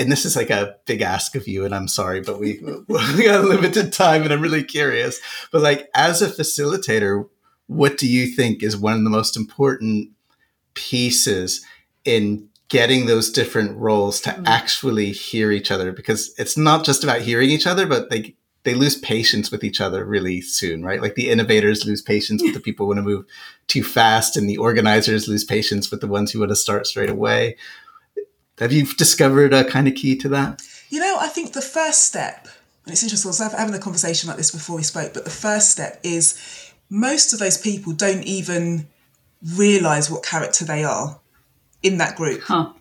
And 0.00 0.12
this 0.12 0.24
is 0.24 0.36
like 0.36 0.50
a 0.50 0.76
big 0.86 1.02
ask 1.02 1.34
of 1.34 1.48
you, 1.48 1.64
and 1.64 1.74
I'm 1.74 1.88
sorry, 1.88 2.20
but 2.20 2.38
we 2.38 2.60
we 2.88 3.24
got 3.24 3.44
limited 3.44 3.92
time, 3.92 4.22
and 4.22 4.32
I'm 4.32 4.42
really 4.42 4.62
curious. 4.62 5.20
But 5.50 5.62
like, 5.62 5.88
as 5.92 6.22
a 6.22 6.28
facilitator, 6.28 7.28
what 7.66 7.98
do 7.98 8.08
you 8.08 8.26
think 8.26 8.62
is 8.62 8.76
one 8.76 8.96
of 8.96 9.04
the 9.04 9.10
most 9.10 9.36
important 9.36 10.10
pieces 10.74 11.64
in 12.04 12.47
getting 12.68 13.06
those 13.06 13.30
different 13.30 13.76
roles 13.78 14.20
to 14.20 14.30
mm. 14.30 14.42
actually 14.46 15.12
hear 15.12 15.50
each 15.50 15.70
other 15.70 15.92
because 15.92 16.34
it's 16.38 16.56
not 16.56 16.84
just 16.84 17.02
about 17.02 17.22
hearing 17.22 17.50
each 17.50 17.66
other, 17.66 17.86
but 17.86 18.10
they 18.10 18.34
they 18.64 18.74
lose 18.74 18.96
patience 18.96 19.50
with 19.50 19.64
each 19.64 19.80
other 19.80 20.04
really 20.04 20.40
soon, 20.42 20.82
right? 20.82 21.00
Like 21.00 21.14
the 21.14 21.30
innovators 21.30 21.86
lose 21.86 22.02
patience 22.02 22.42
with 22.42 22.52
the 22.52 22.60
people 22.60 22.84
who 22.84 22.88
want 22.88 22.98
to 22.98 23.02
move 23.02 23.24
too 23.66 23.82
fast, 23.82 24.36
and 24.36 24.48
the 24.48 24.58
organizers 24.58 25.28
lose 25.28 25.44
patience 25.44 25.90
with 25.90 26.00
the 26.00 26.06
ones 26.06 26.32
who 26.32 26.40
want 26.40 26.50
to 26.50 26.56
start 26.56 26.86
straight 26.86 27.08
away. 27.08 27.56
Have 28.58 28.72
you 28.72 28.84
discovered 28.84 29.54
a 29.54 29.64
kind 29.64 29.88
of 29.88 29.94
key 29.94 30.16
to 30.16 30.28
that? 30.30 30.60
You 30.90 31.00
know, 31.00 31.16
I 31.20 31.28
think 31.28 31.52
the 31.52 31.62
first 31.62 32.04
step, 32.04 32.48
and 32.84 32.92
it's 32.92 33.02
interesting, 33.02 33.28
I 33.28 33.30
was 33.30 33.52
having 33.52 33.74
a 33.74 33.78
conversation 33.78 34.28
like 34.28 34.36
this 34.36 34.50
before 34.50 34.76
we 34.76 34.82
spoke, 34.82 35.14
but 35.14 35.24
the 35.24 35.30
first 35.30 35.70
step 35.70 36.00
is 36.02 36.72
most 36.90 37.32
of 37.32 37.38
those 37.38 37.56
people 37.56 37.92
don't 37.92 38.24
even 38.24 38.88
realize 39.54 40.10
what 40.10 40.24
character 40.24 40.64
they 40.64 40.82
are 40.82 41.20
in 41.82 41.98
that 41.98 42.16
group. 42.16 42.42
Huh. 42.42 42.72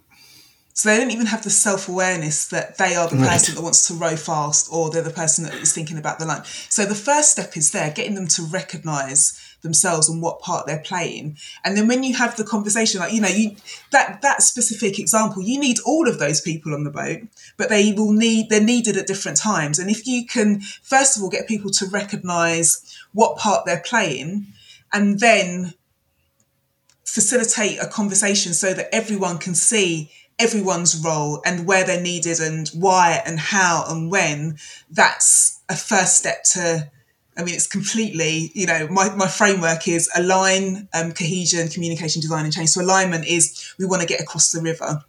So 0.78 0.90
they 0.90 0.98
don't 0.98 1.10
even 1.10 1.26
have 1.26 1.44
the 1.44 1.50
self 1.50 1.90
awareness 1.90 2.50
that 2.50 2.78
they 2.78 2.94
are 2.94 3.10
the 3.10 3.16
right. 3.16 3.32
person 3.32 3.56
that 3.56 3.64
wants 3.64 3.88
to 3.88 3.96
row 3.96 4.16
fast 4.16 4.70
or 4.72 4.92
they're 4.92 5.02
the 5.02 5.10
person 5.10 5.44
that 5.46 5.56
is 5.56 5.74
thinking 5.74 5.98
about 5.98 6.20
the 6.20 6.26
line. 6.26 6.44
So 6.70 6.86
the 6.86 6.94
first 6.94 7.32
step 7.32 7.58
is 7.58 7.72
there, 7.72 7.90
getting 7.90 8.14
them 8.14 8.28
to 8.28 8.44
recognize 8.44 9.42
themselves 9.64 10.08
and 10.08 10.22
what 10.22 10.40
part 10.40 10.68
they're 10.68 10.78
playing. 10.78 11.38
And 11.66 11.76
then 11.76 11.88
when 11.88 12.04
you 12.04 12.16
have 12.18 12.36
the 12.36 12.44
conversation, 12.44 13.00
like, 13.00 13.12
you 13.12 13.22
know, 13.22 13.28
you 13.28 13.56
that 13.92 14.22
that 14.22 14.44
specific 14.44 15.00
example, 15.00 15.42
you 15.42 15.60
need 15.60 15.78
all 15.84 16.08
of 16.08 16.20
those 16.20 16.42
people 16.42 16.76
on 16.76 16.84
the 16.84 16.92
boat, 16.92 17.22
but 17.58 17.70
they 17.70 17.94
will 17.94 18.14
need 18.14 18.52
they're 18.52 18.62
needed 18.62 18.98
at 18.98 19.08
different 19.08 19.40
times. 19.40 19.80
And 19.80 19.90
if 19.90 20.06
you 20.06 20.28
can 20.28 20.62
first 20.84 21.18
of 21.18 21.24
all 21.24 21.30
get 21.32 21.48
people 21.48 21.72
to 21.72 21.88
recognize 21.88 22.96
what 23.14 23.40
part 23.40 23.66
they're 23.66 23.82
playing 23.84 24.46
and 24.94 25.20
then 25.20 25.74
facilitate 27.18 27.80
a 27.82 27.88
conversation 27.88 28.54
so 28.54 28.76
that 28.76 28.94
everyone 28.94 29.40
can 29.40 29.56
see 29.56 30.12
everyone's 30.38 31.04
role 31.04 31.42
and 31.48 31.66
where 31.66 31.84
they're 31.84 32.00
needed 32.00 32.40
and 32.40 32.70
why 32.70 33.24
and 33.26 33.40
how 33.40 33.84
and 33.90 34.12
when, 34.12 34.56
that's 34.92 35.60
a 35.68 35.76
first 35.76 36.16
step 36.16 36.44
to. 36.44 36.92
I 37.36 37.44
mean, 37.44 37.56
it's 37.56 37.66
completely, 37.66 38.52
you 38.54 38.68
know, 38.68 38.88
my, 38.90 39.10
my 39.16 39.28
framework 39.28 39.88
is 39.88 40.08
align, 40.16 40.88
um, 40.94 41.12
cohesion, 41.12 41.70
communication, 41.70 42.22
design, 42.22 42.46
and 42.46 42.54
change. 42.54 42.70
So, 42.70 42.82
alignment 42.82 43.26
is 43.26 43.74
we 43.80 43.86
want 43.86 44.04
to 44.04 44.08
get 44.08 44.22
across 44.22 44.52
the 44.52 44.62
river 44.62 45.04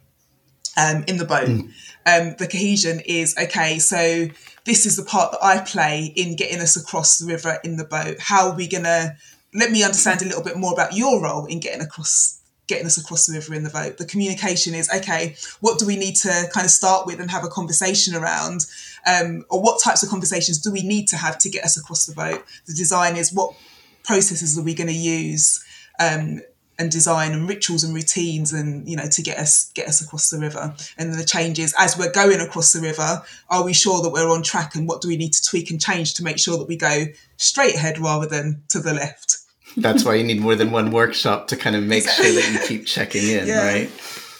um, 0.77 1.03
in 1.07 1.17
the 1.17 1.25
boat. 1.25 1.47
Mm. 1.47 1.71
Um, 2.07 2.35
the 2.39 2.47
cohesion 2.47 3.01
is 3.05 3.35
okay, 3.37 3.77
so 3.77 4.27
this 4.65 4.87
is 4.87 4.95
the 4.97 5.03
part 5.03 5.31
that 5.31 5.43
I 5.43 5.59
play 5.59 6.11
in 6.15 6.35
getting 6.35 6.59
us 6.59 6.75
across 6.75 7.19
the 7.19 7.27
river 7.27 7.59
in 7.63 7.77
the 7.77 7.85
boat. 7.85 8.17
How 8.19 8.49
are 8.49 8.55
we 8.55 8.67
going 8.67 8.85
to 8.85 9.15
let 9.53 9.71
me 9.71 9.83
understand 9.83 10.21
a 10.21 10.25
little 10.25 10.43
bit 10.43 10.57
more 10.57 10.73
about 10.73 10.93
your 10.93 11.21
role 11.21 11.45
in 11.45 11.59
getting 11.59 11.81
across 11.81 12.39
getting 12.67 12.85
us 12.85 12.99
across 12.99 13.25
the 13.25 13.33
river 13.33 13.55
in 13.55 13.63
the 13.63 13.69
vote. 13.69 13.97
The 13.97 14.05
communication 14.05 14.75
is 14.75 14.87
okay, 14.95 15.35
what 15.59 15.79
do 15.79 15.87
we 15.87 15.97
need 15.97 16.15
to 16.17 16.47
kind 16.53 16.65
of 16.65 16.71
start 16.71 17.07
with 17.07 17.19
and 17.19 17.31
have 17.31 17.43
a 17.43 17.47
conversation 17.47 18.13
around? 18.15 18.67
Um, 19.07 19.43
or 19.49 19.59
what 19.59 19.81
types 19.81 20.03
of 20.03 20.09
conversations 20.09 20.59
do 20.59 20.71
we 20.71 20.83
need 20.83 21.07
to 21.07 21.17
have 21.17 21.39
to 21.39 21.49
get 21.49 21.65
us 21.65 21.77
across 21.77 22.05
the 22.05 22.13
vote? 22.13 22.45
The 22.67 22.75
design 22.75 23.15
is 23.15 23.33
what 23.33 23.55
processes 24.03 24.57
are 24.57 24.61
we 24.61 24.75
going 24.75 24.87
to 24.87 24.93
use 24.93 25.63
um, 25.99 26.41
and 26.79 26.91
design 26.91 27.33
and 27.33 27.47
rituals 27.47 27.83
and 27.83 27.93
routines 27.93 28.51
and 28.51 28.89
you 28.89 28.95
know 28.95 29.07
to 29.07 29.21
get 29.21 29.37
us 29.37 29.71
get 29.73 29.87
us 29.87 30.01
across 30.01 30.31
the 30.31 30.39
river 30.39 30.73
and 30.97 31.13
the 31.13 31.23
changes 31.23 31.75
as 31.77 31.97
we're 31.97 32.11
going 32.11 32.39
across 32.39 32.73
the 32.73 32.81
river 32.81 33.21
are 33.49 33.63
we 33.63 33.73
sure 33.73 34.01
that 34.01 34.09
we're 34.09 34.29
on 34.29 34.41
track 34.41 34.73
and 34.73 34.87
what 34.87 35.01
do 35.01 35.07
we 35.07 35.17
need 35.17 35.33
to 35.33 35.43
tweak 35.43 35.69
and 35.69 35.79
change 35.81 36.15
to 36.15 36.23
make 36.23 36.39
sure 36.39 36.57
that 36.57 36.67
we 36.67 36.75
go 36.75 37.05
straight 37.37 37.75
ahead 37.75 37.99
rather 37.99 38.25
than 38.25 38.63
to 38.69 38.79
the 38.79 38.93
left 38.93 39.39
that's 39.77 40.03
why 40.03 40.15
you 40.15 40.23
need 40.23 40.39
more 40.39 40.55
than 40.55 40.71
one 40.71 40.91
workshop 40.91 41.47
to 41.47 41.57
kind 41.57 41.75
of 41.75 41.83
make 41.83 42.07
sure 42.07 42.25
that 42.25 42.51
you 42.51 42.67
keep 42.67 42.85
checking 42.85 43.27
in, 43.27 43.47
yeah. 43.47 43.67
right? 43.67 43.89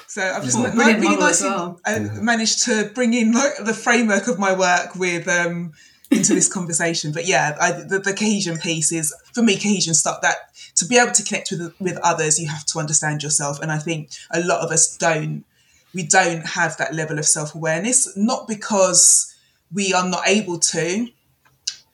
So 0.07 0.23
I've 0.23 0.43
just 0.43 0.57
like, 0.57 0.73
really 0.73 1.15
nicely 1.15 1.49
well. 1.49 1.79
Managed 1.85 2.65
to 2.65 2.89
bring 2.95 3.13
in 3.13 3.31
like 3.31 3.53
the 3.63 3.73
framework 3.73 4.27
of 4.27 4.39
my 4.39 4.57
work 4.57 4.95
with 4.95 5.27
um, 5.27 5.73
into 6.11 6.33
this 6.33 6.51
conversation. 6.51 7.11
But 7.11 7.27
yeah, 7.27 7.55
I, 7.59 7.71
the, 7.71 7.99
the, 7.99 8.13
cohesion 8.13 8.57
piece 8.57 8.91
is 8.91 9.15
for 9.33 9.43
me 9.43 9.55
cohesion 9.55 9.93
stuff 9.93 10.21
that 10.21 10.37
to 10.75 10.85
be 10.85 10.97
able 10.97 11.11
to 11.11 11.23
connect 11.23 11.51
with 11.51 11.73
with 11.79 11.97
others, 12.03 12.39
you 12.39 12.47
have 12.47 12.65
to 12.65 12.79
understand 12.79 13.23
yourself, 13.23 13.59
and 13.59 13.71
I 13.71 13.77
think 13.79 14.09
a 14.31 14.41
lot 14.41 14.61
of 14.61 14.71
us 14.71 14.95
don't. 14.97 15.45
We 15.91 16.03
don't 16.03 16.45
have 16.45 16.77
that 16.77 16.93
level 16.93 17.17
of 17.17 17.25
self 17.25 17.55
awareness, 17.55 18.15
not 18.15 18.47
because 18.47 19.35
we 19.73 19.91
are 19.93 20.07
not 20.07 20.27
able 20.27 20.59
to, 20.59 21.07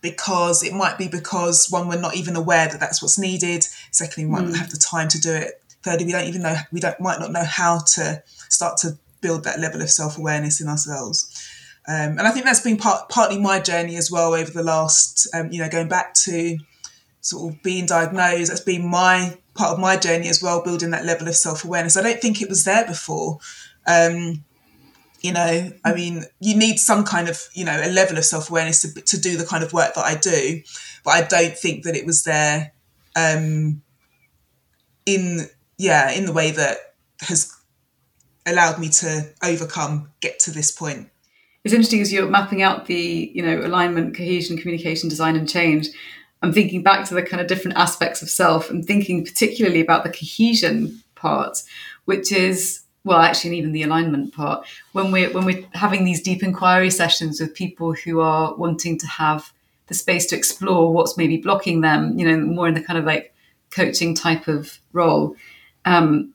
because 0.05 0.63
it 0.63 0.71
might 0.71 0.99
be 0.99 1.07
because 1.07 1.67
one 1.71 1.87
we're 1.87 1.99
not 1.99 2.15
even 2.15 2.35
aware 2.35 2.67
that 2.67 2.79
that's 2.79 3.01
what's 3.01 3.17
needed 3.17 3.65
secondly 3.89 4.25
we 4.25 4.31
might 4.31 4.43
mm. 4.43 4.49
not 4.49 4.59
have 4.59 4.69
the 4.69 4.77
time 4.77 5.07
to 5.07 5.19
do 5.19 5.33
it 5.33 5.63
thirdly 5.81 6.05
we 6.05 6.11
don't 6.11 6.27
even 6.27 6.43
know 6.43 6.55
we 6.71 6.79
don't 6.79 6.99
might 6.99 7.19
not 7.19 7.31
know 7.31 7.43
how 7.43 7.79
to 7.79 8.21
start 8.47 8.77
to 8.77 8.95
build 9.21 9.43
that 9.43 9.59
level 9.59 9.81
of 9.81 9.89
self-awareness 9.89 10.61
in 10.61 10.67
ourselves 10.67 11.49
um, 11.87 12.17
and 12.17 12.21
I 12.21 12.31
think 12.31 12.45
that's 12.45 12.61
been 12.61 12.77
part, 12.77 13.09
partly 13.09 13.39
my 13.39 13.59
journey 13.59 13.95
as 13.95 14.09
well 14.09 14.33
over 14.33 14.51
the 14.51 14.63
last, 14.63 15.27
um, 15.33 15.51
you 15.51 15.61
know, 15.61 15.69
going 15.69 15.87
back 15.87 16.13
to 16.25 16.57
sort 17.21 17.53
of 17.53 17.61
being 17.63 17.85
diagnosed. 17.85 18.49
That's 18.49 18.61
been 18.61 18.87
my 18.87 19.37
part 19.53 19.73
of 19.73 19.79
my 19.79 19.95
journey 19.95 20.27
as 20.27 20.41
well, 20.41 20.63
building 20.63 20.91
that 20.91 21.05
level 21.05 21.27
of 21.27 21.35
self 21.35 21.63
awareness. 21.63 21.95
I 21.95 22.01
don't 22.01 22.19
think 22.19 22.41
it 22.41 22.49
was 22.49 22.63
there 22.63 22.85
before. 22.85 23.39
Um, 23.87 24.43
you 25.25 25.31
know 25.31 25.71
i 25.83 25.91
mean 25.91 26.23
you 26.39 26.55
need 26.55 26.77
some 26.77 27.03
kind 27.03 27.27
of 27.27 27.41
you 27.53 27.65
know 27.65 27.81
a 27.83 27.89
level 27.89 28.15
of 28.15 28.23
self-awareness 28.23 28.81
to, 28.81 29.01
to 29.01 29.19
do 29.19 29.37
the 29.37 29.45
kind 29.45 29.63
of 29.63 29.73
work 29.73 29.95
that 29.95 30.05
i 30.05 30.13
do 30.13 30.61
but 31.03 31.11
i 31.11 31.21
don't 31.23 31.57
think 31.57 31.83
that 31.83 31.95
it 31.95 32.05
was 32.05 32.23
there 32.25 32.73
um 33.15 33.81
in 35.07 35.47
yeah 35.79 36.11
in 36.11 36.27
the 36.27 36.31
way 36.31 36.51
that 36.51 36.77
has 37.21 37.51
allowed 38.45 38.77
me 38.77 38.87
to 38.87 39.27
overcome 39.43 40.11
get 40.19 40.37
to 40.37 40.51
this 40.51 40.71
point 40.71 41.09
it's 41.65 41.73
interesting 41.73 41.99
as 41.99 42.13
you're 42.13 42.29
mapping 42.29 42.61
out 42.61 42.85
the 42.85 43.31
you 43.33 43.41
know 43.41 43.59
alignment 43.65 44.15
cohesion 44.15 44.57
communication 44.57 45.09
design 45.09 45.35
and 45.35 45.49
change 45.49 45.89
i'm 46.41 46.53
thinking 46.53 46.81
back 46.81 47.05
to 47.05 47.13
the 47.13 47.21
kind 47.21 47.41
of 47.41 47.47
different 47.47 47.75
aspects 47.77 48.21
of 48.21 48.29
self 48.29 48.69
and 48.69 48.85
thinking 48.85 49.25
particularly 49.25 49.81
about 49.81 50.03
the 50.03 50.09
cohesion 50.09 51.01
part 51.15 51.61
which 52.05 52.31
is 52.31 52.85
well 53.05 53.19
actually 53.19 53.57
even 53.57 53.71
the 53.71 53.83
alignment 53.83 54.33
part. 54.33 54.67
When 54.91 55.11
we're 55.11 55.31
when 55.31 55.45
we're 55.45 55.63
having 55.73 56.03
these 56.03 56.21
deep 56.21 56.43
inquiry 56.43 56.89
sessions 56.89 57.39
with 57.39 57.53
people 57.53 57.93
who 57.93 58.19
are 58.19 58.53
wanting 58.55 58.97
to 58.99 59.07
have 59.07 59.53
the 59.87 59.93
space 59.93 60.25
to 60.27 60.35
explore 60.35 60.91
what's 60.91 61.15
maybe 61.15 61.37
blocking 61.37 61.81
them 61.81 62.17
you 62.17 62.27
know 62.27 62.37
more 62.37 62.67
in 62.67 62.73
the 62.73 62.81
kind 62.81 62.99
of 62.99 63.05
like 63.05 63.33
coaching 63.69 64.15
type 64.15 64.47
of 64.47 64.79
role 64.91 65.35
um, 65.85 66.33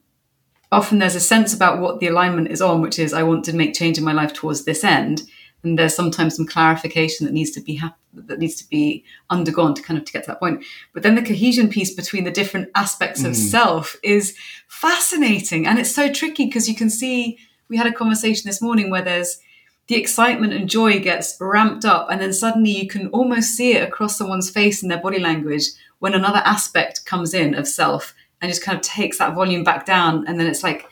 often 0.72 0.98
there's 0.98 1.14
a 1.14 1.20
sense 1.20 1.52
about 1.52 1.80
what 1.80 2.00
the 2.00 2.06
alignment 2.06 2.48
is 2.48 2.62
on 2.62 2.80
which 2.80 2.98
is 2.98 3.12
i 3.12 3.22
want 3.22 3.44
to 3.44 3.52
make 3.52 3.74
change 3.74 3.98
in 3.98 4.04
my 4.04 4.12
life 4.12 4.32
towards 4.32 4.64
this 4.64 4.84
end. 4.84 5.22
And 5.62 5.78
there's 5.78 5.94
sometimes 5.94 6.36
some 6.36 6.46
clarification 6.46 7.26
that 7.26 7.32
needs 7.32 7.50
to 7.52 7.60
be 7.60 7.76
ha- 7.76 7.94
that 8.14 8.38
needs 8.38 8.56
to 8.56 8.68
be 8.68 9.04
undergone 9.28 9.74
to 9.74 9.82
kind 9.82 9.98
of 9.98 10.04
to 10.06 10.12
get 10.12 10.24
to 10.24 10.28
that 10.28 10.40
point. 10.40 10.64
But 10.92 11.02
then 11.02 11.14
the 11.14 11.22
cohesion 11.22 11.68
piece 11.68 11.94
between 11.94 12.24
the 12.24 12.30
different 12.30 12.70
aspects 12.74 13.22
of 13.24 13.32
mm. 13.32 13.36
self 13.36 13.96
is 14.02 14.36
fascinating. 14.68 15.66
And 15.66 15.78
it's 15.78 15.94
so 15.94 16.10
tricky 16.10 16.46
because 16.46 16.68
you 16.68 16.74
can 16.74 16.90
see 16.90 17.38
we 17.68 17.76
had 17.76 17.86
a 17.86 17.92
conversation 17.92 18.48
this 18.48 18.62
morning 18.62 18.90
where 18.90 19.02
there's 19.02 19.38
the 19.86 19.96
excitement 19.96 20.52
and 20.52 20.68
joy 20.68 20.98
gets 21.00 21.36
ramped 21.40 21.84
up 21.84 22.08
and 22.10 22.20
then 22.20 22.32
suddenly 22.32 22.70
you 22.70 22.88
can 22.88 23.08
almost 23.08 23.56
see 23.56 23.72
it 23.72 23.86
across 23.86 24.16
someone's 24.16 24.50
face 24.50 24.82
and 24.82 24.90
their 24.90 25.00
body 25.00 25.18
language 25.18 25.64
when 25.98 26.14
another 26.14 26.42
aspect 26.44 27.04
comes 27.04 27.34
in 27.34 27.54
of 27.54 27.66
self 27.66 28.14
and 28.40 28.50
just 28.50 28.64
kind 28.64 28.76
of 28.76 28.82
takes 28.82 29.18
that 29.18 29.34
volume 29.34 29.64
back 29.64 29.84
down 29.86 30.26
and 30.26 30.38
then 30.38 30.46
it's 30.46 30.62
like 30.62 30.88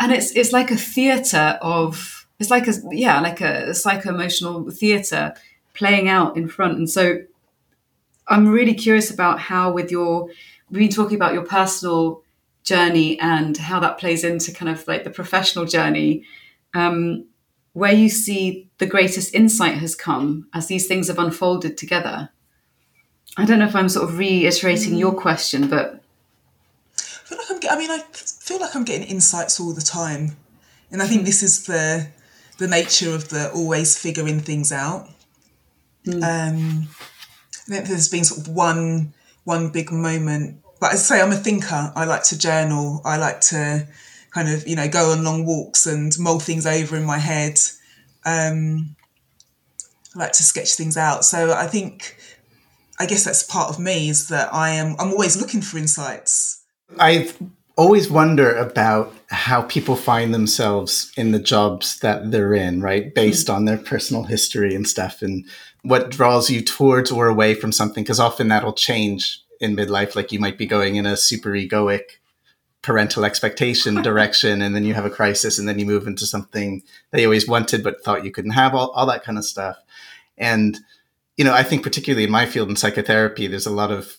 and 0.00 0.12
it's 0.12 0.32
it's 0.32 0.52
like 0.52 0.70
a 0.70 0.76
theater 0.76 1.58
of 1.62 2.26
it's 2.38 2.50
like 2.50 2.66
a 2.66 2.72
yeah 2.90 3.20
like 3.20 3.40
a 3.40 3.74
psycho 3.74 4.10
emotional 4.10 4.70
theater 4.70 5.34
playing 5.74 6.08
out 6.08 6.36
in 6.36 6.48
front 6.48 6.76
and 6.76 6.90
so 6.90 7.22
i'm 8.28 8.48
really 8.48 8.74
curious 8.74 9.10
about 9.10 9.38
how 9.38 9.72
with 9.72 9.90
your 9.90 10.28
we've 10.70 10.80
been 10.80 10.88
talking 10.88 11.16
about 11.16 11.32
your 11.34 11.44
personal 11.44 12.22
journey 12.64 13.18
and 13.20 13.56
how 13.58 13.78
that 13.78 13.98
plays 13.98 14.24
into 14.24 14.52
kind 14.52 14.70
of 14.70 14.86
like 14.88 15.04
the 15.04 15.10
professional 15.10 15.66
journey 15.66 16.24
um, 16.72 17.26
where 17.74 17.92
you 17.92 18.08
see 18.08 18.68
the 18.78 18.86
greatest 18.86 19.34
insight 19.34 19.74
has 19.74 19.94
come 19.94 20.48
as 20.54 20.66
these 20.66 20.86
things 20.86 21.08
have 21.08 21.18
unfolded 21.18 21.76
together 21.76 22.30
i 23.36 23.44
don't 23.44 23.58
know 23.58 23.66
if 23.66 23.76
i'm 23.76 23.88
sort 23.88 24.08
of 24.08 24.18
reiterating 24.18 24.94
mm. 24.94 24.98
your 24.98 25.12
question 25.12 25.68
but 25.68 26.00
I, 27.30 27.34
feel 27.34 27.38
like 27.38 27.50
I'm, 27.50 27.53
I 27.68 27.78
mean 27.78 27.90
i 27.90 28.00
feel 28.12 28.60
like 28.60 28.74
i'm 28.74 28.84
getting 28.84 29.06
insights 29.06 29.60
all 29.60 29.72
the 29.72 29.80
time 29.80 30.36
and 30.90 31.02
i 31.02 31.06
think 31.06 31.22
mm. 31.22 31.26
this 31.26 31.42
is 31.42 31.66
the 31.66 32.08
the 32.58 32.68
nature 32.68 33.14
of 33.14 33.28
the 33.28 33.50
always 33.52 33.98
figuring 33.98 34.40
things 34.40 34.72
out. 34.72 35.08
Mm. 36.06 36.22
Um, 36.22 36.88
I 37.66 37.70
think 37.70 37.86
there's 37.86 38.08
been 38.08 38.24
sort 38.24 38.46
of 38.46 38.48
one 38.48 39.14
one 39.44 39.70
big 39.70 39.90
moment. 39.90 40.60
But 40.80 40.92
as 40.92 41.10
I 41.10 41.16
say, 41.16 41.22
I'm 41.22 41.32
a 41.32 41.36
thinker. 41.36 41.92
I 41.94 42.04
like 42.04 42.24
to 42.24 42.38
journal. 42.38 43.00
I 43.04 43.16
like 43.16 43.40
to 43.42 43.86
kind 44.30 44.48
of 44.48 44.66
you 44.68 44.76
know 44.76 44.88
go 44.88 45.12
on 45.12 45.24
long 45.24 45.44
walks 45.46 45.86
and 45.86 46.12
mull 46.18 46.40
things 46.40 46.66
over 46.66 46.96
in 46.96 47.04
my 47.04 47.18
head. 47.18 47.58
Um, 48.24 48.96
I 50.14 50.20
like 50.20 50.32
to 50.32 50.42
sketch 50.42 50.74
things 50.74 50.96
out. 50.96 51.24
So 51.24 51.52
I 51.52 51.66
think 51.66 52.16
I 52.98 53.06
guess 53.06 53.24
that's 53.24 53.42
part 53.42 53.70
of 53.70 53.78
me 53.78 54.08
is 54.08 54.28
that 54.28 54.52
I 54.54 54.70
am 54.70 54.94
I'm 54.98 55.10
always 55.10 55.40
looking 55.40 55.62
for 55.62 55.78
insights. 55.78 56.60
I 56.98 57.30
always 57.76 58.10
wonder 58.10 58.54
about 58.54 59.12
how 59.28 59.62
people 59.62 59.96
find 59.96 60.32
themselves 60.32 61.12
in 61.16 61.32
the 61.32 61.38
jobs 61.38 61.98
that 62.00 62.30
they're 62.30 62.54
in, 62.54 62.80
right? 62.80 63.14
Based 63.14 63.48
mm 63.48 63.54
on 63.54 63.64
their 63.64 63.78
personal 63.78 64.24
history 64.24 64.74
and 64.74 64.86
stuff 64.86 65.22
and 65.22 65.44
what 65.82 66.10
draws 66.10 66.50
you 66.50 66.62
towards 66.62 67.10
or 67.10 67.26
away 67.28 67.54
from 67.54 67.72
something. 67.72 68.04
Cause 68.04 68.20
often 68.20 68.48
that'll 68.48 68.72
change 68.72 69.42
in 69.60 69.76
midlife. 69.76 70.16
Like 70.16 70.32
you 70.32 70.38
might 70.38 70.58
be 70.58 70.66
going 70.66 70.96
in 70.96 71.06
a 71.06 71.16
super 71.16 71.50
egoic 71.50 72.18
parental 72.82 73.24
expectation 73.24 73.94
direction 74.02 74.62
and 74.62 74.74
then 74.74 74.84
you 74.84 74.94
have 74.94 75.04
a 75.04 75.10
crisis 75.10 75.58
and 75.58 75.68
then 75.68 75.78
you 75.78 75.86
move 75.86 76.06
into 76.06 76.26
something 76.26 76.82
that 77.10 77.20
you 77.20 77.26
always 77.26 77.48
wanted 77.48 77.82
but 77.82 78.02
thought 78.02 78.24
you 78.24 78.30
couldn't 78.30 78.52
have 78.52 78.74
all, 78.74 78.90
all 78.90 79.06
that 79.06 79.24
kind 79.24 79.38
of 79.38 79.44
stuff. 79.44 79.76
And, 80.36 80.78
you 81.36 81.44
know, 81.44 81.54
I 81.54 81.62
think 81.62 81.82
particularly 81.82 82.24
in 82.24 82.30
my 82.30 82.46
field 82.46 82.68
in 82.68 82.76
psychotherapy, 82.76 83.46
there's 83.46 83.66
a 83.66 83.70
lot 83.70 83.90
of 83.90 84.18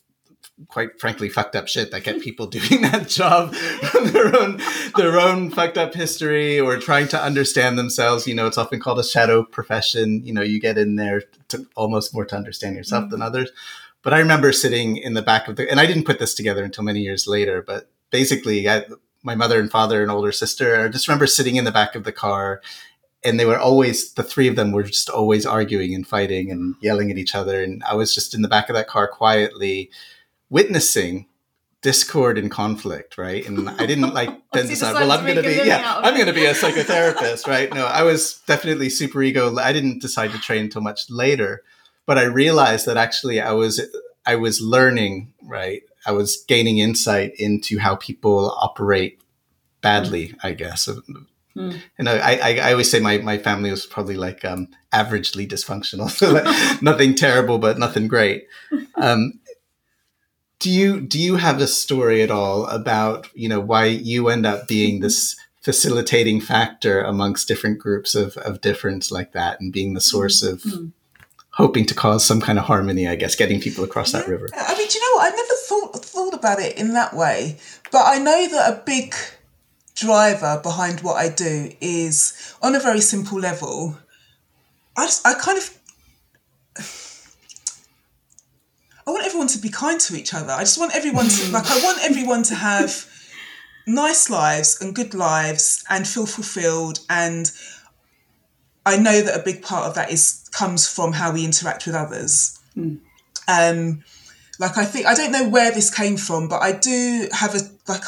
quite 0.70 1.00
frankly 1.00 1.30
fucked 1.30 1.56
up 1.56 1.68
shit 1.68 1.92
that 1.92 2.04
get 2.04 2.22
people 2.22 2.48
doing 2.48 2.82
that 2.82 3.08
job 3.08 3.54
from 3.92 4.08
their 4.08 4.36
own 4.36 4.62
their 4.96 5.20
own 5.20 5.50
fucked 5.50 5.78
up 5.78 5.94
history 5.94 6.60
or 6.60 6.78
trying 6.78 7.08
to 7.10 7.22
understand 7.22 7.78
themselves. 7.78 8.28
You 8.28 8.36
know, 8.36 8.48
it's 8.48 8.58
often 8.58 8.80
called 8.80 9.00
a 9.00 9.04
shadow 9.04 9.44
profession. 9.44 10.26
You 10.26 10.34
know, 10.34 10.42
you 10.42 10.60
get 10.60 10.78
in 10.78 10.96
there 10.96 11.24
to 11.50 11.66
almost 11.76 12.14
more 12.14 12.26
to 12.26 12.36
understand 12.36 12.76
yourself 12.76 13.04
mm-hmm. 13.04 13.12
than 13.12 13.22
others. 13.22 13.52
But 14.02 14.14
I 14.14 14.20
remember 14.20 14.52
sitting 14.52 14.98
in 14.98 15.16
the 15.16 15.24
back 15.24 15.48
of 15.48 15.56
the, 15.56 15.70
and 15.70 15.80
I 15.80 15.88
didn't 15.88 16.06
put 16.06 16.20
this 16.20 16.36
together 16.36 16.64
until 16.64 16.84
many 16.84 17.00
years 17.00 17.26
later. 17.28 17.64
But 17.64 17.90
basically, 18.12 18.70
I, 18.70 18.86
my 19.24 19.34
mother 19.34 19.60
and 19.60 19.72
father 19.72 20.04
and 20.04 20.12
older 20.12 20.32
sister, 20.32 20.80
I 20.80 20.88
just 20.90 21.08
remember 21.08 21.26
sitting 21.26 21.56
in 21.56 21.64
the 21.64 21.72
back 21.72 21.96
of 21.96 22.04
the 22.04 22.12
car 22.12 22.62
and 23.24 23.40
they 23.40 23.46
were 23.46 23.58
always 23.58 24.14
the 24.14 24.24
three 24.24 24.48
of 24.48 24.56
them 24.56 24.72
were 24.72 24.84
just 24.84 25.10
always 25.10 25.46
arguing 25.48 25.96
and 25.96 26.08
fighting 26.08 26.52
and 26.52 26.76
yelling 26.80 27.10
at 27.10 27.18
each 27.18 27.34
other 27.34 27.64
and 27.64 27.84
i 27.84 27.96
was 27.96 28.14
just 28.14 28.36
in 28.36 28.44
the 28.44 28.48
back 28.48 28.70
of 28.70 28.76
that 28.76 28.88
car 28.88 29.08
quietly 29.08 29.90
witnessing 30.50 31.28
discord 31.82 32.38
and 32.38 32.50
conflict 32.50 33.18
right? 33.18 33.48
And 33.48 33.70
i 33.70 33.86
didn't 33.86 34.14
like 34.14 34.30
then 34.54 34.68
decide 34.68 34.94
well 34.94 35.12
i'm 35.12 35.24
going 35.24 35.36
to 35.36 35.44
be 35.44 35.62
yeah 35.64 36.00
i'm 36.04 36.16
going 36.16 36.26
to 36.26 36.34
be 36.34 36.46
a 36.46 36.54
psychotherapist 36.54 37.48
right? 37.48 37.72
No 37.74 37.86
i 37.86 38.02
was 38.04 38.42
definitely 38.48 38.90
super 38.90 39.22
ego. 39.22 39.56
I 39.58 39.72
didn't 39.72 40.02
decide 40.02 40.32
to 40.32 40.40
train 40.40 40.66
until 40.66 40.82
much 40.82 41.10
later 41.10 41.64
but 42.06 42.18
i 42.18 42.24
realized 42.24 42.86
that 42.88 42.98
actually 42.98 43.40
i 43.40 43.52
was 43.52 43.82
i 44.26 44.36
was 44.36 44.62
learning 44.62 45.34
right? 45.44 45.84
I 46.08 46.12
was 46.12 46.44
gaining 46.48 46.78
insight 46.80 47.34
into 47.38 47.80
how 47.80 47.96
people 47.96 48.52
operate 48.60 49.20
badly 49.82 50.34
i 50.42 50.54
guess. 50.54 50.90
Mm. 51.56 51.82
And 51.98 52.10
I, 52.10 52.18
I, 52.18 52.60
I, 52.68 52.72
always 52.72 52.92
say 52.92 53.00
my, 53.00 53.18
my 53.20 53.38
family 53.38 53.72
was 53.72 53.86
probably 53.86 54.18
like 54.18 54.44
um, 54.44 54.68
averagely 54.92 55.48
dysfunctional, 55.48 56.10
so 56.10 56.34
like 56.34 56.82
nothing 56.82 57.16
terrible, 57.16 57.60
but 57.60 57.80
nothing 57.80 58.10
great. 58.10 58.48
Um, 58.96 59.40
do 60.66 60.72
you 60.72 61.00
do 61.00 61.20
you 61.20 61.36
have 61.36 61.62
a 61.62 61.68
story 61.68 62.24
at 62.24 62.32
all 62.32 62.66
about 62.66 63.30
you 63.36 63.48
know 63.48 63.60
why 63.60 63.86
you 63.86 64.30
end 64.30 64.48
up 64.48 64.68
being 64.68 65.00
this 65.00 65.36
facilitating 65.62 66.42
factor 66.42 67.04
amongst 67.04 67.48
different 67.48 67.78
groups 67.78 68.16
of, 68.16 68.36
of 68.38 68.62
difference 68.62 69.12
like 69.12 69.32
that, 69.34 69.62
and 69.62 69.72
being 69.72 69.94
the 69.94 70.02
source 70.02 70.42
of 70.42 70.64
mm. 70.64 70.92
hoping 71.52 71.86
to 71.86 71.94
cause 71.94 72.26
some 72.26 72.42
kind 72.42 72.58
of 72.58 72.66
harmony? 72.66 73.08
I 73.08 73.16
guess 73.16 73.36
getting 73.36 73.62
people 73.62 73.84
across 73.84 74.12
yeah. 74.12 74.22
that 74.22 74.28
river. 74.28 74.48
I 74.56 74.76
mean, 74.76 74.88
do 74.88 74.98
you 74.98 75.02
know 75.02 75.18
what? 75.18 75.32
I 75.32 75.36
never 75.36 75.54
thought 75.68 76.04
thought 76.04 76.34
about 76.34 76.60
it 76.60 76.80
in 76.80 76.94
that 76.94 77.14
way, 77.14 77.60
but 77.92 78.02
I 78.04 78.18
know 78.18 78.48
that 78.50 78.74
a 78.74 78.82
big 78.84 79.14
driver 79.94 80.60
behind 80.64 81.02
what 81.02 81.18
I 81.18 81.30
do 81.30 81.72
is 81.80 82.56
on 82.64 82.74
a 82.74 82.80
very 82.80 83.02
simple 83.02 83.40
level. 83.40 84.00
I 84.98 85.06
just, 85.06 85.28
I 85.28 85.36
kind 85.36 85.60
of 85.60 85.78
I 89.08 89.12
want 89.12 89.26
everyone 89.26 89.48
to 89.50 89.60
be 89.60 89.70
kind 89.70 90.00
to 90.02 90.16
each 90.16 90.34
other. 90.34 90.52
I 90.52 90.62
just 90.62 90.80
want 90.80 90.96
everyone 90.96 91.28
to 91.28 91.52
like 91.52 91.70
I 91.70 91.82
want 91.84 92.00
everyone 92.04 92.44
to 92.44 92.56
have 92.56 93.08
nice 93.88 94.30
lives 94.30 94.82
and 94.82 94.96
good 94.96 95.14
lives 95.14 95.84
and 95.90 96.08
feel 96.08 96.26
fulfilled 96.26 97.00
and 97.10 97.52
I 98.86 98.98
know 98.98 99.22
that 99.22 99.40
a 99.40 99.44
big 99.44 99.62
part 99.62 99.86
of 99.86 99.96
that 99.96 100.12
is 100.12 100.48
comes 100.52 100.88
from 100.88 101.14
how 101.14 101.32
we 101.32 101.46
interact 101.46 101.86
with 101.86 101.96
others. 101.96 102.60
Mm. 102.76 103.00
Um 103.48 104.04
like 104.60 104.78
I 104.78 104.86
think 104.86 105.06
I 105.06 105.14
don't 105.14 105.32
know 105.32 105.50
where 105.50 105.72
this 105.72 105.94
came 105.94 106.18
from, 106.18 106.48
but 106.48 106.62
I 106.62 106.72
do 106.72 107.28
have 107.32 107.54
a 107.56 107.60
like 107.88 108.04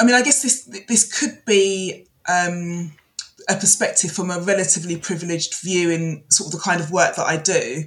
I 0.00 0.04
mean, 0.04 0.14
I 0.14 0.22
guess 0.22 0.42
this 0.42 0.64
this 0.88 1.18
could 1.18 1.44
be 1.44 2.06
um, 2.26 2.92
a 3.48 3.54
perspective 3.54 4.10
from 4.10 4.30
a 4.30 4.40
relatively 4.40 4.96
privileged 4.96 5.60
view 5.62 5.90
in 5.90 6.24
sort 6.30 6.48
of 6.48 6.58
the 6.58 6.64
kind 6.64 6.80
of 6.80 6.90
work 6.90 7.16
that 7.16 7.26
I 7.26 7.36
do, 7.36 7.84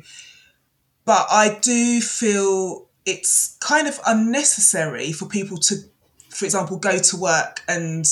but 1.06 1.28
I 1.30 1.58
do 1.62 2.01
feel 2.01 2.88
it's 3.06 3.58
kind 3.60 3.88
of 3.88 3.99
unnecessary 4.06 5.12
for 5.12 5.26
people 5.26 5.58
to, 5.58 5.76
for 6.30 6.45
example, 6.45 6.78
go 6.78 6.97
to 6.97 7.18
work 7.18 7.62
and 7.68 8.06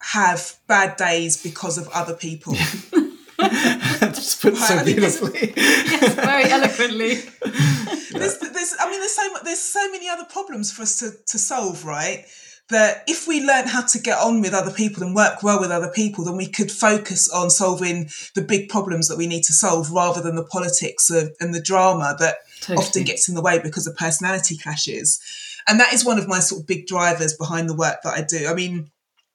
have 0.00 0.56
bad 0.66 0.96
days 0.96 1.42
because 1.42 1.78
of 1.78 1.88
other 1.88 2.14
people. 2.14 2.54
Just 4.00 4.42
put 4.42 4.56
so 4.56 4.84
beautifully. 4.84 5.54
yes, 5.56 6.14
very 6.14 6.44
eloquently. 6.44 7.14
there's, 8.12 8.38
there's, 8.38 8.74
I 8.80 8.90
mean, 8.90 9.00
there's 9.00 9.14
so 9.14 9.28
there's 9.44 9.60
so 9.60 9.90
many 9.90 10.08
other 10.08 10.24
problems 10.24 10.72
for 10.72 10.82
us 10.82 10.98
to, 11.00 11.10
to 11.26 11.38
solve, 11.38 11.84
right? 11.84 12.24
That 12.70 13.04
if 13.06 13.28
we 13.28 13.44
learn 13.44 13.66
how 13.66 13.82
to 13.82 13.98
get 13.98 14.18
on 14.18 14.40
with 14.40 14.54
other 14.54 14.70
people 14.70 15.02
and 15.02 15.14
work 15.14 15.42
well 15.42 15.60
with 15.60 15.70
other 15.70 15.90
people, 15.90 16.24
then 16.24 16.36
we 16.36 16.46
could 16.46 16.70
focus 16.70 17.30
on 17.30 17.50
solving 17.50 18.08
the 18.34 18.42
big 18.42 18.68
problems 18.68 19.08
that 19.08 19.18
we 19.18 19.26
need 19.26 19.42
to 19.44 19.52
solve 19.52 19.90
rather 19.90 20.22
than 20.22 20.34
the 20.34 20.44
politics 20.44 21.10
of, 21.10 21.30
and 21.40 21.54
the 21.54 21.60
drama 21.60 22.16
that 22.18 22.36
totally. 22.60 22.78
often 22.78 23.04
gets 23.04 23.28
in 23.28 23.34
the 23.34 23.42
way 23.42 23.58
because 23.58 23.86
of 23.86 23.96
personality 23.96 24.56
clashes. 24.56 25.20
And 25.68 25.78
that 25.80 25.92
is 25.92 26.04
one 26.04 26.18
of 26.18 26.28
my 26.28 26.40
sort 26.40 26.62
of 26.62 26.66
big 26.66 26.86
drivers 26.86 27.36
behind 27.36 27.68
the 27.68 27.76
work 27.76 27.98
that 28.02 28.14
I 28.14 28.22
do. 28.22 28.48
I 28.48 28.54
mean, 28.54 28.90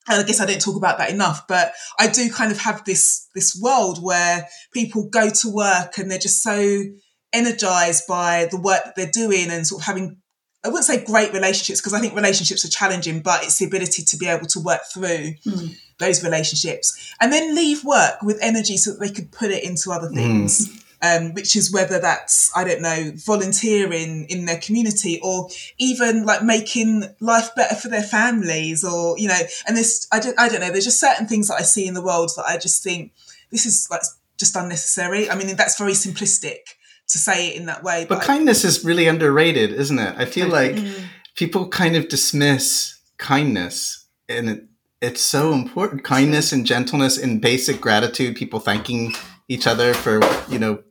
I 0.07 0.23
guess 0.23 0.41
I 0.41 0.45
don't 0.45 0.61
talk 0.61 0.75
about 0.75 0.97
that 0.97 1.11
enough, 1.11 1.47
but 1.47 1.73
I 1.99 2.07
do 2.07 2.31
kind 2.31 2.51
of 2.51 2.59
have 2.59 2.83
this 2.83 3.27
this 3.35 3.59
world 3.61 4.01
where 4.01 4.47
people 4.73 5.07
go 5.07 5.29
to 5.29 5.53
work 5.53 5.97
and 5.97 6.09
they're 6.09 6.17
just 6.17 6.41
so 6.41 6.83
energized 7.31 8.07
by 8.07 8.47
the 8.49 8.59
work 8.59 8.83
that 8.85 8.95
they're 8.95 9.11
doing 9.11 9.51
and 9.51 9.67
sort 9.67 9.81
of 9.81 9.85
having 9.85 10.17
I 10.63 10.67
wouldn't 10.67 10.85
say 10.85 11.03
great 11.03 11.31
relationships 11.31 11.79
because 11.79 11.93
I 11.93 11.99
think 11.99 12.15
relationships 12.15 12.65
are 12.65 12.69
challenging, 12.69 13.21
but 13.21 13.43
it's 13.43 13.57
the 13.57 13.65
ability 13.65 14.03
to 14.03 14.17
be 14.17 14.27
able 14.27 14.47
to 14.47 14.59
work 14.59 14.81
through 14.93 15.35
mm. 15.45 15.75
those 15.99 16.21
relationships 16.23 17.15
and 17.21 17.31
then 17.31 17.55
leave 17.55 17.85
work 17.85 18.21
with 18.21 18.37
energy 18.41 18.75
so 18.75 18.91
that 18.91 18.99
they 18.99 19.09
could 19.09 19.31
put 19.31 19.51
it 19.51 19.63
into 19.63 19.91
other 19.91 20.09
things. 20.09 20.67
Mm. 20.67 20.85
Um, 21.01 21.33
which 21.33 21.55
is 21.55 21.71
whether 21.71 21.97
that's 21.97 22.51
I 22.57 22.65
don't 22.65 22.81
know 22.81 23.13
volunteering 23.15 24.25
in 24.27 24.43
their 24.43 24.59
community 24.59 25.17
or 25.23 25.47
even 25.77 26.25
like 26.25 26.43
making 26.43 27.05
life 27.21 27.55
better 27.55 27.75
for 27.75 27.87
their 27.87 28.03
families 28.03 28.83
or 28.83 29.17
you 29.17 29.29
know 29.29 29.39
and 29.65 29.77
this 29.77 30.09
I 30.11 30.19
don't 30.19 30.37
I 30.37 30.49
don't 30.49 30.59
know 30.59 30.69
there's 30.69 30.83
just 30.83 30.99
certain 30.99 31.25
things 31.25 31.47
that 31.47 31.53
I 31.53 31.61
see 31.61 31.87
in 31.87 31.93
the 31.93 32.03
world 32.03 32.31
that 32.35 32.43
I 32.45 32.57
just 32.57 32.83
think 32.83 33.13
this 33.49 33.65
is 33.65 33.87
like 33.89 34.01
just 34.37 34.57
unnecessary 34.57 35.29
I 35.29 35.35
mean 35.35 35.55
that's 35.55 35.77
very 35.77 35.93
simplistic 35.93 36.75
to 37.09 37.17
say 37.17 37.49
it 37.49 37.55
in 37.57 37.65
that 37.65 37.83
way. 37.83 38.05
But, 38.07 38.19
but 38.19 38.25
kindness 38.25 38.63
I, 38.63 38.69
is 38.69 38.85
really 38.85 39.07
underrated, 39.07 39.71
isn't 39.71 39.99
it? 39.99 40.15
I 40.17 40.25
feel 40.25 40.47
like 40.47 40.73
mm. 40.73 41.03
people 41.35 41.67
kind 41.67 41.95
of 41.95 42.07
dismiss 42.07 42.99
kindness 43.17 44.07
and 44.27 44.49
it, 44.49 44.65
it's 45.01 45.21
so 45.21 45.53
important. 45.53 46.03
Kindness 46.03 46.51
and 46.51 46.65
gentleness 46.65 47.17
and 47.17 47.41
basic 47.41 47.81
gratitude, 47.81 48.35
people 48.35 48.59
thanking 48.59 49.13
each 49.47 49.65
other 49.65 49.93
for, 49.93 50.19
you 50.49 50.59
know, 50.59 50.83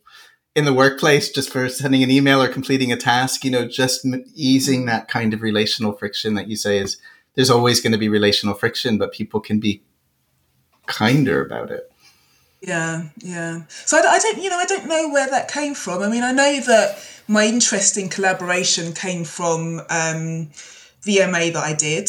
in 0.56 0.64
the 0.64 0.74
workplace, 0.74 1.30
just 1.30 1.50
for 1.50 1.68
sending 1.68 2.02
an 2.02 2.10
email 2.10 2.42
or 2.42 2.48
completing 2.48 2.90
a 2.90 2.96
task, 2.96 3.44
you 3.44 3.50
know, 3.50 3.68
just 3.68 4.04
easing 4.34 4.86
that 4.86 5.06
kind 5.06 5.32
of 5.32 5.42
relational 5.42 5.92
friction 5.92 6.34
that 6.34 6.48
you 6.48 6.56
say 6.56 6.78
is 6.78 6.96
there's 7.34 7.50
always 7.50 7.80
going 7.80 7.92
to 7.92 7.98
be 7.98 8.08
relational 8.08 8.54
friction, 8.54 8.98
but 8.98 9.12
people 9.12 9.40
can 9.40 9.60
be 9.60 9.82
kinder 10.86 11.44
about 11.44 11.70
it. 11.70 11.92
Yeah, 12.60 13.04
yeah. 13.18 13.62
So 13.68 13.98
I, 13.98 14.00
I, 14.00 14.18
don't, 14.18 14.42
you 14.42 14.50
know, 14.50 14.58
I 14.58 14.66
don't 14.66 14.88
know 14.88 15.10
where 15.10 15.28
that 15.30 15.50
came 15.50 15.74
from. 15.74 16.02
I 16.02 16.08
mean, 16.08 16.24
I 16.24 16.32
know 16.32 16.60
that 16.60 16.98
my 17.28 17.46
interest 17.46 17.96
in 17.96 18.08
collaboration 18.08 18.92
came 18.94 19.24
from 19.24 19.80
um, 19.90 20.50
the 21.04 21.26
MA 21.30 21.50
that 21.52 21.56
I 21.56 21.74
did. 21.74 22.08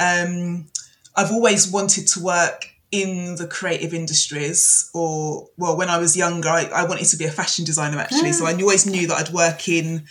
Um, 0.00 0.66
I've 1.14 1.30
always 1.30 1.70
wanted 1.70 2.06
to 2.08 2.20
work 2.20 2.70
in 2.90 3.36
the 3.36 3.46
creative 3.46 3.92
industries, 3.92 4.90
or 4.94 5.48
well, 5.58 5.76
when 5.76 5.90
I 5.90 5.98
was 5.98 6.16
younger, 6.16 6.48
I, 6.48 6.64
I 6.74 6.86
wanted 6.86 7.04
to 7.06 7.16
be 7.16 7.26
a 7.26 7.30
fashion 7.30 7.64
designer 7.64 7.98
actually. 7.98 8.32
So 8.32 8.46
I 8.46 8.54
always 8.54 8.86
knew 8.86 9.06
that 9.08 9.16
I'd 9.16 9.34
work 9.34 9.68
in 9.68 10.04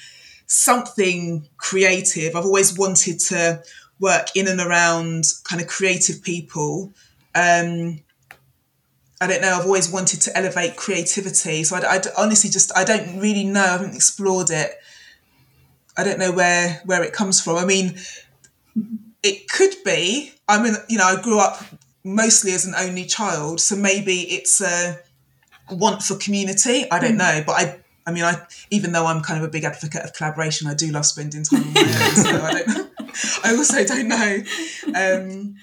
something 0.46 1.48
creative. 1.58 2.36
I've 2.36 2.46
always 2.46 2.78
wanted 2.78 3.20
to 3.20 3.64
work 4.00 4.28
in 4.36 4.48
and 4.48 4.60
around 4.60 5.26
kind 5.44 5.62
of 5.62 5.68
creative 5.68 6.22
people. 6.22 6.94
Um, 7.34 8.00
I 9.20 9.28
don't 9.28 9.42
know. 9.42 9.56
I've 9.56 9.66
always 9.66 9.92
wanted 9.92 10.22
to 10.22 10.38
elevate 10.38 10.76
creativity. 10.76 11.64
So 11.64 11.78
I, 11.78 11.96
I 11.96 12.02
honestly 12.18 12.50
just 12.50 12.76
I 12.78 12.84
don't 12.84 13.20
really 13.20 13.44
know. 13.44 13.62
I 13.62 13.68
haven't 13.68 13.96
explored 13.96 14.50
it. 14.52 14.72
I 15.98 16.04
don't 16.04 16.20
know 16.20 16.32
where 16.32 16.82
where 16.86 17.04
it 17.04 17.14
comes 17.14 17.42
from. 17.42 17.58
I 17.58 17.66
mean, 17.66 17.98
it 19.24 19.50
could 19.50 19.76
be. 19.84 20.34
I 20.48 20.62
mean, 20.62 20.76
you 20.88 20.98
know, 20.98 21.06
I 21.06 21.22
grew 21.22 21.40
up 21.40 21.64
mostly 22.04 22.54
as 22.54 22.66
an 22.66 22.76
only 22.78 23.06
child, 23.06 23.60
so 23.60 23.76
maybe 23.76 24.22
it's 24.22 24.62
a 24.62 25.00
want 25.72 26.04
for 26.04 26.16
community. 26.16 26.90
I 26.92 27.00
don't 27.00 27.16
mm. 27.16 27.18
know, 27.18 27.44
but 27.46 27.54
I. 27.54 27.80
I 28.06 28.12
mean, 28.12 28.24
I 28.24 28.38
even 28.72 28.94
though 28.94 29.06
I'm 29.06 29.22
kind 29.22 29.38
of 29.38 29.50
a 29.50 29.52
big 29.52 29.66
advocate 29.66 30.02
of 30.02 30.14
collaboration, 30.14 30.66
I 30.68 30.76
do 30.76 30.90
love 30.92 31.06
spending 31.06 31.44
time 31.44 31.64
on 31.64 31.74
my 31.74 31.82
own. 31.82 32.16
so 32.16 32.42
I 32.42 32.64
don't. 32.64 32.92
I 33.44 33.56
also 33.56 33.84
don't 33.84 34.08
know. 34.08 34.44
Um, 34.96 35.56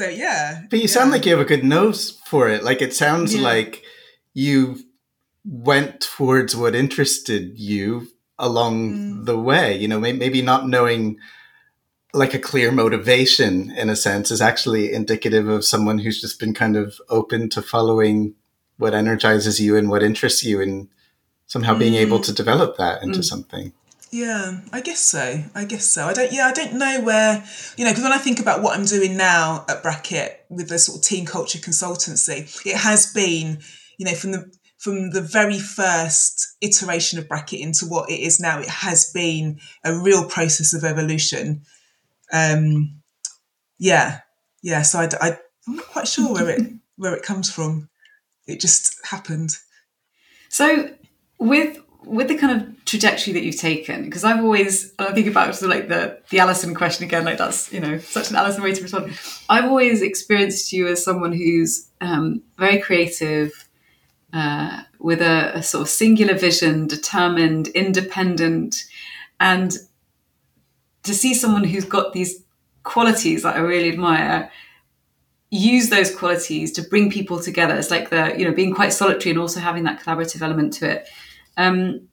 so 0.00 0.08
yeah. 0.08 0.62
But 0.70 0.78
you 0.78 0.84
yeah. 0.84 0.88
sound 0.88 1.10
like 1.10 1.26
you 1.26 1.32
have 1.32 1.40
a 1.40 1.44
good 1.44 1.62
nose 1.62 2.18
for 2.24 2.48
it. 2.48 2.64
Like 2.64 2.80
it 2.80 2.94
sounds 2.94 3.34
yeah. 3.34 3.42
like 3.42 3.82
you 4.32 4.78
went 5.44 6.00
towards 6.00 6.56
what 6.56 6.74
interested 6.74 7.58
you 7.58 8.08
along 8.38 8.92
mm. 8.92 9.26
the 9.26 9.38
way. 9.38 9.76
You 9.76 9.88
know, 9.88 10.00
maybe 10.00 10.40
not 10.40 10.66
knowing 10.66 11.18
like 12.14 12.32
a 12.32 12.38
clear 12.38 12.72
motivation 12.72 13.70
in 13.72 13.90
a 13.90 13.94
sense 13.94 14.30
is 14.30 14.40
actually 14.40 14.90
indicative 14.90 15.48
of 15.48 15.66
someone 15.66 15.98
who's 15.98 16.20
just 16.20 16.40
been 16.40 16.54
kind 16.54 16.78
of 16.78 16.98
open 17.10 17.50
to 17.50 17.60
following 17.60 18.34
what 18.78 18.94
energizes 18.94 19.60
you 19.60 19.76
and 19.76 19.90
what 19.90 20.02
interests 20.02 20.42
you 20.42 20.62
and 20.62 20.88
somehow 21.46 21.74
mm. 21.74 21.78
being 21.78 21.94
able 21.94 22.20
mm. 22.20 22.24
to 22.24 22.32
develop 22.32 22.78
that 22.78 23.02
into 23.02 23.18
mm. 23.18 23.24
something. 23.24 23.74
Yeah, 24.12 24.60
I 24.72 24.80
guess 24.80 25.00
so. 25.00 25.44
I 25.54 25.64
guess 25.64 25.84
so. 25.84 26.06
I 26.06 26.12
don't. 26.12 26.32
Yeah, 26.32 26.46
I 26.46 26.52
don't 26.52 26.74
know 26.74 27.00
where 27.02 27.44
you 27.76 27.84
know 27.84 27.92
because 27.92 28.02
when 28.02 28.12
I 28.12 28.18
think 28.18 28.40
about 28.40 28.60
what 28.60 28.76
I'm 28.76 28.84
doing 28.84 29.16
now 29.16 29.64
at 29.68 29.82
Bracket 29.82 30.44
with 30.48 30.68
the 30.68 30.78
sort 30.80 30.98
of 30.98 31.04
team 31.04 31.26
culture 31.26 31.58
consultancy, 31.58 32.66
it 32.66 32.76
has 32.76 33.12
been 33.12 33.60
you 33.98 34.06
know 34.06 34.14
from 34.14 34.32
the 34.32 34.52
from 34.80 35.10
the 35.10 35.20
very 35.20 35.58
first 35.58 36.56
iteration 36.62 37.18
of 37.18 37.28
Bracket 37.28 37.60
into 37.60 37.84
what 37.86 38.10
it 38.10 38.18
is 38.18 38.40
now, 38.40 38.58
it 38.58 38.68
has 38.68 39.12
been 39.12 39.60
a 39.84 39.94
real 39.94 40.26
process 40.26 40.72
of 40.72 40.84
evolution. 40.84 41.62
Um, 42.32 43.02
yeah, 43.78 44.20
yeah. 44.62 44.80
So 44.82 45.00
I, 45.00 45.08
I, 45.20 45.38
I'm 45.68 45.76
not 45.76 45.86
quite 45.86 46.08
sure 46.08 46.32
where 46.32 46.48
it 46.48 46.72
where 46.96 47.14
it 47.14 47.22
comes 47.22 47.50
from. 47.50 47.88
It 48.46 48.58
just 48.58 48.96
happened. 49.06 49.50
So 50.48 50.90
with 51.38 51.78
with 52.04 52.28
the 52.28 52.36
kind 52.36 52.60
of 52.60 52.84
trajectory 52.84 53.32
that 53.34 53.42
you've 53.42 53.58
taken, 53.58 54.04
because 54.04 54.24
I've 54.24 54.42
always, 54.42 54.92
I 54.98 55.12
think 55.12 55.26
about 55.26 55.54
sort 55.54 55.70
of 55.70 55.78
like 55.78 55.88
the 55.88 56.18
the 56.30 56.38
Alison 56.38 56.74
question 56.74 57.04
again, 57.04 57.24
like 57.24 57.38
that's 57.38 57.72
you 57.72 57.80
know 57.80 57.98
such 57.98 58.30
an 58.30 58.36
Alison 58.36 58.62
way 58.62 58.72
to 58.72 58.82
respond. 58.82 59.18
I've 59.48 59.64
always 59.64 60.02
experienced 60.02 60.72
you 60.72 60.88
as 60.88 61.04
someone 61.04 61.32
who's 61.32 61.88
um, 62.00 62.42
very 62.58 62.80
creative, 62.80 63.68
uh, 64.32 64.82
with 64.98 65.20
a, 65.20 65.52
a 65.56 65.62
sort 65.62 65.82
of 65.82 65.88
singular 65.88 66.34
vision, 66.34 66.86
determined, 66.86 67.68
independent, 67.68 68.84
and 69.38 69.76
to 71.02 71.14
see 71.14 71.34
someone 71.34 71.64
who's 71.64 71.84
got 71.84 72.12
these 72.12 72.42
qualities 72.82 73.42
that 73.42 73.56
I 73.56 73.60
really 73.60 73.90
admire 73.90 74.50
use 75.50 75.90
those 75.90 76.14
qualities 76.14 76.72
to 76.72 76.82
bring 76.82 77.10
people 77.10 77.40
together. 77.40 77.74
It's 77.74 77.90
like 77.90 78.10
the, 78.10 78.34
you 78.38 78.44
know, 78.44 78.54
being 78.54 78.72
quite 78.72 78.92
solitary 78.92 79.30
and 79.30 79.40
also 79.40 79.58
having 79.58 79.82
that 79.84 80.00
collaborative 80.00 80.42
element 80.42 80.72
to 80.74 80.88
it. 80.88 81.08
Um, 81.60 82.08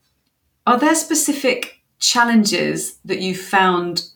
are 0.66 0.78
there 0.78 0.96
specific 0.96 1.82
challenges 2.00 2.98
that 3.06 3.22
you 3.22 3.34
found 3.34 4.10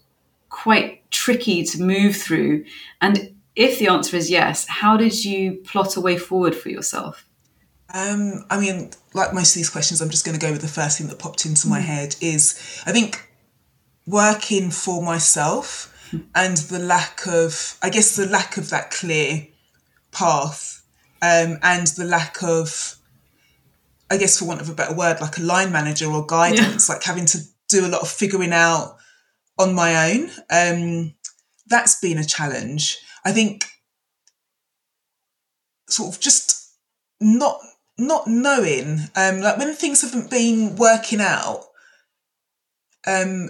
quite 0.50 1.10
tricky 1.10 1.64
to 1.64 1.82
move 1.82 2.18
through? 2.18 2.66
And 3.00 3.36
if 3.56 3.80
the 3.80 3.88
answer 3.88 4.18
is 4.18 4.30
yes, 4.30 4.68
how 4.68 4.98
did 4.98 5.24
you 5.24 5.62
plot 5.64 5.96
a 5.96 6.02
way 6.02 6.18
forward 6.18 6.54
for 6.54 6.70
yourself? 6.70 7.26
Um, 7.94 8.46
I 8.50 8.60
mean, 8.60 8.92
like 9.14 9.34
most 9.34 9.52
of 9.52 9.56
these 9.56 9.70
questions, 9.70 10.02
I'm 10.02 10.10
just 10.10 10.26
going 10.26 10.38
to 10.38 10.46
go 10.46 10.52
with 10.52 10.62
the 10.62 10.68
first 10.68 10.98
thing 10.98 11.08
that 11.08 11.20
popped 11.20 11.46
into 11.46 11.68
my 11.68 11.80
head 11.80 12.16
is 12.22 12.84
I 12.86 12.92
think 12.92 13.30
working 14.06 14.70
for 14.70 15.02
myself 15.02 15.88
and 16.36 16.58
the 16.58 16.80
lack 16.80 17.26
of, 17.26 17.78
I 17.82 17.90
guess, 17.90 18.18
the 18.18 18.28
lack 18.28 18.58
of 18.58 18.70
that 18.70 18.92
clear 18.92 19.48
path 20.12 20.84
um, 21.22 21.58
and 21.64 21.88
the 21.88 22.06
lack 22.06 22.44
of, 22.44 22.98
I 24.12 24.18
guess, 24.18 24.38
for 24.38 24.46
want 24.46 24.62
of 24.62 24.70
a 24.70 24.74
better 24.74 24.94
word, 24.94 25.22
like 25.22 25.38
a 25.38 25.42
line 25.42 25.72
manager 25.72 26.06
or 26.06 26.26
guidance, 26.26 26.88
yeah. 26.88 26.96
like 26.96 27.04
having 27.04 27.26
to 27.28 27.40
do 27.70 27.86
a 27.86 27.90
lot 27.90 28.02
of 28.02 28.10
figuring 28.10 28.54
out 28.54 28.98
on 29.58 29.74
my 29.74 30.12
own. 30.12 30.30
Um, 30.50 31.16
that's 31.68 32.00
been 32.00 32.18
a 32.18 32.26
challenge. 32.26 33.00
I 33.26 33.32
think 33.32 33.66
sort 35.90 36.14
of 36.14 36.22
just 36.22 36.76
not 37.20 37.60
not 37.98 38.26
knowing 38.26 39.00
um 39.16 39.42
like 39.42 39.58
when 39.58 39.76
things 39.76 40.02
haven't 40.02 40.32
been 40.32 40.76
working 40.78 41.20
out 41.20 41.66
um 43.06 43.50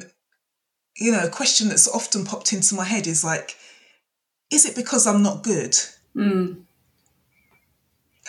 you 1.01 1.11
know, 1.11 1.25
a 1.25 1.29
question 1.29 1.69
that's 1.69 1.87
often 1.87 2.25
popped 2.25 2.53
into 2.53 2.75
my 2.75 2.83
head 2.83 3.07
is 3.07 3.23
like, 3.23 3.55
is 4.51 4.65
it 4.65 4.75
because 4.75 5.07
I'm 5.07 5.23
not 5.23 5.43
good? 5.43 5.75
Mm. 6.15 6.61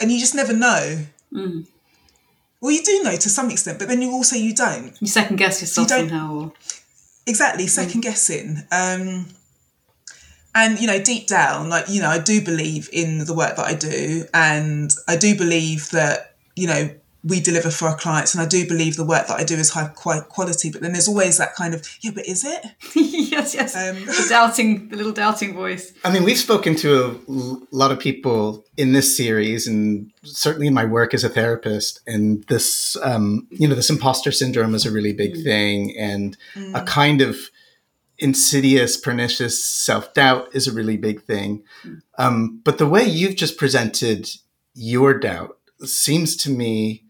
And 0.01 0.11
you 0.11 0.19
just 0.19 0.35
never 0.35 0.55
know. 0.55 1.05
Mm. 1.33 1.67
Well, 2.63 2.71
you 2.71 2.83
do 2.85 3.03
know 3.03 3.17
to 3.17 3.29
some 3.29 3.51
extent, 3.51 3.81
but 3.81 3.89
then 3.89 4.01
you 4.01 4.13
also 4.13 4.37
you 4.37 4.55
don't. 4.55 4.97
You 5.01 5.09
second 5.09 5.37
guess 5.37 5.61
yourself 5.61 5.91
you 5.91 5.99
somehow. 5.99 6.35
Or... 6.35 6.53
Exactly, 7.27 7.67
second 7.67 8.01
mm. 8.01 8.05
guessing. 8.05 8.59
Um, 8.71 9.27
and 10.55 10.79
you 10.79 10.87
know, 10.87 11.03
deep 11.03 11.27
down, 11.27 11.69
like 11.69 11.89
you 11.89 12.01
know, 12.01 12.09
I 12.09 12.21
do 12.21 12.41
believe 12.41 12.89
in 12.93 13.25
the 13.25 13.35
work 13.35 13.57
that 13.57 13.67
I 13.67 13.75
do, 13.75 14.27
and 14.33 14.95
I 15.09 15.17
do 15.17 15.37
believe 15.37 15.91
that 15.91 16.37
you 16.55 16.69
know 16.69 16.91
we 17.25 17.41
deliver 17.41 17.71
for 17.71 17.89
our 17.89 17.97
clients 17.97 18.35
and 18.35 18.43
i 18.43 18.47
do 18.47 18.67
believe 18.67 18.97
the 18.97 19.05
work 19.05 19.27
that 19.27 19.39
i 19.39 19.45
do 19.45 19.55
is 19.55 19.71
high 19.71 19.89
quality 19.89 20.71
but 20.71 20.81
then 20.81 20.93
there's 20.93 21.09
always 21.09 21.39
that 21.39 21.55
kind 21.55 21.75
of 21.75 21.83
yeah 22.01 22.11
but 22.15 22.27
is 22.27 22.45
it 22.45 22.65
yes 22.95 23.55
yes 23.55 23.77
um, 23.77 24.05
the 24.07 24.27
doubting 24.29 24.89
the 24.89 24.97
little 24.97 25.13
doubting 25.13 25.55
voice 25.55 25.93
i 26.05 26.13
mean 26.13 26.25
we've 26.25 26.39
spoken 26.39 26.75
to 26.75 27.21
a 27.29 27.75
lot 27.77 27.93
of 27.93 27.99
people 27.99 28.65
in 28.77 28.93
this 28.93 29.17
series 29.17 29.67
and 29.67 30.11
certainly 30.25 30.67
in 30.67 30.75
my 30.75 30.85
work 30.85 31.15
as 31.15 31.25
a 31.25 31.29
therapist 31.29 32.01
and 32.07 32.45
this 32.45 32.97
um, 33.03 33.47
you 33.51 33.69
know 33.69 33.75
this 33.75 33.91
imposter 33.91 34.33
syndrome 34.33 34.75
is 34.75 34.87
a 34.87 34.91
really 34.91 35.13
big 35.13 35.35
mm. 35.35 35.45
thing 35.45 35.97
and 35.97 36.37
mm. 36.55 36.81
a 36.81 36.85
kind 36.85 37.21
of 37.21 37.37
insidious 38.19 38.97
pernicious 38.97 39.63
self-doubt 39.63 40.49
is 40.55 40.69
a 40.69 40.73
really 40.73 40.97
big 40.97 41.23
thing 41.23 41.63
mm. 41.85 42.01
um, 42.19 42.61
but 42.65 42.79
the 42.79 42.87
way 42.87 43.05
you've 43.05 43.37
just 43.37 43.57
presented 43.57 44.29
your 44.75 45.19
doubt 45.19 45.59
seems 45.85 46.37
to 46.37 46.51
me 46.51 47.02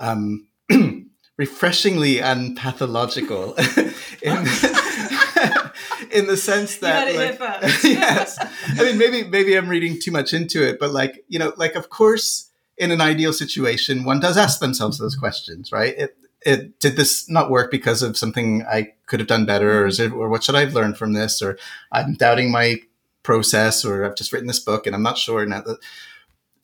um, 0.00 0.48
refreshingly 1.36 2.20
unpathological 2.20 3.54
in, 4.22 4.36
in 6.10 6.26
the 6.26 6.36
sense 6.36 6.78
that 6.78 7.14
like, 7.14 7.38
yes. 7.84 8.38
I 8.78 8.84
mean 8.84 8.98
maybe 8.98 9.24
maybe 9.24 9.56
i'm 9.56 9.68
reading 9.68 9.98
too 9.98 10.10
much 10.10 10.34
into 10.34 10.66
it 10.66 10.78
but 10.78 10.90
like 10.90 11.24
you 11.28 11.38
know 11.38 11.52
like 11.56 11.76
of 11.76 11.88
course 11.88 12.50
in 12.76 12.90
an 12.90 13.00
ideal 13.00 13.32
situation 13.32 14.04
one 14.04 14.20
does 14.20 14.36
ask 14.36 14.60
themselves 14.60 14.98
those 14.98 15.16
questions 15.16 15.72
right? 15.72 15.94
It, 15.96 16.16
it 16.44 16.78
did 16.78 16.96
this 16.96 17.28
not 17.28 17.50
work 17.50 17.70
because 17.70 18.02
of 18.02 18.18
something 18.18 18.64
i 18.66 18.92
could 19.06 19.20
have 19.20 19.28
done 19.28 19.46
better 19.46 19.82
or 19.82 19.86
is 19.86 20.00
it 20.00 20.12
or 20.12 20.28
what 20.28 20.42
should 20.42 20.54
i 20.54 20.60
have 20.60 20.74
learned 20.74 20.98
from 20.98 21.12
this 21.12 21.40
or 21.40 21.58
i'm 21.92 22.14
doubting 22.14 22.50
my 22.50 22.76
process 23.22 23.84
or 23.84 24.04
i've 24.04 24.16
just 24.16 24.32
written 24.32 24.46
this 24.46 24.58
book 24.58 24.86
and 24.86 24.94
i'm 24.94 25.02
not 25.02 25.18
sure 25.18 25.44
now 25.46 25.60
that 25.60 25.78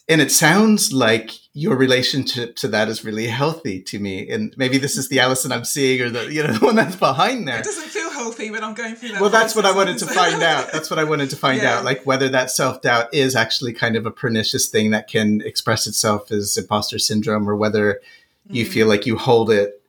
and 0.08 0.20
it 0.20 0.30
sounds 0.30 0.92
like 0.92 1.32
your 1.56 1.74
relationship 1.74 2.54
to 2.54 2.68
that 2.68 2.86
is 2.86 3.02
really 3.02 3.26
healthy 3.26 3.80
to 3.80 3.98
me 3.98 4.28
and 4.28 4.54
maybe 4.58 4.76
this 4.76 4.98
is 4.98 5.08
the 5.08 5.18
alison 5.18 5.50
i'm 5.50 5.64
seeing 5.64 6.02
or 6.02 6.10
the 6.10 6.30
you 6.30 6.42
know 6.42 6.52
the 6.58 6.64
one 6.64 6.76
that's 6.76 6.96
behind 6.96 7.48
there 7.48 7.58
it 7.58 7.64
doesn't 7.64 7.88
feel 7.88 8.10
healthy 8.10 8.50
when 8.50 8.62
i'm 8.62 8.74
going 8.74 8.94
through 8.94 9.08
that 9.08 9.22
well 9.22 9.30
that's 9.30 9.56
what 9.56 9.64
i 9.64 9.74
wanted 9.74 9.96
to 9.96 10.04
find 10.04 10.42
out 10.42 10.70
that's 10.70 10.90
what 10.90 10.98
i 10.98 11.04
wanted 11.04 11.30
to 11.30 11.36
find 11.36 11.56
yeah. 11.62 11.78
out 11.78 11.84
like 11.84 12.04
whether 12.04 12.28
that 12.28 12.50
self-doubt 12.50 13.12
is 13.14 13.34
actually 13.34 13.72
kind 13.72 13.96
of 13.96 14.04
a 14.04 14.10
pernicious 14.10 14.68
thing 14.68 14.90
that 14.90 15.08
can 15.08 15.40
express 15.46 15.86
itself 15.86 16.30
as 16.30 16.58
imposter 16.58 16.98
syndrome 16.98 17.48
or 17.48 17.56
whether 17.56 18.02
you 18.50 18.66
mm. 18.66 18.68
feel 18.68 18.86
like 18.86 19.06
you 19.06 19.16
hold 19.16 19.50
it 19.50 19.80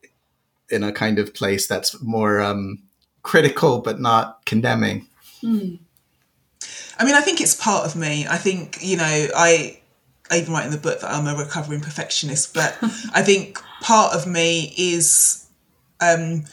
in 0.69 0.83
a 0.83 0.93
kind 0.93 1.19
of 1.19 1.33
place 1.33 1.67
that's 1.67 2.01
more 2.01 2.39
um, 2.39 2.81
critical 3.23 3.81
but 3.81 3.99
not 3.99 4.39
condemning 4.45 5.05
mm. 5.43 5.77
i 6.97 7.03
mean 7.03 7.13
i 7.13 7.19
think 7.19 7.41
it's 7.41 7.55
part 7.55 7.85
of 7.85 7.93
me 7.97 8.25
i 8.29 8.37
think 8.37 8.77
you 8.81 8.95
know 8.95 9.27
i 9.35 9.77
I 10.29 10.39
even 10.39 10.53
write 10.53 10.65
in 10.65 10.71
the 10.71 10.77
book 10.77 11.01
that 11.01 11.11
I'm 11.11 11.27
a 11.27 11.35
recovering 11.35 11.81
perfectionist, 11.81 12.53
but 12.53 12.77
I 13.13 13.21
think 13.21 13.59
part 13.81 14.13
of 14.13 14.27
me 14.27 14.73
is, 14.77 15.47
um, 16.01 16.43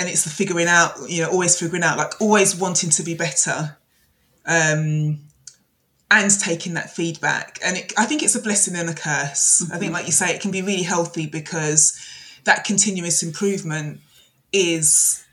and 0.00 0.08
it's 0.08 0.24
the 0.24 0.30
figuring 0.30 0.66
out, 0.66 0.94
you 1.08 1.22
know, 1.22 1.30
always 1.30 1.58
figuring 1.58 1.82
out, 1.82 1.98
like 1.98 2.20
always 2.20 2.56
wanting 2.56 2.90
to 2.90 3.02
be 3.02 3.14
better, 3.14 3.76
um, 4.46 5.20
and 6.10 6.40
taking 6.40 6.74
that 6.74 6.90
feedback. 6.90 7.58
And 7.64 7.76
it, 7.76 7.92
I 7.98 8.04
think 8.04 8.22
it's 8.22 8.34
a 8.34 8.42
blessing 8.42 8.76
and 8.76 8.88
a 8.88 8.94
curse. 8.94 9.62
Mm-hmm. 9.62 9.72
I 9.72 9.78
think, 9.78 9.88
mm-hmm. 9.88 9.94
like 9.94 10.06
you 10.06 10.12
say, 10.12 10.34
it 10.34 10.40
can 10.40 10.50
be 10.50 10.62
really 10.62 10.82
healthy 10.82 11.26
because 11.26 11.98
that 12.44 12.64
continuous 12.64 13.22
improvement 13.22 14.00
is, 14.52 15.24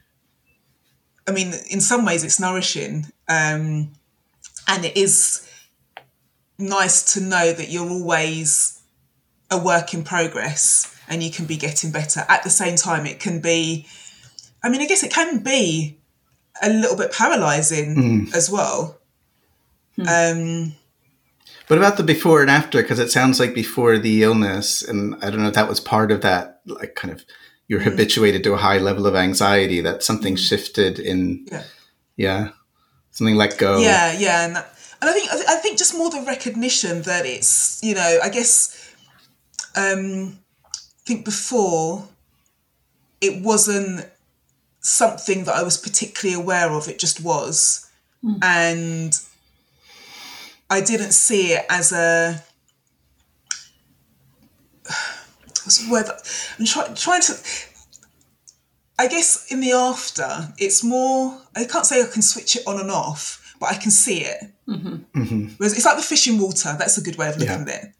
I 1.28 1.32
mean, 1.32 1.54
in 1.70 1.82
some 1.82 2.06
ways, 2.06 2.24
it's 2.24 2.40
nourishing, 2.40 3.06
um, 3.28 3.92
and 4.68 4.86
it 4.86 4.98
is 4.98 5.48
nice 6.62 7.14
to 7.14 7.22
know 7.22 7.52
that 7.52 7.70
you're 7.70 7.90
always 7.90 8.82
a 9.50 9.58
work 9.62 9.94
in 9.94 10.04
progress 10.04 10.96
and 11.10 11.22
you 11.22 11.30
can 11.30 11.46
be 11.46 11.58
getting 11.58 11.92
better. 11.92 12.24
At 12.30 12.44
the 12.44 12.50
same 12.50 12.76
time, 12.78 13.06
it 13.06 13.20
can 13.20 13.42
be, 13.42 13.86
I 14.64 14.70
mean, 14.70 14.82
I 14.82 14.86
guess 14.86 15.04
it 15.04 15.12
can 15.12 15.40
be 15.40 15.98
a 16.62 16.70
little 16.70 16.96
bit 16.96 17.12
paralyzing 17.12 17.96
mm. 17.96 18.36
as 18.36 18.50
well. 18.50 18.98
Hmm. 19.98 20.08
Um, 20.08 20.76
what 21.68 21.78
about 21.78 21.98
the 21.98 22.04
before 22.04 22.42
and 22.42 22.50
after? 22.50 22.82
Because 22.82 23.00
it 23.00 23.12
sounds 23.12 23.40
like 23.40 23.54
before 23.54 23.98
the 23.98 24.24
illness, 24.24 24.82
and 24.82 25.16
I 25.22 25.30
don't 25.30 25.42
know 25.42 25.48
if 25.48 25.54
that 25.54 25.70
was 25.70 25.80
part 25.80 26.12
of 26.12 26.22
that, 26.22 26.62
like 26.66 26.96
kind 26.96 27.14
of 27.14 27.24
you're 27.68 27.80
mm. 27.80 27.86
habituated 27.86 28.44
to 28.44 28.54
a 28.54 28.58
high 28.58 28.78
level 28.78 29.08
of 29.08 29.16
anxiety, 29.16 29.80
that 29.82 30.04
something 30.04 30.36
mm. 30.36 30.38
shifted 30.38 31.00
in, 31.00 31.46
yeah. 31.50 31.64
yeah, 32.18 32.50
something 33.12 33.36
let 33.36 33.58
go. 33.58 33.80
Yeah, 33.80 34.12
yeah. 34.12 34.46
And 34.46 34.56
that, 34.58 34.76
and 35.02 35.10
I 35.10 35.14
think 35.14 35.30
I 35.32 35.56
think 35.56 35.78
just 35.78 35.98
more 35.98 36.10
the 36.10 36.22
recognition 36.22 37.02
that 37.04 37.26
it's 37.26 37.80
you 37.84 37.96
know 37.96 38.20
I 38.24 38.30
guess 38.30 38.94
um, 39.76 40.40
I 40.66 41.04
think 41.06 41.26
before 41.26 42.08
it 43.20 43.42
wasn't 43.42 44.10
something 44.82 45.44
that 45.46 45.56
I 45.56 45.64
was 45.64 45.78
particularly 45.78 46.42
aware 46.42 46.72
of. 46.72 46.88
It 46.88 47.00
just 47.00 47.22
was, 47.24 47.88
mm. 48.24 48.38
and 48.44 49.18
I 50.70 50.82
didn't 50.82 51.12
see 51.12 51.54
it 51.54 51.66
as 51.70 51.92
a. 51.92 52.44
What's 55.64 55.86
the 55.86 55.92
word? 55.92 56.06
I'm 56.60 56.66
try, 56.66 56.88
trying 56.94 57.22
to. 57.22 57.36
I 58.98 59.08
guess 59.08 59.52
in 59.52 59.62
the 59.62 59.72
after, 59.72 60.54
it's 60.58 60.84
more. 60.84 61.40
I 61.56 61.66
can't 61.66 61.86
say 61.86 62.02
I 62.02 62.08
can 62.08 62.22
switch 62.22 62.56
it 62.56 62.64
on 62.68 62.80
and 62.80 62.92
off, 62.92 63.41
but 63.62 63.72
I 63.72 63.76
can 63.76 63.92
see 63.92 64.26
it. 64.26 64.44
Mm-hmm. 64.68 65.54
Whereas 65.58 65.74
it's 65.74 65.86
like 65.86 65.96
the 65.98 66.04
fish 66.04 66.28
in 66.28 66.38
water. 66.40 66.76
That's 66.78 66.98
a 66.98 67.02
good 67.02 67.16
way 67.18 67.30
of 67.30 67.38
looking 67.38 67.66
Yeah. 67.68 67.74
at 67.74 67.84
it. 67.86 67.94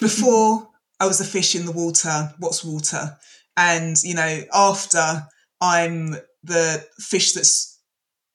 Before 0.00 0.68
I 1.00 1.06
was 1.06 1.20
a 1.20 1.24
fish 1.24 1.54
in 1.56 1.66
the 1.66 1.72
water. 1.72 2.32
What's 2.38 2.62
water? 2.64 3.16
And 3.56 3.96
you 4.04 4.14
know, 4.14 4.42
after 4.54 5.26
I'm 5.60 6.16
the 6.44 6.84
fish 6.98 7.32
that's 7.32 7.78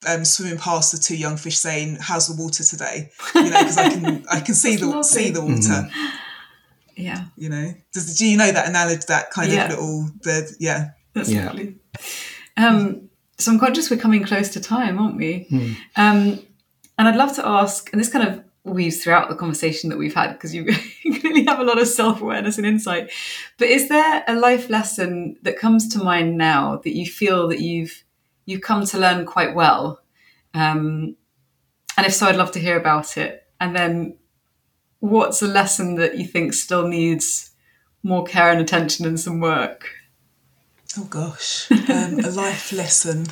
um, 0.08 0.24
swimming 0.24 0.58
past 0.58 0.92
the 0.92 0.98
two 0.98 1.16
young 1.16 1.36
fish, 1.36 1.58
saying, 1.58 1.98
"How's 2.00 2.26
the 2.28 2.42
water 2.42 2.64
today?" 2.64 3.10
You 3.34 3.42
know, 3.50 3.58
because 3.60 3.78
I 3.78 3.88
can 3.90 4.24
I 4.30 4.40
can 4.40 4.54
see 4.54 4.76
the 4.76 4.86
That's 4.86 5.10
see 5.10 5.30
the 5.30 5.40
lovely. 5.40 5.54
water. 5.56 5.88
Yeah, 6.96 7.24
You 7.36 7.48
know, 7.48 7.72
Does, 7.94 8.18
do 8.18 8.26
you 8.26 8.36
know 8.36 8.50
that 8.52 8.68
analogy? 8.68 9.02
That 9.08 9.30
kind 9.30 9.50
Yeah. 9.50 9.64
of 9.64 9.70
little 9.70 10.10
the 10.22 10.54
yeah. 10.60 10.90
that's 11.14 11.30
Yeah. 11.30 11.46
lovely. 11.46 11.76
Um, 12.56 13.08
so 13.38 13.50
I'm 13.52 13.58
conscious 13.58 13.90
we're 13.90 13.96
coming 13.96 14.24
close 14.24 14.50
to 14.50 14.60
time, 14.60 14.98
aren't 14.98 15.16
we? 15.16 15.46
Hmm. 15.48 15.72
Um, 15.96 16.40
and 16.98 17.08
I'd 17.08 17.16
love 17.16 17.34
to 17.36 17.46
ask, 17.46 17.92
and 17.92 18.00
this 18.00 18.10
kind 18.10 18.28
of 18.28 18.44
weaves 18.64 19.02
throughout 19.02 19.28
the 19.28 19.34
conversation 19.34 19.90
that 19.90 19.98
we've 19.98 20.14
had 20.14 20.32
because 20.32 20.54
you 20.54 20.64
clearly 21.20 21.44
have 21.44 21.58
a 21.58 21.64
lot 21.64 21.80
of 21.80 21.88
self 21.88 22.20
awareness 22.20 22.58
and 22.58 22.66
insight. 22.66 23.10
But 23.58 23.68
is 23.68 23.88
there 23.88 24.24
a 24.26 24.34
life 24.34 24.70
lesson 24.70 25.36
that 25.42 25.58
comes 25.58 25.88
to 25.88 26.02
mind 26.02 26.38
now 26.38 26.76
that 26.76 26.94
you 26.94 27.06
feel 27.06 27.48
that 27.48 27.60
you've 27.60 28.04
you've 28.44 28.60
come 28.60 28.84
to 28.86 28.98
learn 28.98 29.26
quite 29.26 29.54
well? 29.54 30.00
Um, 30.54 31.16
and 31.96 32.06
if 32.06 32.14
so, 32.14 32.26
I'd 32.26 32.36
love 32.36 32.52
to 32.52 32.60
hear 32.60 32.78
about 32.78 33.16
it. 33.16 33.46
And 33.60 33.76
then, 33.76 34.18
what's 35.00 35.42
a 35.42 35.46
lesson 35.46 35.96
that 35.96 36.18
you 36.18 36.26
think 36.26 36.54
still 36.54 36.88
needs 36.88 37.50
more 38.02 38.24
care 38.24 38.50
and 38.50 38.60
attention 38.60 39.06
and 39.06 39.18
some 39.18 39.40
work? 39.40 39.88
Oh 40.98 41.04
gosh, 41.04 41.70
um, 41.88 42.20
a 42.20 42.30
life 42.30 42.72
lesson. 42.72 43.26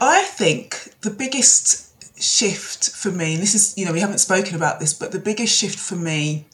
I 0.00 0.22
think 0.22 0.94
the 1.02 1.10
biggest 1.10 2.22
shift 2.22 2.90
for 2.90 3.10
me, 3.10 3.34
and 3.34 3.42
this 3.42 3.54
is, 3.54 3.76
you 3.76 3.84
know, 3.84 3.92
we 3.92 4.00
haven't 4.00 4.18
spoken 4.18 4.54
about 4.56 4.80
this, 4.80 4.94
but 4.94 5.12
the 5.12 5.18
biggest 5.18 5.56
shift 5.56 5.78
for 5.78 5.96
me 5.96 6.46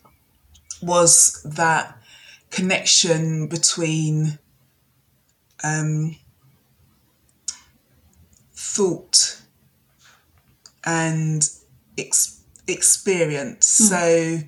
was 0.82 1.42
that 1.44 1.96
connection 2.50 3.46
between 3.46 4.38
um, 5.62 6.16
thought 8.52 9.40
and 10.84 11.48
ex- 11.96 12.40
experience. 12.66 13.66
So 13.66 14.40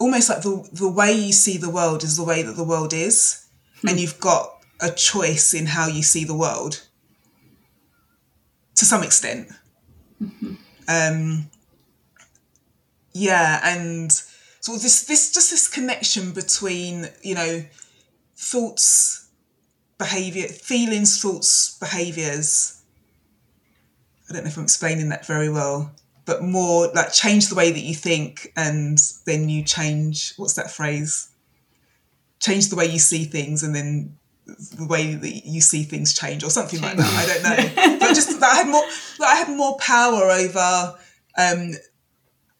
almost 0.00 0.28
like 0.30 0.42
the 0.42 0.68
the 0.72 0.90
way 0.90 1.12
you 1.12 1.32
see 1.32 1.58
the 1.58 1.70
world 1.70 2.02
is 2.02 2.16
the 2.16 2.24
way 2.24 2.42
that 2.42 2.56
the 2.56 2.64
world 2.64 2.92
is, 2.92 3.46
and 3.86 4.00
you've 4.00 4.20
got 4.20 4.59
a 4.80 4.90
choice 4.90 5.54
in 5.54 5.66
how 5.66 5.86
you 5.86 6.02
see 6.02 6.24
the 6.24 6.36
world. 6.36 6.82
To 8.76 8.84
some 8.84 9.02
extent, 9.02 9.48
um, 10.88 11.50
yeah, 13.12 13.60
and 13.62 14.10
so 14.60 14.72
this 14.72 15.04
this 15.04 15.32
just 15.32 15.50
this 15.50 15.68
connection 15.68 16.32
between 16.32 17.08
you 17.22 17.34
know 17.34 17.64
thoughts, 18.36 19.28
behavior, 19.98 20.48
feelings, 20.48 21.20
thoughts, 21.20 21.78
behaviors. 21.78 22.82
I 24.28 24.32
don't 24.32 24.44
know 24.44 24.48
if 24.48 24.56
I'm 24.56 24.62
explaining 24.62 25.10
that 25.10 25.26
very 25.26 25.50
well 25.50 25.92
but 26.30 26.44
more 26.44 26.86
like 26.94 27.12
change 27.12 27.48
the 27.48 27.56
way 27.56 27.72
that 27.72 27.80
you 27.80 27.92
think 27.92 28.52
and 28.56 28.98
then 29.26 29.48
you 29.48 29.64
change 29.64 30.32
what's 30.36 30.54
that 30.54 30.70
phrase 30.70 31.28
change 32.38 32.68
the 32.68 32.76
way 32.76 32.86
you 32.86 33.00
see 33.00 33.24
things 33.24 33.64
and 33.64 33.74
then 33.74 34.16
the 34.76 34.86
way 34.86 35.14
that 35.14 35.46
you 35.46 35.60
see 35.60 35.82
things 35.82 36.14
change 36.14 36.42
or 36.44 36.50
something 36.50 36.80
like 36.80 36.96
that. 36.96 37.12
I 37.12 37.26
don't 37.26 37.42
know. 37.42 37.98
But 37.98 38.14
just 38.14 38.40
that 38.40 38.50
i 38.52 38.56
had 38.56 38.68
more 38.68 38.82
that 39.18 39.28
i 39.28 39.34
had 39.36 39.48
more 39.56 39.76
power 39.78 40.30
over 40.30 40.98
um 41.38 41.72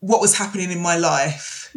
what 0.00 0.20
was 0.20 0.36
happening 0.36 0.70
in 0.70 0.80
my 0.80 0.96
life 0.96 1.70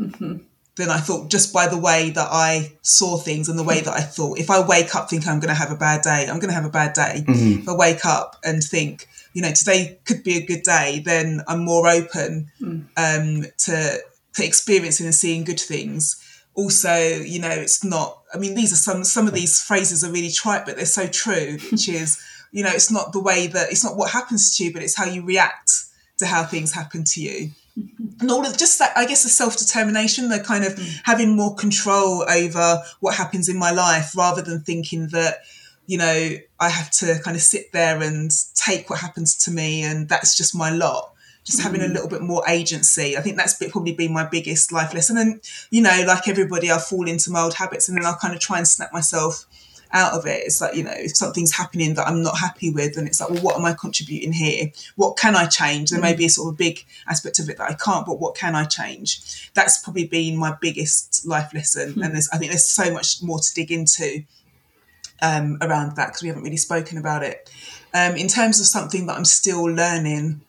than 0.75 0.89
i 0.89 0.97
thought 0.97 1.29
just 1.29 1.53
by 1.53 1.67
the 1.67 1.77
way 1.77 2.09
that 2.11 2.27
i 2.31 2.71
saw 2.81 3.17
things 3.17 3.49
and 3.49 3.57
the 3.57 3.63
way 3.63 3.81
that 3.81 3.93
i 3.93 4.01
thought. 4.01 4.37
If 4.39 4.49
i 4.49 4.65
wake 4.65 4.95
up 4.95 5.09
thinking 5.09 5.29
i'm 5.29 5.39
going 5.39 5.49
to 5.49 5.55
have 5.55 5.71
a 5.71 5.75
bad 5.75 6.01
day 6.01 6.27
i'm 6.29 6.39
going 6.39 6.49
to 6.49 6.55
have 6.55 6.65
a 6.65 6.69
bad 6.69 6.93
day. 6.93 7.23
If 7.27 7.67
i 7.67 7.73
wake 7.75 8.05
up 8.05 8.37
and 8.43 8.63
think 8.63 9.07
you 9.33 9.41
know 9.41 9.51
today 9.51 9.97
could 10.05 10.23
be 10.23 10.37
a 10.37 10.45
good 10.45 10.63
day 10.63 11.01
then 11.03 11.41
i'm 11.47 11.63
more 11.65 11.87
open 11.87 12.51
um, 12.97 13.45
to 13.59 13.99
to 14.35 14.45
experiencing 14.45 15.05
and 15.05 15.13
seeing 15.15 15.43
good 15.43 15.59
things. 15.59 16.19
Also 16.55 16.95
you 16.95 17.39
know 17.39 17.49
it's 17.49 17.83
not 17.83 18.22
i 18.33 18.37
mean 18.37 18.55
these 18.55 18.73
are 18.73 18.77
some 18.77 19.03
some 19.03 19.27
of 19.27 19.33
these 19.33 19.61
phrases 19.61 20.03
are 20.03 20.11
really 20.11 20.31
trite 20.31 20.65
but 20.65 20.75
they're 20.75 20.85
so 20.85 21.07
true 21.07 21.57
which 21.71 21.89
is 21.89 22.21
you 22.51 22.63
know 22.63 22.71
it's 22.71 22.91
not 22.91 23.13
the 23.13 23.21
way 23.21 23.47
that 23.47 23.71
it's 23.71 23.83
not 23.83 23.97
what 23.97 24.11
happens 24.11 24.55
to 24.55 24.63
you 24.63 24.73
but 24.73 24.83
it's 24.83 24.97
how 24.97 25.05
you 25.05 25.23
react 25.23 25.71
to 26.19 26.27
how 26.27 26.43
things 26.43 26.71
happen 26.71 27.03
to 27.03 27.21
you. 27.21 27.49
Mm-hmm. 27.77 28.21
And 28.21 28.29
all 28.29 28.45
of 28.45 28.55
just 28.55 28.77
that 28.79 28.95
i 28.95 29.05
guess 29.05 29.23
the 29.23 29.29
self-determination 29.29 30.29
the 30.29 30.39
kind 30.39 30.63
of 30.63 30.73
mm. 30.73 31.01
having 31.03 31.35
more 31.35 31.55
control 31.55 32.23
over 32.29 32.83
what 32.99 33.15
happens 33.15 33.49
in 33.49 33.57
my 33.57 33.71
life 33.71 34.15
rather 34.15 34.43
than 34.43 34.61
thinking 34.61 35.07
that 35.07 35.37
you 35.87 35.97
know 35.97 36.29
i 36.59 36.69
have 36.69 36.91
to 36.91 37.19
kind 37.23 37.35
of 37.35 37.41
sit 37.41 37.71
there 37.71 37.99
and 37.99 38.29
take 38.53 38.91
what 38.91 38.99
happens 38.99 39.35
to 39.45 39.51
me 39.51 39.81
and 39.81 40.07
that's 40.07 40.37
just 40.37 40.55
my 40.55 40.69
lot 40.69 41.12
just 41.43 41.61
having 41.61 41.81
a 41.81 41.87
little 41.87 42.07
bit 42.07 42.21
more 42.21 42.43
agency. 42.47 43.17
I 43.17 43.21
think 43.21 43.37
that's 43.37 43.61
probably 43.71 43.93
been 43.93 44.13
my 44.13 44.25
biggest 44.25 44.71
life 44.71 44.93
lesson. 44.93 45.17
And 45.17 45.41
you 45.69 45.81
know 45.81 46.03
like 46.07 46.27
everybody 46.27 46.71
i 46.71 46.77
fall 46.77 47.07
into 47.07 47.31
my 47.31 47.41
old 47.41 47.53
habits 47.55 47.87
and 47.87 47.97
then 47.97 48.05
i'll 48.05 48.15
kind 48.15 48.33
of 48.33 48.39
try 48.39 48.57
and 48.57 48.67
snap 48.67 48.93
myself 48.93 49.45
out 49.95 50.13
of 50.13 50.25
it. 50.25 50.41
It's 50.45 50.59
like 50.59 50.75
you 50.75 50.83
know 50.83 50.93
if 50.95 51.15
something's 51.15 51.55
happening 51.55 51.93
that 51.93 52.07
i'm 52.07 52.23
not 52.23 52.39
happy 52.39 52.71
with 52.71 52.97
and 52.97 53.07
it's 53.07 53.21
like 53.21 53.29
well 53.29 53.41
what 53.41 53.55
am 53.57 53.65
i 53.65 53.73
contributing 53.73 54.33
here? 54.33 54.71
What 54.95 55.17
can 55.17 55.35
i 55.35 55.45
change? 55.45 55.91
There 55.91 56.01
may 56.01 56.15
be 56.15 56.25
a 56.25 56.29
sort 56.29 56.47
of 56.47 56.55
a 56.55 56.57
big 56.57 56.83
aspect 57.07 57.39
of 57.39 57.49
it 57.49 57.57
that 57.57 57.69
i 57.69 57.73
can't 57.73 58.05
but 58.05 58.19
what 58.19 58.35
can 58.35 58.55
i 58.55 58.63
change? 58.65 59.51
That's 59.53 59.81
probably 59.83 60.07
been 60.07 60.37
my 60.37 60.57
biggest 60.59 61.25
life 61.27 61.53
lesson. 61.53 62.01
And 62.01 62.13
there's 62.13 62.29
i 62.33 62.37
think 62.37 62.51
there's 62.51 62.67
so 62.67 62.91
much 62.91 63.21
more 63.21 63.39
to 63.39 63.53
dig 63.53 63.71
into 63.71 64.23
um, 65.21 65.57
around 65.61 65.95
that 65.95 66.07
because 66.07 66.21
we 66.21 66.27
haven't 66.27 66.43
really 66.43 66.57
spoken 66.57 66.97
about 66.97 67.23
it. 67.23 67.49
Um, 67.93 68.17
in 68.17 68.27
terms 68.27 68.59
of 68.59 68.65
something 68.65 69.05
that 69.05 69.15
i'm 69.15 69.25
still 69.25 69.65
learning 69.65 70.41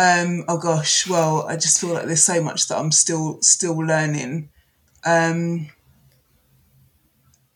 um, 0.00 0.44
oh 0.48 0.58
gosh 0.58 1.06
well 1.06 1.46
i 1.48 1.54
just 1.54 1.80
feel 1.80 1.90
like 1.90 2.06
there's 2.06 2.24
so 2.24 2.42
much 2.42 2.66
that 2.68 2.78
i'm 2.78 2.90
still 2.90 3.40
still 3.42 3.76
learning. 3.76 4.48
Um, 5.04 5.68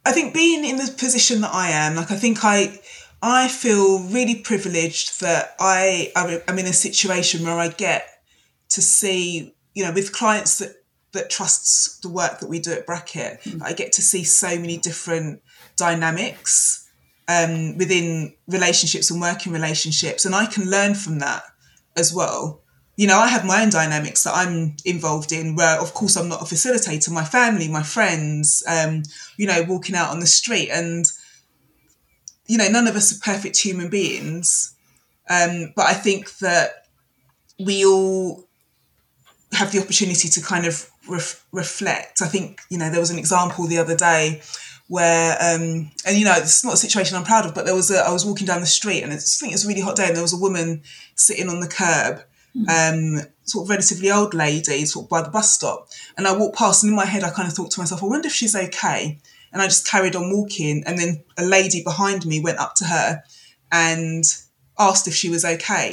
I 0.06 0.12
think 0.12 0.34
being 0.34 0.64
in 0.64 0.76
the 0.76 0.92
position 0.98 1.40
that 1.40 1.54
I 1.54 1.70
am, 1.70 1.96
like 1.96 2.10
I 2.10 2.16
think 2.16 2.38
I, 2.42 2.78
I 3.22 3.48
feel 3.48 4.00
really 4.00 4.34
privileged 4.36 5.20
that 5.20 5.54
I 5.58 6.12
I'm 6.14 6.58
in 6.58 6.66
a 6.66 6.72
situation 6.72 7.44
where 7.44 7.58
I 7.58 7.68
get 7.68 8.06
to 8.70 8.82
see, 8.82 9.54
you 9.74 9.84
know, 9.84 9.92
with 9.92 10.12
clients 10.12 10.58
that 10.58 10.74
that 11.12 11.30
trusts 11.30 12.00
the 12.00 12.08
work 12.08 12.40
that 12.40 12.48
we 12.48 12.58
do 12.58 12.72
at 12.72 12.86
Bracket, 12.86 13.40
I 13.62 13.72
get 13.72 13.92
to 13.92 14.02
see 14.02 14.24
so 14.24 14.58
many 14.58 14.76
different 14.76 15.40
dynamics 15.76 16.90
um, 17.28 17.78
within 17.78 18.34
relationships 18.48 19.10
and 19.10 19.20
working 19.20 19.52
relationships, 19.52 20.24
and 20.24 20.34
I 20.34 20.46
can 20.46 20.68
learn 20.68 20.94
from 20.94 21.20
that 21.20 21.44
as 21.96 22.12
well. 22.12 22.60
You 22.96 23.08
know, 23.08 23.18
I 23.18 23.26
have 23.28 23.44
my 23.44 23.62
own 23.62 23.70
dynamics 23.70 24.22
that 24.22 24.34
I'm 24.34 24.76
involved 24.84 25.32
in 25.32 25.56
where, 25.56 25.80
of 25.80 25.94
course, 25.94 26.16
I'm 26.16 26.28
not 26.28 26.42
a 26.42 26.44
facilitator, 26.44 27.10
my 27.10 27.24
family, 27.24 27.66
my 27.66 27.82
friends, 27.82 28.62
um, 28.68 29.02
you 29.36 29.46
know, 29.46 29.64
walking 29.68 29.96
out 29.96 30.10
on 30.10 30.20
the 30.20 30.26
street. 30.26 30.70
And, 30.70 31.04
you 32.46 32.56
know, 32.56 32.68
none 32.68 32.86
of 32.86 32.94
us 32.94 33.12
are 33.12 33.20
perfect 33.20 33.58
human 33.58 33.88
beings. 33.88 34.76
Um, 35.28 35.72
but 35.74 35.86
I 35.86 35.94
think 35.94 36.38
that 36.38 36.86
we 37.58 37.84
all 37.84 38.44
have 39.52 39.72
the 39.72 39.80
opportunity 39.80 40.28
to 40.28 40.40
kind 40.40 40.66
of 40.66 40.88
ref- 41.08 41.44
reflect. 41.52 42.22
I 42.22 42.26
think, 42.26 42.60
you 42.70 42.78
know, 42.78 42.90
there 42.90 43.00
was 43.00 43.10
an 43.10 43.18
example 43.18 43.66
the 43.66 43.78
other 43.78 43.96
day 43.96 44.42
where, 44.88 45.32
um, 45.40 45.90
and 46.06 46.16
you 46.16 46.24
know, 46.24 46.34
it's 46.36 46.64
not 46.64 46.74
a 46.74 46.78
situation 46.78 47.16
I'm 47.16 47.24
proud 47.24 47.46
of, 47.46 47.54
but 47.54 47.64
there 47.64 47.74
was 47.74 47.90
a, 47.90 47.98
I 48.00 48.12
was 48.12 48.26
walking 48.26 48.46
down 48.46 48.60
the 48.60 48.66
street 48.66 49.02
and 49.02 49.12
it's, 49.12 49.40
I 49.40 49.46
think 49.46 49.52
it 49.52 49.56
was 49.56 49.64
a 49.64 49.68
really 49.68 49.80
hot 49.80 49.96
day 49.96 50.06
and 50.06 50.14
there 50.14 50.22
was 50.22 50.34
a 50.34 50.38
woman 50.38 50.82
sitting 51.14 51.48
on 51.48 51.60
the 51.60 51.68
curb 51.68 52.22
um, 52.68 53.20
sort 53.42 53.64
of 53.64 53.70
relatively 53.70 54.10
old 54.10 54.34
lady, 54.34 54.84
sort 54.84 55.06
of 55.06 55.10
by 55.10 55.22
the 55.22 55.30
bus 55.30 55.50
stop. 55.50 55.88
And 56.16 56.26
I 56.26 56.36
walked 56.36 56.56
past, 56.56 56.82
and 56.82 56.90
in 56.90 56.96
my 56.96 57.04
head, 57.04 57.24
I 57.24 57.30
kind 57.30 57.48
of 57.48 57.54
thought 57.54 57.70
to 57.72 57.80
myself, 57.80 58.02
I 58.02 58.06
wonder 58.06 58.28
if 58.28 58.32
she's 58.32 58.54
okay. 58.54 59.18
And 59.52 59.62
I 59.62 59.66
just 59.66 59.86
carried 59.86 60.16
on 60.16 60.32
walking. 60.32 60.82
And 60.86 60.98
then 60.98 61.24
a 61.36 61.44
lady 61.44 61.82
behind 61.82 62.26
me 62.26 62.40
went 62.40 62.58
up 62.58 62.74
to 62.76 62.84
her 62.84 63.22
and 63.70 64.24
asked 64.78 65.08
if 65.08 65.14
she 65.14 65.30
was 65.30 65.44
okay. 65.44 65.90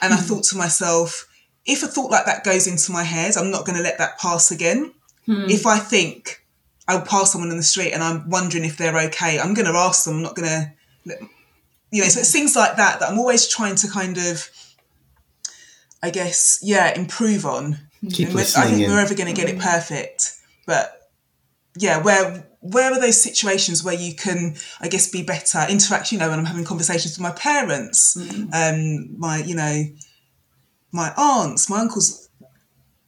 And 0.00 0.14
I 0.14 0.16
thought 0.16 0.44
to 0.44 0.56
myself, 0.56 1.26
if 1.66 1.82
a 1.82 1.86
thought 1.86 2.10
like 2.10 2.26
that 2.26 2.44
goes 2.44 2.66
into 2.66 2.92
my 2.92 3.02
head, 3.02 3.36
I'm 3.36 3.50
not 3.50 3.66
going 3.66 3.76
to 3.76 3.82
let 3.84 3.98
that 3.98 4.18
pass 4.18 4.50
again. 4.50 4.92
If 5.50 5.66
I 5.66 5.78
think 5.78 6.42
I'll 6.88 7.02
pass 7.02 7.32
someone 7.32 7.50
in 7.50 7.56
the 7.58 7.62
street 7.62 7.92
and 7.92 8.02
I'm 8.02 8.28
wondering 8.30 8.64
if 8.64 8.76
they're 8.78 8.98
okay, 9.08 9.38
I'm 9.38 9.54
going 9.54 9.66
to 9.66 9.78
ask 9.78 10.04
them. 10.04 10.16
I'm 10.16 10.22
not 10.22 10.34
going 10.34 10.48
to, 10.48 10.72
you 11.92 12.02
know, 12.02 12.08
so 12.08 12.20
it's 12.20 12.32
things 12.32 12.56
like 12.56 12.76
that 12.76 12.98
that 13.00 13.10
I'm 13.10 13.18
always 13.18 13.46
trying 13.46 13.76
to 13.76 13.88
kind 13.88 14.16
of 14.16 14.48
I 16.02 16.10
guess, 16.10 16.60
yeah, 16.62 16.96
improve 16.96 17.44
on. 17.44 17.78
Keep 18.12 18.28
I 18.30 18.42
think 18.42 18.82
in. 18.82 18.90
we're 18.90 19.00
ever 19.00 19.14
going 19.14 19.26
to 19.28 19.34
get 19.34 19.48
it 19.48 19.58
perfect, 19.58 20.32
but 20.66 21.10
yeah, 21.76 22.00
where 22.00 22.46
where 22.60 22.92
are 22.92 23.00
those 23.00 23.20
situations 23.20 23.82
where 23.84 23.94
you 23.94 24.14
can, 24.14 24.54
I 24.80 24.88
guess, 24.88 25.08
be 25.08 25.22
better, 25.22 25.64
interact, 25.68 26.10
you 26.12 26.18
know, 26.18 26.28
when 26.30 26.38
I'm 26.38 26.44
having 26.44 26.64
conversations 26.64 27.16
with 27.18 27.22
my 27.22 27.30
parents, 27.32 28.16
um, 28.52 29.18
my, 29.18 29.38
you 29.38 29.54
know, 29.54 29.84
my 30.92 31.12
aunts, 31.16 31.68
my 31.68 31.80
uncles. 31.80 32.28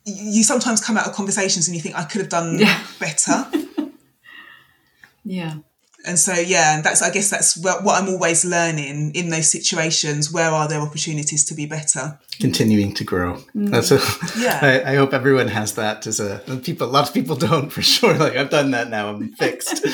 You 0.05 0.43
sometimes 0.43 0.81
come 0.85 0.97
out 0.97 1.07
of 1.07 1.15
conversations 1.15 1.69
and 1.69 1.77
you 1.77 1.83
think 1.83 1.95
I 1.97 2.05
could 2.05 2.21
have 2.21 2.31
done 2.31 2.59
Yeah. 2.59 2.85
better. 2.99 3.47
Yeah. 5.25 5.55
and 6.07 6.19
so 6.19 6.33
yeah 6.33 6.77
and 6.77 6.85
that's 6.85 7.03
i 7.03 7.11
guess 7.11 7.29
that's 7.29 7.57
what, 7.63 7.85
what 7.85 8.03
i'm 8.03 8.09
always 8.09 8.45
learning 8.45 9.13
in 9.15 9.29
those 9.29 9.51
situations 9.51 10.33
where 10.33 10.51
are 10.51 10.67
there 10.67 10.81
opportunities 10.81 11.45
to 11.45 11.55
be 11.55 11.67
better 11.67 12.19
continuing 12.41 12.95
to 12.95 13.05
grow. 13.05 13.39
That's 13.55 13.91
a, 13.91 14.01
Yeah. 14.39 14.59
I, 14.63 14.93
I 14.93 14.97
hope 14.97 15.13
everyone 15.13 15.49
has 15.49 15.75
that 15.75 16.07
as 16.07 16.21
a 16.21 16.41
people. 16.65 16.89
A 16.89 16.91
lot 16.91 17.07
of 17.07 17.13
people 17.15 17.37
don't 17.37 17.71
for 17.71 17.83
sure. 17.83 18.15
Like 18.17 18.35
I've 18.35 18.49
done 18.49 18.71
that 18.71 18.89
now. 18.89 19.11
I'm 19.11 19.29
fixed. 19.35 19.87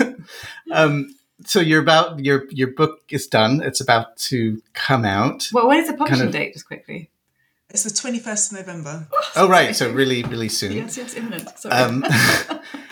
um, 0.72 1.14
so 1.46 1.60
you're 1.60 1.80
about 1.80 2.18
your 2.18 2.46
your 2.50 2.68
book 2.72 3.02
is 3.10 3.26
done. 3.28 3.62
It's 3.62 3.80
about 3.80 4.16
to 4.28 4.60
come 4.72 5.04
out. 5.04 5.48
Well, 5.52 5.68
when 5.68 5.78
is 5.78 5.86
the 5.88 5.94
publishing 5.94 6.26
of- 6.26 6.32
date, 6.32 6.54
just 6.54 6.66
quickly? 6.66 7.10
it's 7.70 7.82
the 7.82 7.90
21st 7.90 8.52
of 8.52 8.58
november 8.58 9.08
Oh 9.34 9.48
right, 9.48 9.74
so 9.74 9.90
really 9.92 10.22
really 10.24 10.48
soon. 10.48 10.72
Yes, 10.72 10.96
yes, 10.96 11.14
imminent. 11.14 11.48
Sorry. 11.58 11.74
Um, 11.74 12.04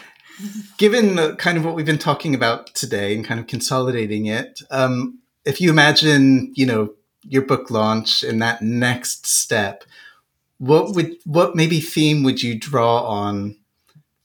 given 0.78 1.18
uh, 1.18 1.34
kind 1.36 1.58
of 1.58 1.64
what 1.64 1.74
we've 1.74 1.86
been 1.86 1.98
talking 1.98 2.34
about 2.34 2.66
today 2.74 3.14
and 3.14 3.24
kind 3.24 3.40
of 3.40 3.46
consolidating 3.46 4.26
it, 4.26 4.60
um, 4.70 5.18
if 5.44 5.60
you 5.60 5.70
imagine, 5.70 6.52
you 6.54 6.66
know, 6.66 6.94
your 7.24 7.42
book 7.42 7.70
launch 7.70 8.22
and 8.22 8.40
that 8.42 8.62
next 8.62 9.26
step, 9.26 9.84
what 10.58 10.94
would 10.94 11.16
what 11.24 11.56
maybe 11.56 11.80
theme 11.80 12.22
would 12.22 12.42
you 12.42 12.58
draw 12.58 13.02
on 13.02 13.56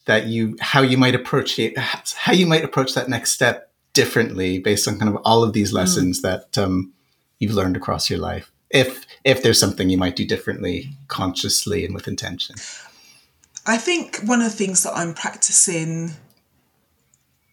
that 0.06 0.28
you 0.28 0.56
how 0.62 0.82
you 0.82 0.98
might 0.98 1.16
approach 1.16 1.58
it 1.58 1.78
how 1.78 2.32
you 2.32 2.46
might 2.46 2.64
approach 2.64 2.94
that 2.94 3.10
next 3.10 3.32
step 3.32 3.72
differently 3.94 4.60
based 4.60 4.88
on 4.88 5.00
kind 5.00 5.10
of 5.10 5.20
all 5.26 5.44
of 5.44 5.54
these 5.54 5.74
lessons 5.74 6.22
that 6.22 6.56
um, 6.58 6.94
you've 7.40 7.54
learned 7.54 7.76
across 7.76 8.10
your 8.10 8.20
life 8.20 8.52
if 8.70 9.06
if 9.24 9.42
there's 9.42 9.60
something 9.60 9.90
you 9.90 9.98
might 9.98 10.16
do 10.16 10.26
differently 10.26 10.92
consciously 11.08 11.84
and 11.84 11.96
with 11.96 12.08
intention 12.08 12.56
i 13.68 13.78
think 13.78 14.18
one 14.26 14.42
of 14.42 14.52
the 14.52 14.58
things 14.58 14.84
that 14.84 14.96
i'm 14.96 15.14
practicing 15.14 16.12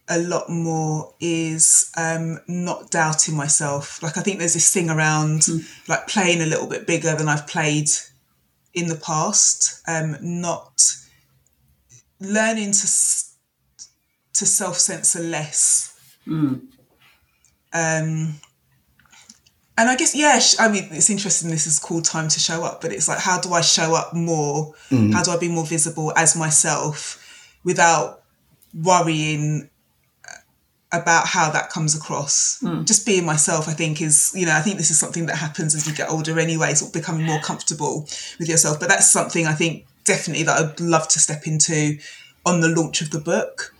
a 0.08 0.18
lot 0.18 0.50
more 0.50 1.14
is 1.18 1.90
um, 1.96 2.38
not 2.46 2.90
doubting 2.90 3.34
myself. 3.34 4.02
Like 4.02 4.18
i 4.18 4.20
think 4.20 4.38
there's 4.38 4.52
this 4.52 4.70
thing 4.72 4.90
around 4.90 5.46
like 5.88 6.06
playing 6.08 6.42
a 6.42 6.46
little 6.46 6.66
bit 6.66 6.86
bigger 6.86 7.14
than 7.16 7.26
i've 7.26 7.46
played 7.46 7.88
in 8.74 8.88
the 8.88 8.96
past. 8.96 9.80
Um, 9.88 10.16
not 10.20 10.82
learning 12.20 12.72
to 12.72 12.86
to 14.34 14.46
self-censor 14.46 15.20
less. 15.22 15.98
Um, 17.72 18.40
and 19.76 19.88
I 19.90 19.96
guess 19.96 20.14
yeah, 20.14 20.38
sh- 20.38 20.56
I 20.58 20.68
mean 20.68 20.88
it's 20.92 21.10
interesting. 21.10 21.50
This 21.50 21.66
is 21.66 21.78
called 21.78 22.04
time 22.04 22.28
to 22.28 22.40
show 22.40 22.62
up, 22.64 22.80
but 22.80 22.92
it's 22.92 23.08
like 23.08 23.18
how 23.18 23.40
do 23.40 23.52
I 23.52 23.60
show 23.60 23.94
up 23.94 24.14
more? 24.14 24.74
How 25.12 25.22
do 25.22 25.30
I 25.32 25.38
be 25.38 25.48
more 25.48 25.66
visible 25.66 26.12
as 26.16 26.36
myself 26.36 27.20
without 27.64 28.22
worrying 28.72 29.68
about 30.92 31.26
how 31.26 31.50
that 31.50 31.70
comes 31.70 31.96
across? 31.96 32.60
Just 32.84 33.04
being 33.04 33.24
myself, 33.26 33.68
I 33.68 33.72
think, 33.72 34.00
is 34.00 34.32
you 34.34 34.46
know 34.46 34.54
I 34.54 34.60
think 34.60 34.76
this 34.78 34.90
is 34.90 34.98
something 34.98 35.26
that 35.26 35.36
happens 35.36 35.74
as 35.74 35.86
you 35.86 35.94
get 35.94 36.10
older 36.10 36.38
anyway. 36.38 36.74
Sort 36.74 36.90
of 36.90 36.92
becoming 37.00 37.26
more 37.26 37.40
comfortable 37.40 38.02
with 38.38 38.48
yourself, 38.48 38.78
but 38.78 38.88
that's 38.88 39.10
something 39.10 39.46
I 39.46 39.54
think 39.54 39.86
definitely 40.04 40.44
that 40.44 40.60
I'd 40.60 40.80
love 40.80 41.08
to 41.08 41.18
step 41.18 41.46
into 41.46 41.98
on 42.46 42.60
the 42.60 42.68
launch 42.68 43.00
of 43.00 43.10
the 43.10 43.18
book. 43.18 43.74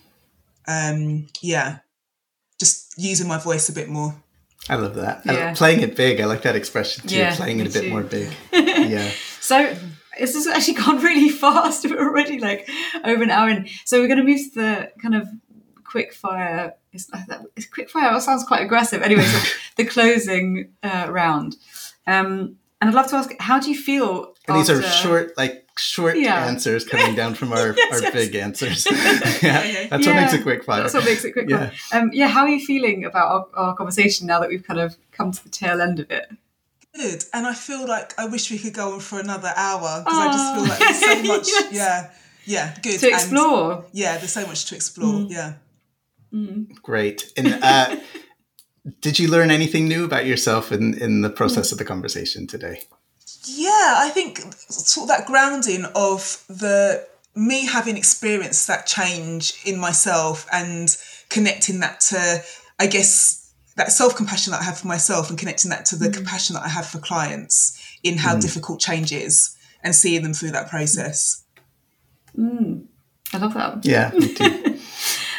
Um, 0.66 1.26
yeah, 1.42 1.78
just 2.58 2.94
using 2.96 3.28
my 3.28 3.38
voice 3.38 3.68
a 3.68 3.72
bit 3.72 3.88
more. 3.88 4.16
I 4.68 4.76
love 4.76 4.94
that. 4.94 5.22
I- 5.26 5.32
Yeah. 5.32 5.54
playing 5.54 5.80
it 5.82 5.96
big. 5.96 6.20
I 6.20 6.26
like 6.26 6.42
that 6.42 6.56
expression 6.56 7.06
too. 7.06 7.16
Yeah, 7.16 7.34
playing 7.36 7.60
it 7.60 7.66
a 7.68 7.70
bit 7.70 7.82
too. 7.84 7.90
more 7.90 8.02
big. 8.02 8.30
yeah. 8.52 9.10
So 9.40 9.74
this 10.18 10.34
has 10.34 10.46
actually 10.46 10.74
gone 10.84 11.00
really 11.02 11.28
fast. 11.28 11.84
We're 11.88 12.00
already 12.00 12.38
like 12.38 12.68
over 13.04 13.22
an 13.22 13.30
hour 13.30 13.50
in. 13.50 13.68
So 13.84 14.00
we're 14.00 14.08
going 14.08 14.18
to 14.18 14.24
move 14.24 14.40
to 14.54 14.60
the 14.60 14.92
kind 15.02 15.14
of 15.14 15.28
quick 15.84 16.12
fire. 16.14 16.74
It's, 16.92 17.10
it's 17.56 17.66
quick 17.66 17.90
fire. 17.90 18.18
Sounds 18.20 18.44
quite 18.44 18.62
aggressive. 18.62 19.02
Anyway, 19.02 19.24
so 19.24 19.48
the 19.76 19.84
closing 19.84 20.72
uh, 20.82 21.08
round. 21.10 21.56
Um, 22.06 22.56
and 22.80 22.90
I'd 22.90 22.94
love 22.94 23.08
to 23.08 23.16
ask, 23.16 23.30
how 23.40 23.58
do 23.58 23.70
you 23.70 23.76
feel? 23.76 24.34
And 24.46 24.56
these 24.58 24.70
are 24.70 24.82
short, 24.82 25.36
like 25.36 25.63
short 25.78 26.16
Yeah. 26.16 26.46
answers 26.46 26.84
coming 26.84 27.14
down 27.16 27.34
from 27.34 27.52
our, 27.52 27.74
Yes, 27.76 27.92
our 27.94 28.02
yes. 28.02 28.12
big 28.12 28.34
answers. 28.34 28.86
yeah. 28.90 29.58
Okay. 29.60 29.86
That's 29.90 30.06
what 30.06 30.16
makes 30.16 30.32
it 30.34 30.42
quick 30.42 30.64
fire. 30.64 30.82
That's 30.82 30.94
what 30.94 31.04
makes 31.04 31.24
it 31.24 31.32
quick. 31.32 31.48
Yeah. 31.48 31.70
Yeah. 31.92 31.98
Um, 31.98 32.10
yeah. 32.12 32.28
How 32.28 32.42
are 32.42 32.48
you 32.48 32.64
feeling 32.64 33.04
about 33.04 33.26
our, 33.54 33.68
our 33.68 33.74
conversation 33.76 34.26
now 34.26 34.40
that 34.40 34.48
we've 34.48 34.62
kind 34.66 34.80
of 34.80 34.96
come 35.12 35.32
to 35.32 35.42
the 35.42 35.50
tail 35.50 35.80
end 35.80 36.00
of 36.00 36.10
it? 36.10 36.28
Good. 36.94 37.24
And 37.32 37.46
I 37.46 37.54
feel 37.54 37.86
like 37.88 38.14
I 38.18 38.26
wish 38.26 38.50
we 38.52 38.58
could 38.58 38.74
go 38.74 38.92
on 38.94 39.00
for 39.00 39.18
another 39.18 39.52
hour 39.56 40.02
because 40.04 40.18
I 40.18 40.26
just 40.32 40.54
feel 40.54 40.64
like 40.68 40.78
there's 40.78 41.00
so 41.00 41.22
much. 41.36 41.48
Yes. 41.48 41.72
Yeah. 41.72 42.10
Yeah. 42.46 42.76
Good. 42.82 43.00
To 43.00 43.06
And, 43.06 43.14
explore. 43.14 43.84
yeah. 43.92 44.18
There's 44.18 44.32
so 44.32 44.46
much 44.46 44.66
to 44.66 44.74
explore. 44.76 45.22
Yeah. 45.28 45.54
Great. 46.82 47.32
And 47.36 47.58
uh, 47.62 47.96
did 49.00 49.18
you 49.18 49.28
learn 49.28 49.50
anything 49.50 49.88
new 49.88 50.04
about 50.04 50.26
yourself 50.26 50.72
in, 50.72 50.94
in 51.00 51.20
the 51.22 51.30
process 51.30 51.72
of 51.72 51.78
the 51.78 51.84
conversation 51.84 52.46
today? 52.46 52.82
Yeah. 53.46 53.94
I 53.98 54.10
think 54.12 54.40
sort 54.68 55.04
of 55.04 55.16
that 55.16 55.26
grounding 55.26 55.84
of 55.94 56.44
the 56.48 57.06
me 57.34 57.66
having 57.66 57.96
experienced 57.96 58.68
that 58.68 58.86
change 58.86 59.54
in 59.64 59.78
myself 59.78 60.46
and 60.52 60.96
connecting 61.30 61.80
that 61.80 62.00
to, 62.00 62.42
I 62.78 62.86
guess, 62.86 63.52
that 63.76 63.90
self 63.92 64.14
compassion 64.14 64.52
that 64.52 64.60
I 64.60 64.64
have 64.64 64.78
for 64.78 64.86
myself 64.86 65.30
and 65.30 65.38
connecting 65.38 65.70
that 65.70 65.84
to 65.86 65.96
the 65.96 66.08
mm. 66.08 66.14
compassion 66.14 66.54
that 66.54 66.64
I 66.64 66.68
have 66.68 66.86
for 66.86 66.98
clients 66.98 67.80
in 68.02 68.18
how 68.18 68.36
mm. 68.36 68.40
difficult 68.40 68.80
change 68.80 69.12
is 69.12 69.56
and 69.82 69.94
seeing 69.94 70.22
them 70.22 70.32
through 70.32 70.52
that 70.52 70.70
process. 70.70 71.42
Mm. 72.38 72.86
I 73.32 73.38
love 73.38 73.54
that. 73.54 73.84
Yeah. 73.84 74.12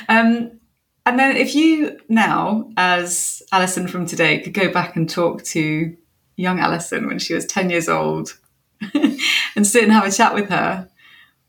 Um, 0.07 0.59
and 1.05 1.19
then 1.19 1.37
if 1.37 1.55
you 1.55 1.99
now, 2.09 2.69
as 2.77 3.43
Alison 3.51 3.87
from 3.87 4.05
today, 4.05 4.39
could 4.39 4.53
go 4.53 4.71
back 4.71 4.95
and 4.95 5.09
talk 5.09 5.43
to 5.45 5.95
young 6.35 6.59
Alison 6.59 7.07
when 7.07 7.19
she 7.19 7.33
was 7.33 7.45
10 7.45 7.69
years 7.69 7.87
old 7.89 8.37
and 8.93 9.65
sit 9.65 9.83
and 9.83 9.91
have 9.91 10.05
a 10.05 10.11
chat 10.11 10.33
with 10.33 10.49
her, 10.49 10.89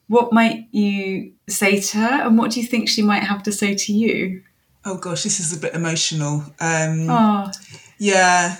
what 0.08 0.32
might 0.32 0.68
you 0.72 1.32
say 1.48 1.80
to 1.80 1.98
her 1.98 2.26
and 2.26 2.38
what 2.38 2.50
do 2.52 2.60
you 2.60 2.66
think 2.66 2.88
she 2.88 3.02
might 3.02 3.22
have 3.24 3.42
to 3.44 3.52
say 3.52 3.74
to 3.74 3.92
you? 3.92 4.42
Oh 4.84 4.96
gosh, 4.98 5.24
this 5.24 5.40
is 5.40 5.56
a 5.56 5.60
bit 5.60 5.74
emotional. 5.74 6.44
Um, 6.60 7.10
Oh, 7.10 7.50
Yeah. 7.98 8.56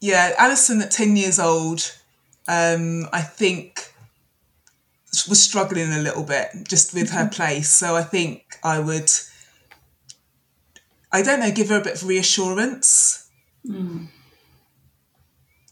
Yeah, 0.00 0.32
Alison 0.38 0.80
at 0.82 0.90
10 0.90 1.16
years 1.16 1.38
old, 1.38 1.94
um, 2.48 3.06
I 3.12 3.20
think 3.20 3.92
was 5.28 5.40
struggling 5.42 5.92
a 5.92 5.98
little 6.00 6.24
bit 6.24 6.48
just 6.66 6.94
with 6.94 7.10
her 7.10 7.28
place. 7.28 7.70
So 7.70 7.94
I 7.94 8.02
think 8.02 8.44
I 8.64 8.80
would, 8.80 9.10
I 11.12 11.22
don't 11.22 11.40
know, 11.40 11.52
give 11.52 11.68
her 11.68 11.80
a 11.80 11.84
bit 11.84 11.94
of 12.02 12.08
reassurance. 12.08 13.21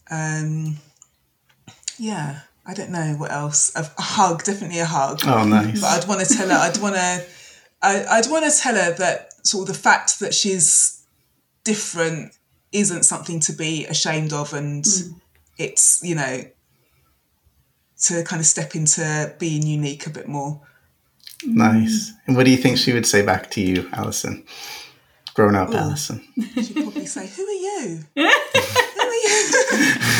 Um, 0.09 0.77
yeah, 1.97 2.41
I 2.65 2.73
don't 2.73 2.91
know 2.91 3.15
what 3.17 3.31
else. 3.31 3.71
A, 3.75 3.81
a 3.97 4.01
hug, 4.01 4.43
definitely 4.43 4.79
a 4.79 4.85
hug. 4.85 5.21
Oh, 5.25 5.43
nice. 5.45 5.81
But 5.81 6.03
I'd 6.03 6.07
want 6.07 6.25
to 6.25 6.33
tell 6.33 6.49
her. 6.49 6.55
I'd 6.55 6.77
want 6.77 6.95
to. 6.95 7.25
I, 7.81 8.05
I'd 8.09 8.29
want 8.29 8.51
to 8.51 8.59
tell 8.59 8.75
her 8.75 8.93
that 8.93 9.45
sort 9.45 9.69
of 9.69 9.75
the 9.75 9.81
fact 9.81 10.19
that 10.19 10.33
she's 10.33 11.03
different 11.63 12.33
isn't 12.71 13.03
something 13.03 13.39
to 13.41 13.53
be 13.53 13.85
ashamed 13.85 14.33
of, 14.33 14.53
and 14.53 14.85
it's 15.57 16.01
you 16.03 16.15
know 16.15 16.43
to 18.03 18.23
kind 18.23 18.39
of 18.39 18.45
step 18.45 18.75
into 18.75 19.33
being 19.39 19.65
unique 19.65 20.07
a 20.07 20.09
bit 20.09 20.27
more. 20.27 20.61
Nice. 21.43 22.13
And 22.27 22.35
what 22.35 22.45
do 22.45 22.51
you 22.51 22.57
think 22.57 22.77
she 22.77 22.93
would 22.93 23.05
say 23.05 23.21
back 23.23 23.49
to 23.51 23.61
you, 23.61 23.89
Alison? 23.93 24.43
Grown 25.33 25.55
up 25.55 25.69
Alison. 25.69 26.21
She'd 26.55 26.73
probably 26.73 27.05
say, 27.05 27.27
"Who 27.27 27.43
are 27.43 27.51
you? 27.51 27.99
Who 28.15 28.21
are 28.21 29.13
you? 29.13 29.51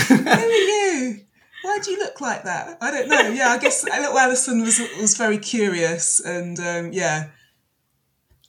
Who 0.07 0.27
are 0.27 0.47
you? 0.47 1.19
Why 1.63 1.79
do 1.79 1.91
you 1.91 1.99
look 1.99 2.21
like 2.21 2.43
that? 2.43 2.77
I 2.81 2.91
don't 2.91 3.09
know. 3.09 3.29
Yeah, 3.29 3.49
I 3.49 3.57
guess 3.57 3.83
little 3.83 4.17
Alison 4.17 4.61
was 4.61 4.79
was 4.99 5.17
very 5.17 5.37
curious, 5.37 6.19
and 6.19 6.59
um, 6.59 6.93
yeah, 6.93 7.27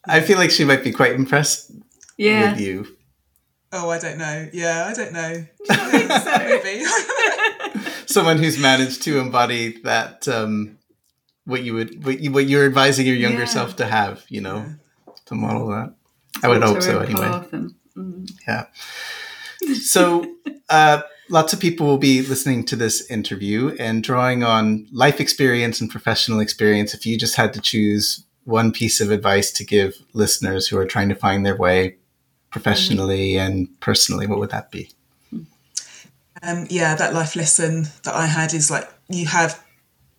I 0.07 0.21
feel 0.21 0.39
like 0.39 0.51
she 0.51 0.65
might 0.65 0.83
be 0.83 0.93
quite 0.93 1.13
impressed 1.13 1.73
yeah. 2.17 2.53
with 2.53 2.61
you. 2.61 2.97
Oh, 3.73 3.89
I 3.91 3.99
don't 3.99 4.19
know. 4.19 4.49
Yeah, 4.53 4.87
I 4.87 4.95
don't 4.95 5.13
know. 5.13 5.47
Maybe. 6.63 6.85
Someone 8.07 8.39
who's 8.39 8.59
managed 8.59 9.03
to 9.05 9.19
embody 9.19 9.81
that 9.83 10.29
um, 10.29 10.79
what 11.45 11.63
you 11.63 11.75
would 11.75 12.05
what, 12.05 12.21
you, 12.21 12.31
what 12.33 12.47
you're 12.47 12.67
advising 12.67 13.07
your 13.07 13.17
younger 13.17 13.41
Yeah. 13.41 13.45
self 13.47 13.77
to 13.77 13.87
have, 13.87 14.25
you 14.29 14.41
know, 14.41 14.67
to 15.27 15.35
model 15.35 15.69
that. 15.69 15.95
I 16.43 16.49
would 16.49 16.63
hope 16.63 16.83
so 16.83 17.01
anyway. 17.01 17.29
mm. 17.97 18.31
Yeah. 18.47 18.67
So 19.75 20.27
uh, 20.69 21.03
lots 21.29 21.53
of 21.53 21.61
people 21.61 21.87
will 21.87 21.99
be 21.99 22.23
listening 22.23 22.65
to 22.67 22.77
this 22.77 23.09
interview 23.11 23.77
and 23.79 24.03
drawing 24.03 24.43
on 24.43 24.87
life 24.93 25.21
experience 25.21 25.81
and 25.81 25.91
professional 25.91 26.41
experience. 26.41 26.95
If 26.95 27.07
you 27.07 27.17
just 27.19 27.37
had 27.37 27.53
to 27.55 27.61
choose 27.61 28.25
one 28.45 28.73
piece 28.73 29.01
of 29.01 29.11
advice 29.11 29.53
to 29.53 29.65
give 29.65 29.95
listeners 30.13 30.69
who 30.69 30.77
are 30.79 30.87
trying 30.87 31.09
to 31.09 31.15
find 31.15 31.47
their 31.47 31.57
way 31.57 31.97
professionally 32.51 33.33
mm-hmm. 33.33 33.53
and 33.53 33.81
personally, 33.81 34.27
what 34.27 34.39
would 34.39 34.51
that 34.51 34.71
be? 34.71 34.91
Um, 36.43 36.67
yeah, 36.69 36.97
that 36.97 37.15
life 37.15 37.37
lesson 37.37 37.85
that 38.03 38.15
I 38.15 38.27
had 38.27 38.53
is 38.53 38.71
like 38.71 38.89
you 39.09 39.27
have 39.27 39.65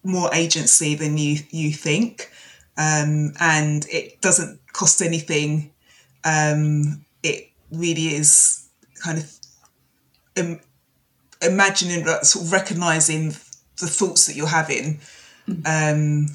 more 0.03 0.33
agency 0.33 0.95
than 0.95 1.17
you 1.17 1.39
you 1.51 1.73
think, 1.73 2.31
um, 2.77 3.33
and 3.41 3.85
it 3.91 4.21
doesn't 4.21 4.59
cost 4.71 5.01
anything. 5.01 5.72
Um, 6.23 7.05
it 7.21 7.49
really 7.71 8.15
is 8.15 8.67
kind 9.03 9.17
of 9.17 9.31
Im- 10.35 10.61
imagining, 11.41 12.05
sort 12.23 12.45
of 12.45 12.51
recognizing 12.51 13.29
the 13.79 13.87
thoughts 13.87 14.25
that 14.27 14.35
you're 14.35 14.47
having, 14.47 14.99
mm. 15.47 15.57
um, 15.65 16.27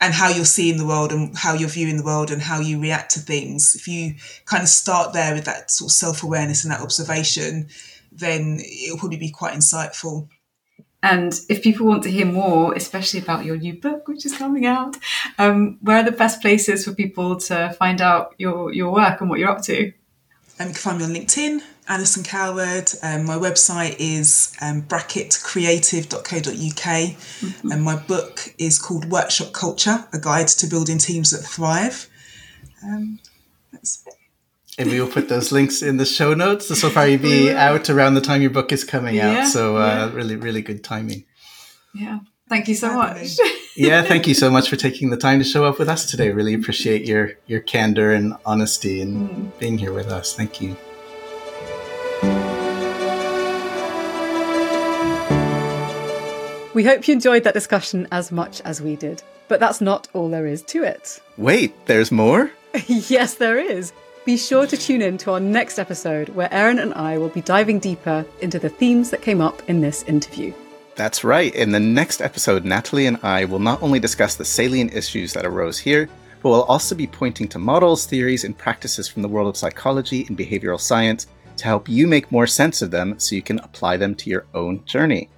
and 0.00 0.14
how 0.14 0.28
you're 0.28 0.44
seeing 0.44 0.78
the 0.78 0.86
world 0.86 1.12
and 1.12 1.36
how 1.36 1.54
you're 1.54 1.68
viewing 1.68 1.96
the 1.96 2.04
world 2.04 2.30
and 2.30 2.42
how 2.42 2.60
you 2.60 2.80
react 2.80 3.12
to 3.12 3.20
things. 3.20 3.74
If 3.74 3.88
you 3.88 4.14
kind 4.44 4.62
of 4.62 4.68
start 4.68 5.12
there 5.12 5.34
with 5.34 5.44
that 5.44 5.70
sort 5.70 5.90
of 5.90 5.94
self 5.94 6.22
awareness 6.22 6.64
and 6.64 6.72
that 6.72 6.80
observation, 6.80 7.68
then 8.12 8.60
it'll 8.60 8.98
probably 8.98 9.18
be 9.18 9.30
quite 9.30 9.54
insightful. 9.54 10.28
And 11.02 11.32
if 11.48 11.62
people 11.62 11.86
want 11.86 12.02
to 12.04 12.10
hear 12.10 12.26
more, 12.26 12.74
especially 12.74 13.20
about 13.20 13.44
your 13.44 13.56
new 13.56 13.74
book, 13.74 14.08
which 14.08 14.26
is 14.26 14.36
coming 14.36 14.66
out, 14.66 14.96
um, 15.38 15.78
where 15.80 15.98
are 15.98 16.02
the 16.02 16.10
best 16.10 16.40
places 16.40 16.84
for 16.84 16.92
people 16.92 17.36
to 17.36 17.74
find 17.78 18.00
out 18.00 18.34
your, 18.38 18.72
your 18.72 18.92
work 18.92 19.20
and 19.20 19.30
what 19.30 19.38
you're 19.38 19.50
up 19.50 19.62
to? 19.62 19.92
Um, 20.58 20.68
you 20.68 20.72
can 20.72 20.74
find 20.74 20.98
me 20.98 21.04
on 21.04 21.10
LinkedIn, 21.10 21.60
Alison 21.86 22.24
Coward. 22.24 22.90
Um, 23.02 23.26
my 23.26 23.36
website 23.36 23.96
is 23.98 24.56
um, 24.62 24.82
bracketcreative.co.uk. 24.82 26.22
Mm-hmm. 26.50 27.70
And 27.70 27.82
my 27.82 27.96
book 27.96 28.54
is 28.58 28.78
called 28.78 29.10
Workshop 29.10 29.52
Culture 29.52 30.06
A 30.12 30.18
Guide 30.18 30.48
to 30.48 30.66
Building 30.66 30.98
Teams 30.98 31.30
That 31.30 31.46
Thrive. 31.46 32.08
Um, 32.82 33.18
that's 33.70 34.02
it. 34.06 34.15
And 34.78 34.90
we 34.90 35.00
will 35.00 35.08
put 35.08 35.28
those 35.28 35.52
links 35.52 35.80
in 35.80 35.96
the 35.96 36.04
show 36.04 36.34
notes. 36.34 36.68
This 36.68 36.82
will 36.82 36.90
probably 36.90 37.16
be 37.16 37.50
out 37.50 37.88
around 37.88 38.14
the 38.14 38.20
time 38.20 38.42
your 38.42 38.50
book 38.50 38.72
is 38.72 38.84
coming 38.84 39.14
yeah, 39.14 39.30
out. 39.30 39.46
So, 39.48 39.78
uh, 39.78 40.10
yeah. 40.10 40.14
really, 40.14 40.36
really 40.36 40.60
good 40.60 40.84
timing. 40.84 41.24
Yeah. 41.94 42.18
Thank 42.48 42.68
you 42.68 42.74
so 42.74 42.94
much. 42.94 43.38
yeah, 43.76 44.02
thank 44.02 44.26
you 44.28 44.34
so 44.34 44.50
much 44.50 44.68
for 44.68 44.76
taking 44.76 45.10
the 45.10 45.16
time 45.16 45.38
to 45.38 45.44
show 45.44 45.64
up 45.64 45.78
with 45.78 45.88
us 45.88 46.08
today. 46.08 46.30
Really 46.30 46.54
appreciate 46.54 47.04
your 47.04 47.32
your 47.46 47.60
candor 47.60 48.12
and 48.12 48.34
honesty 48.44 49.00
and 49.00 49.30
mm. 49.30 49.58
being 49.58 49.78
here 49.78 49.92
with 49.92 50.08
us. 50.08 50.34
Thank 50.34 50.60
you. 50.60 50.76
We 56.72 56.84
hope 56.84 57.08
you 57.08 57.14
enjoyed 57.14 57.42
that 57.44 57.54
discussion 57.54 58.06
as 58.12 58.30
much 58.30 58.60
as 58.60 58.82
we 58.82 58.94
did. 58.96 59.22
But 59.48 59.60
that's 59.60 59.80
not 59.80 60.08
all 60.12 60.28
there 60.28 60.46
is 60.46 60.62
to 60.64 60.84
it. 60.84 61.20
Wait, 61.36 61.86
there's 61.86 62.12
more? 62.12 62.50
yes, 62.86 63.34
there 63.34 63.58
is. 63.58 63.92
Be 64.26 64.36
sure 64.36 64.66
to 64.66 64.76
tune 64.76 65.02
in 65.02 65.18
to 65.18 65.30
our 65.34 65.38
next 65.38 65.78
episode 65.78 66.30
where 66.30 66.52
Erin 66.52 66.80
and 66.80 66.92
I 66.94 67.16
will 67.16 67.28
be 67.28 67.42
diving 67.42 67.78
deeper 67.78 68.26
into 68.40 68.58
the 68.58 68.68
themes 68.68 69.08
that 69.10 69.22
came 69.22 69.40
up 69.40 69.62
in 69.68 69.80
this 69.80 70.02
interview. 70.02 70.52
That's 70.96 71.22
right. 71.22 71.54
In 71.54 71.70
the 71.70 71.78
next 71.78 72.20
episode, 72.20 72.64
Natalie 72.64 73.06
and 73.06 73.20
I 73.22 73.44
will 73.44 73.60
not 73.60 73.80
only 73.84 74.00
discuss 74.00 74.34
the 74.34 74.44
salient 74.44 74.94
issues 74.94 75.32
that 75.34 75.46
arose 75.46 75.78
here, 75.78 76.08
but 76.42 76.48
we'll 76.48 76.64
also 76.64 76.96
be 76.96 77.06
pointing 77.06 77.46
to 77.46 77.60
models, 77.60 78.04
theories, 78.04 78.42
and 78.42 78.58
practices 78.58 79.06
from 79.06 79.22
the 79.22 79.28
world 79.28 79.46
of 79.46 79.56
psychology 79.56 80.26
and 80.26 80.36
behavioral 80.36 80.80
science 80.80 81.28
to 81.58 81.64
help 81.64 81.88
you 81.88 82.08
make 82.08 82.32
more 82.32 82.48
sense 82.48 82.82
of 82.82 82.90
them 82.90 83.20
so 83.20 83.36
you 83.36 83.42
can 83.42 83.60
apply 83.60 83.96
them 83.96 84.16
to 84.16 84.28
your 84.28 84.46
own 84.54 84.84
journey. 84.86 85.30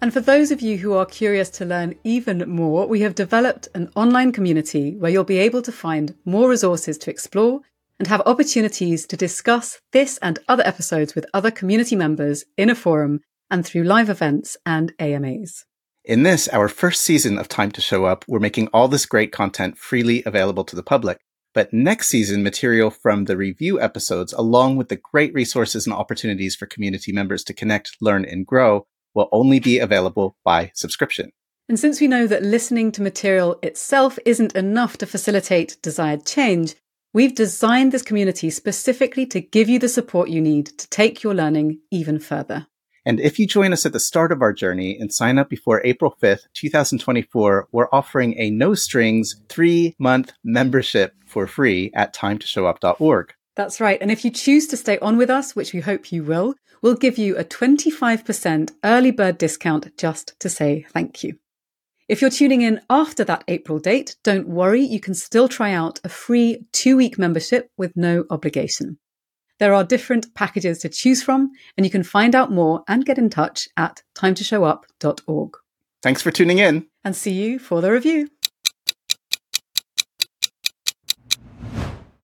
And 0.00 0.14
for 0.14 0.20
those 0.20 0.50
of 0.50 0.62
you 0.62 0.78
who 0.78 0.94
are 0.94 1.04
curious 1.04 1.50
to 1.50 1.66
learn 1.66 1.94
even 2.04 2.48
more, 2.48 2.88
we 2.88 3.02
have 3.02 3.14
developed 3.14 3.68
an 3.74 3.90
online 3.96 4.32
community 4.32 4.96
where 4.96 5.10
you'll 5.10 5.24
be 5.24 5.36
able 5.36 5.60
to 5.60 5.70
find 5.70 6.14
more 6.24 6.48
resources 6.48 6.96
to 6.96 7.10
explore 7.10 7.60
and 8.00 8.08
have 8.08 8.22
opportunities 8.24 9.06
to 9.06 9.16
discuss 9.16 9.78
this 9.92 10.18
and 10.22 10.38
other 10.48 10.66
episodes 10.66 11.14
with 11.14 11.26
other 11.34 11.50
community 11.50 11.94
members 11.94 12.44
in 12.56 12.70
a 12.70 12.74
forum 12.74 13.20
and 13.50 13.64
through 13.64 13.84
live 13.84 14.08
events 14.08 14.56
and 14.64 14.94
AMAs. 14.98 15.66
In 16.02 16.22
this, 16.22 16.48
our 16.48 16.66
first 16.66 17.02
season 17.02 17.36
of 17.38 17.46
Time 17.46 17.70
to 17.72 17.80
Show 17.82 18.06
Up, 18.06 18.24
we're 18.26 18.38
making 18.38 18.68
all 18.68 18.88
this 18.88 19.04
great 19.04 19.32
content 19.32 19.76
freely 19.76 20.22
available 20.24 20.64
to 20.64 20.74
the 20.74 20.82
public. 20.82 21.18
But 21.52 21.74
next 21.74 22.08
season, 22.08 22.42
material 22.42 22.90
from 22.90 23.26
the 23.26 23.36
review 23.36 23.78
episodes, 23.78 24.32
along 24.32 24.76
with 24.76 24.88
the 24.88 24.96
great 24.96 25.34
resources 25.34 25.86
and 25.86 25.92
opportunities 25.92 26.56
for 26.56 26.64
community 26.64 27.12
members 27.12 27.44
to 27.44 27.52
connect, 27.52 27.98
learn, 28.00 28.24
and 28.24 28.46
grow, 28.46 28.86
will 29.14 29.28
only 29.30 29.60
be 29.60 29.78
available 29.78 30.36
by 30.42 30.70
subscription. 30.74 31.32
And 31.68 31.78
since 31.78 32.00
we 32.00 32.08
know 32.08 32.26
that 32.26 32.42
listening 32.42 32.92
to 32.92 33.02
material 33.02 33.58
itself 33.62 34.18
isn't 34.24 34.56
enough 34.56 34.96
to 34.98 35.06
facilitate 35.06 35.76
desired 35.82 36.24
change, 36.24 36.76
We've 37.12 37.34
designed 37.34 37.90
this 37.90 38.02
community 38.02 38.50
specifically 38.50 39.26
to 39.26 39.40
give 39.40 39.68
you 39.68 39.80
the 39.80 39.88
support 39.88 40.28
you 40.28 40.40
need 40.40 40.66
to 40.78 40.88
take 40.90 41.24
your 41.24 41.34
learning 41.34 41.80
even 41.90 42.20
further. 42.20 42.68
And 43.04 43.18
if 43.18 43.36
you 43.36 43.48
join 43.48 43.72
us 43.72 43.84
at 43.84 43.92
the 43.92 43.98
start 43.98 44.30
of 44.30 44.42
our 44.42 44.52
journey 44.52 44.96
and 44.96 45.12
sign 45.12 45.36
up 45.36 45.48
before 45.48 45.84
April 45.84 46.14
5th, 46.22 46.42
2024, 46.54 47.68
we're 47.72 47.88
offering 47.90 48.38
a 48.38 48.50
no 48.50 48.74
strings 48.74 49.40
three 49.48 49.96
month 49.98 50.32
membership 50.44 51.14
for 51.26 51.48
free 51.48 51.90
at 51.94 52.14
timetoshowup.org. 52.14 53.34
That's 53.56 53.80
right. 53.80 54.00
And 54.00 54.12
if 54.12 54.24
you 54.24 54.30
choose 54.30 54.68
to 54.68 54.76
stay 54.76 54.98
on 55.00 55.16
with 55.16 55.30
us, 55.30 55.56
which 55.56 55.72
we 55.72 55.80
hope 55.80 56.12
you 56.12 56.22
will, 56.22 56.54
we'll 56.80 56.94
give 56.94 57.18
you 57.18 57.36
a 57.36 57.44
25% 57.44 58.70
early 58.84 59.10
bird 59.10 59.36
discount 59.36 59.96
just 59.98 60.38
to 60.38 60.48
say 60.48 60.86
thank 60.92 61.24
you. 61.24 61.38
If 62.10 62.20
you're 62.20 62.28
tuning 62.28 62.62
in 62.62 62.80
after 62.90 63.22
that 63.26 63.44
April 63.46 63.78
date, 63.78 64.16
don't 64.24 64.48
worry, 64.48 64.82
you 64.82 64.98
can 64.98 65.14
still 65.14 65.46
try 65.46 65.72
out 65.72 66.00
a 66.02 66.08
free 66.08 66.66
two 66.72 66.96
week 66.96 67.20
membership 67.20 67.70
with 67.76 67.96
no 67.96 68.24
obligation. 68.30 68.98
There 69.60 69.72
are 69.72 69.84
different 69.84 70.34
packages 70.34 70.80
to 70.80 70.88
choose 70.88 71.22
from, 71.22 71.52
and 71.76 71.86
you 71.86 71.90
can 71.90 72.02
find 72.02 72.34
out 72.34 72.50
more 72.50 72.82
and 72.88 73.04
get 73.04 73.16
in 73.16 73.30
touch 73.30 73.68
at 73.76 74.02
timetoshowup.org. 74.16 75.56
Thanks 76.02 76.20
for 76.20 76.32
tuning 76.32 76.58
in. 76.58 76.88
And 77.04 77.14
see 77.14 77.30
you 77.30 77.60
for 77.60 77.80
the 77.80 77.92
review. 77.92 78.28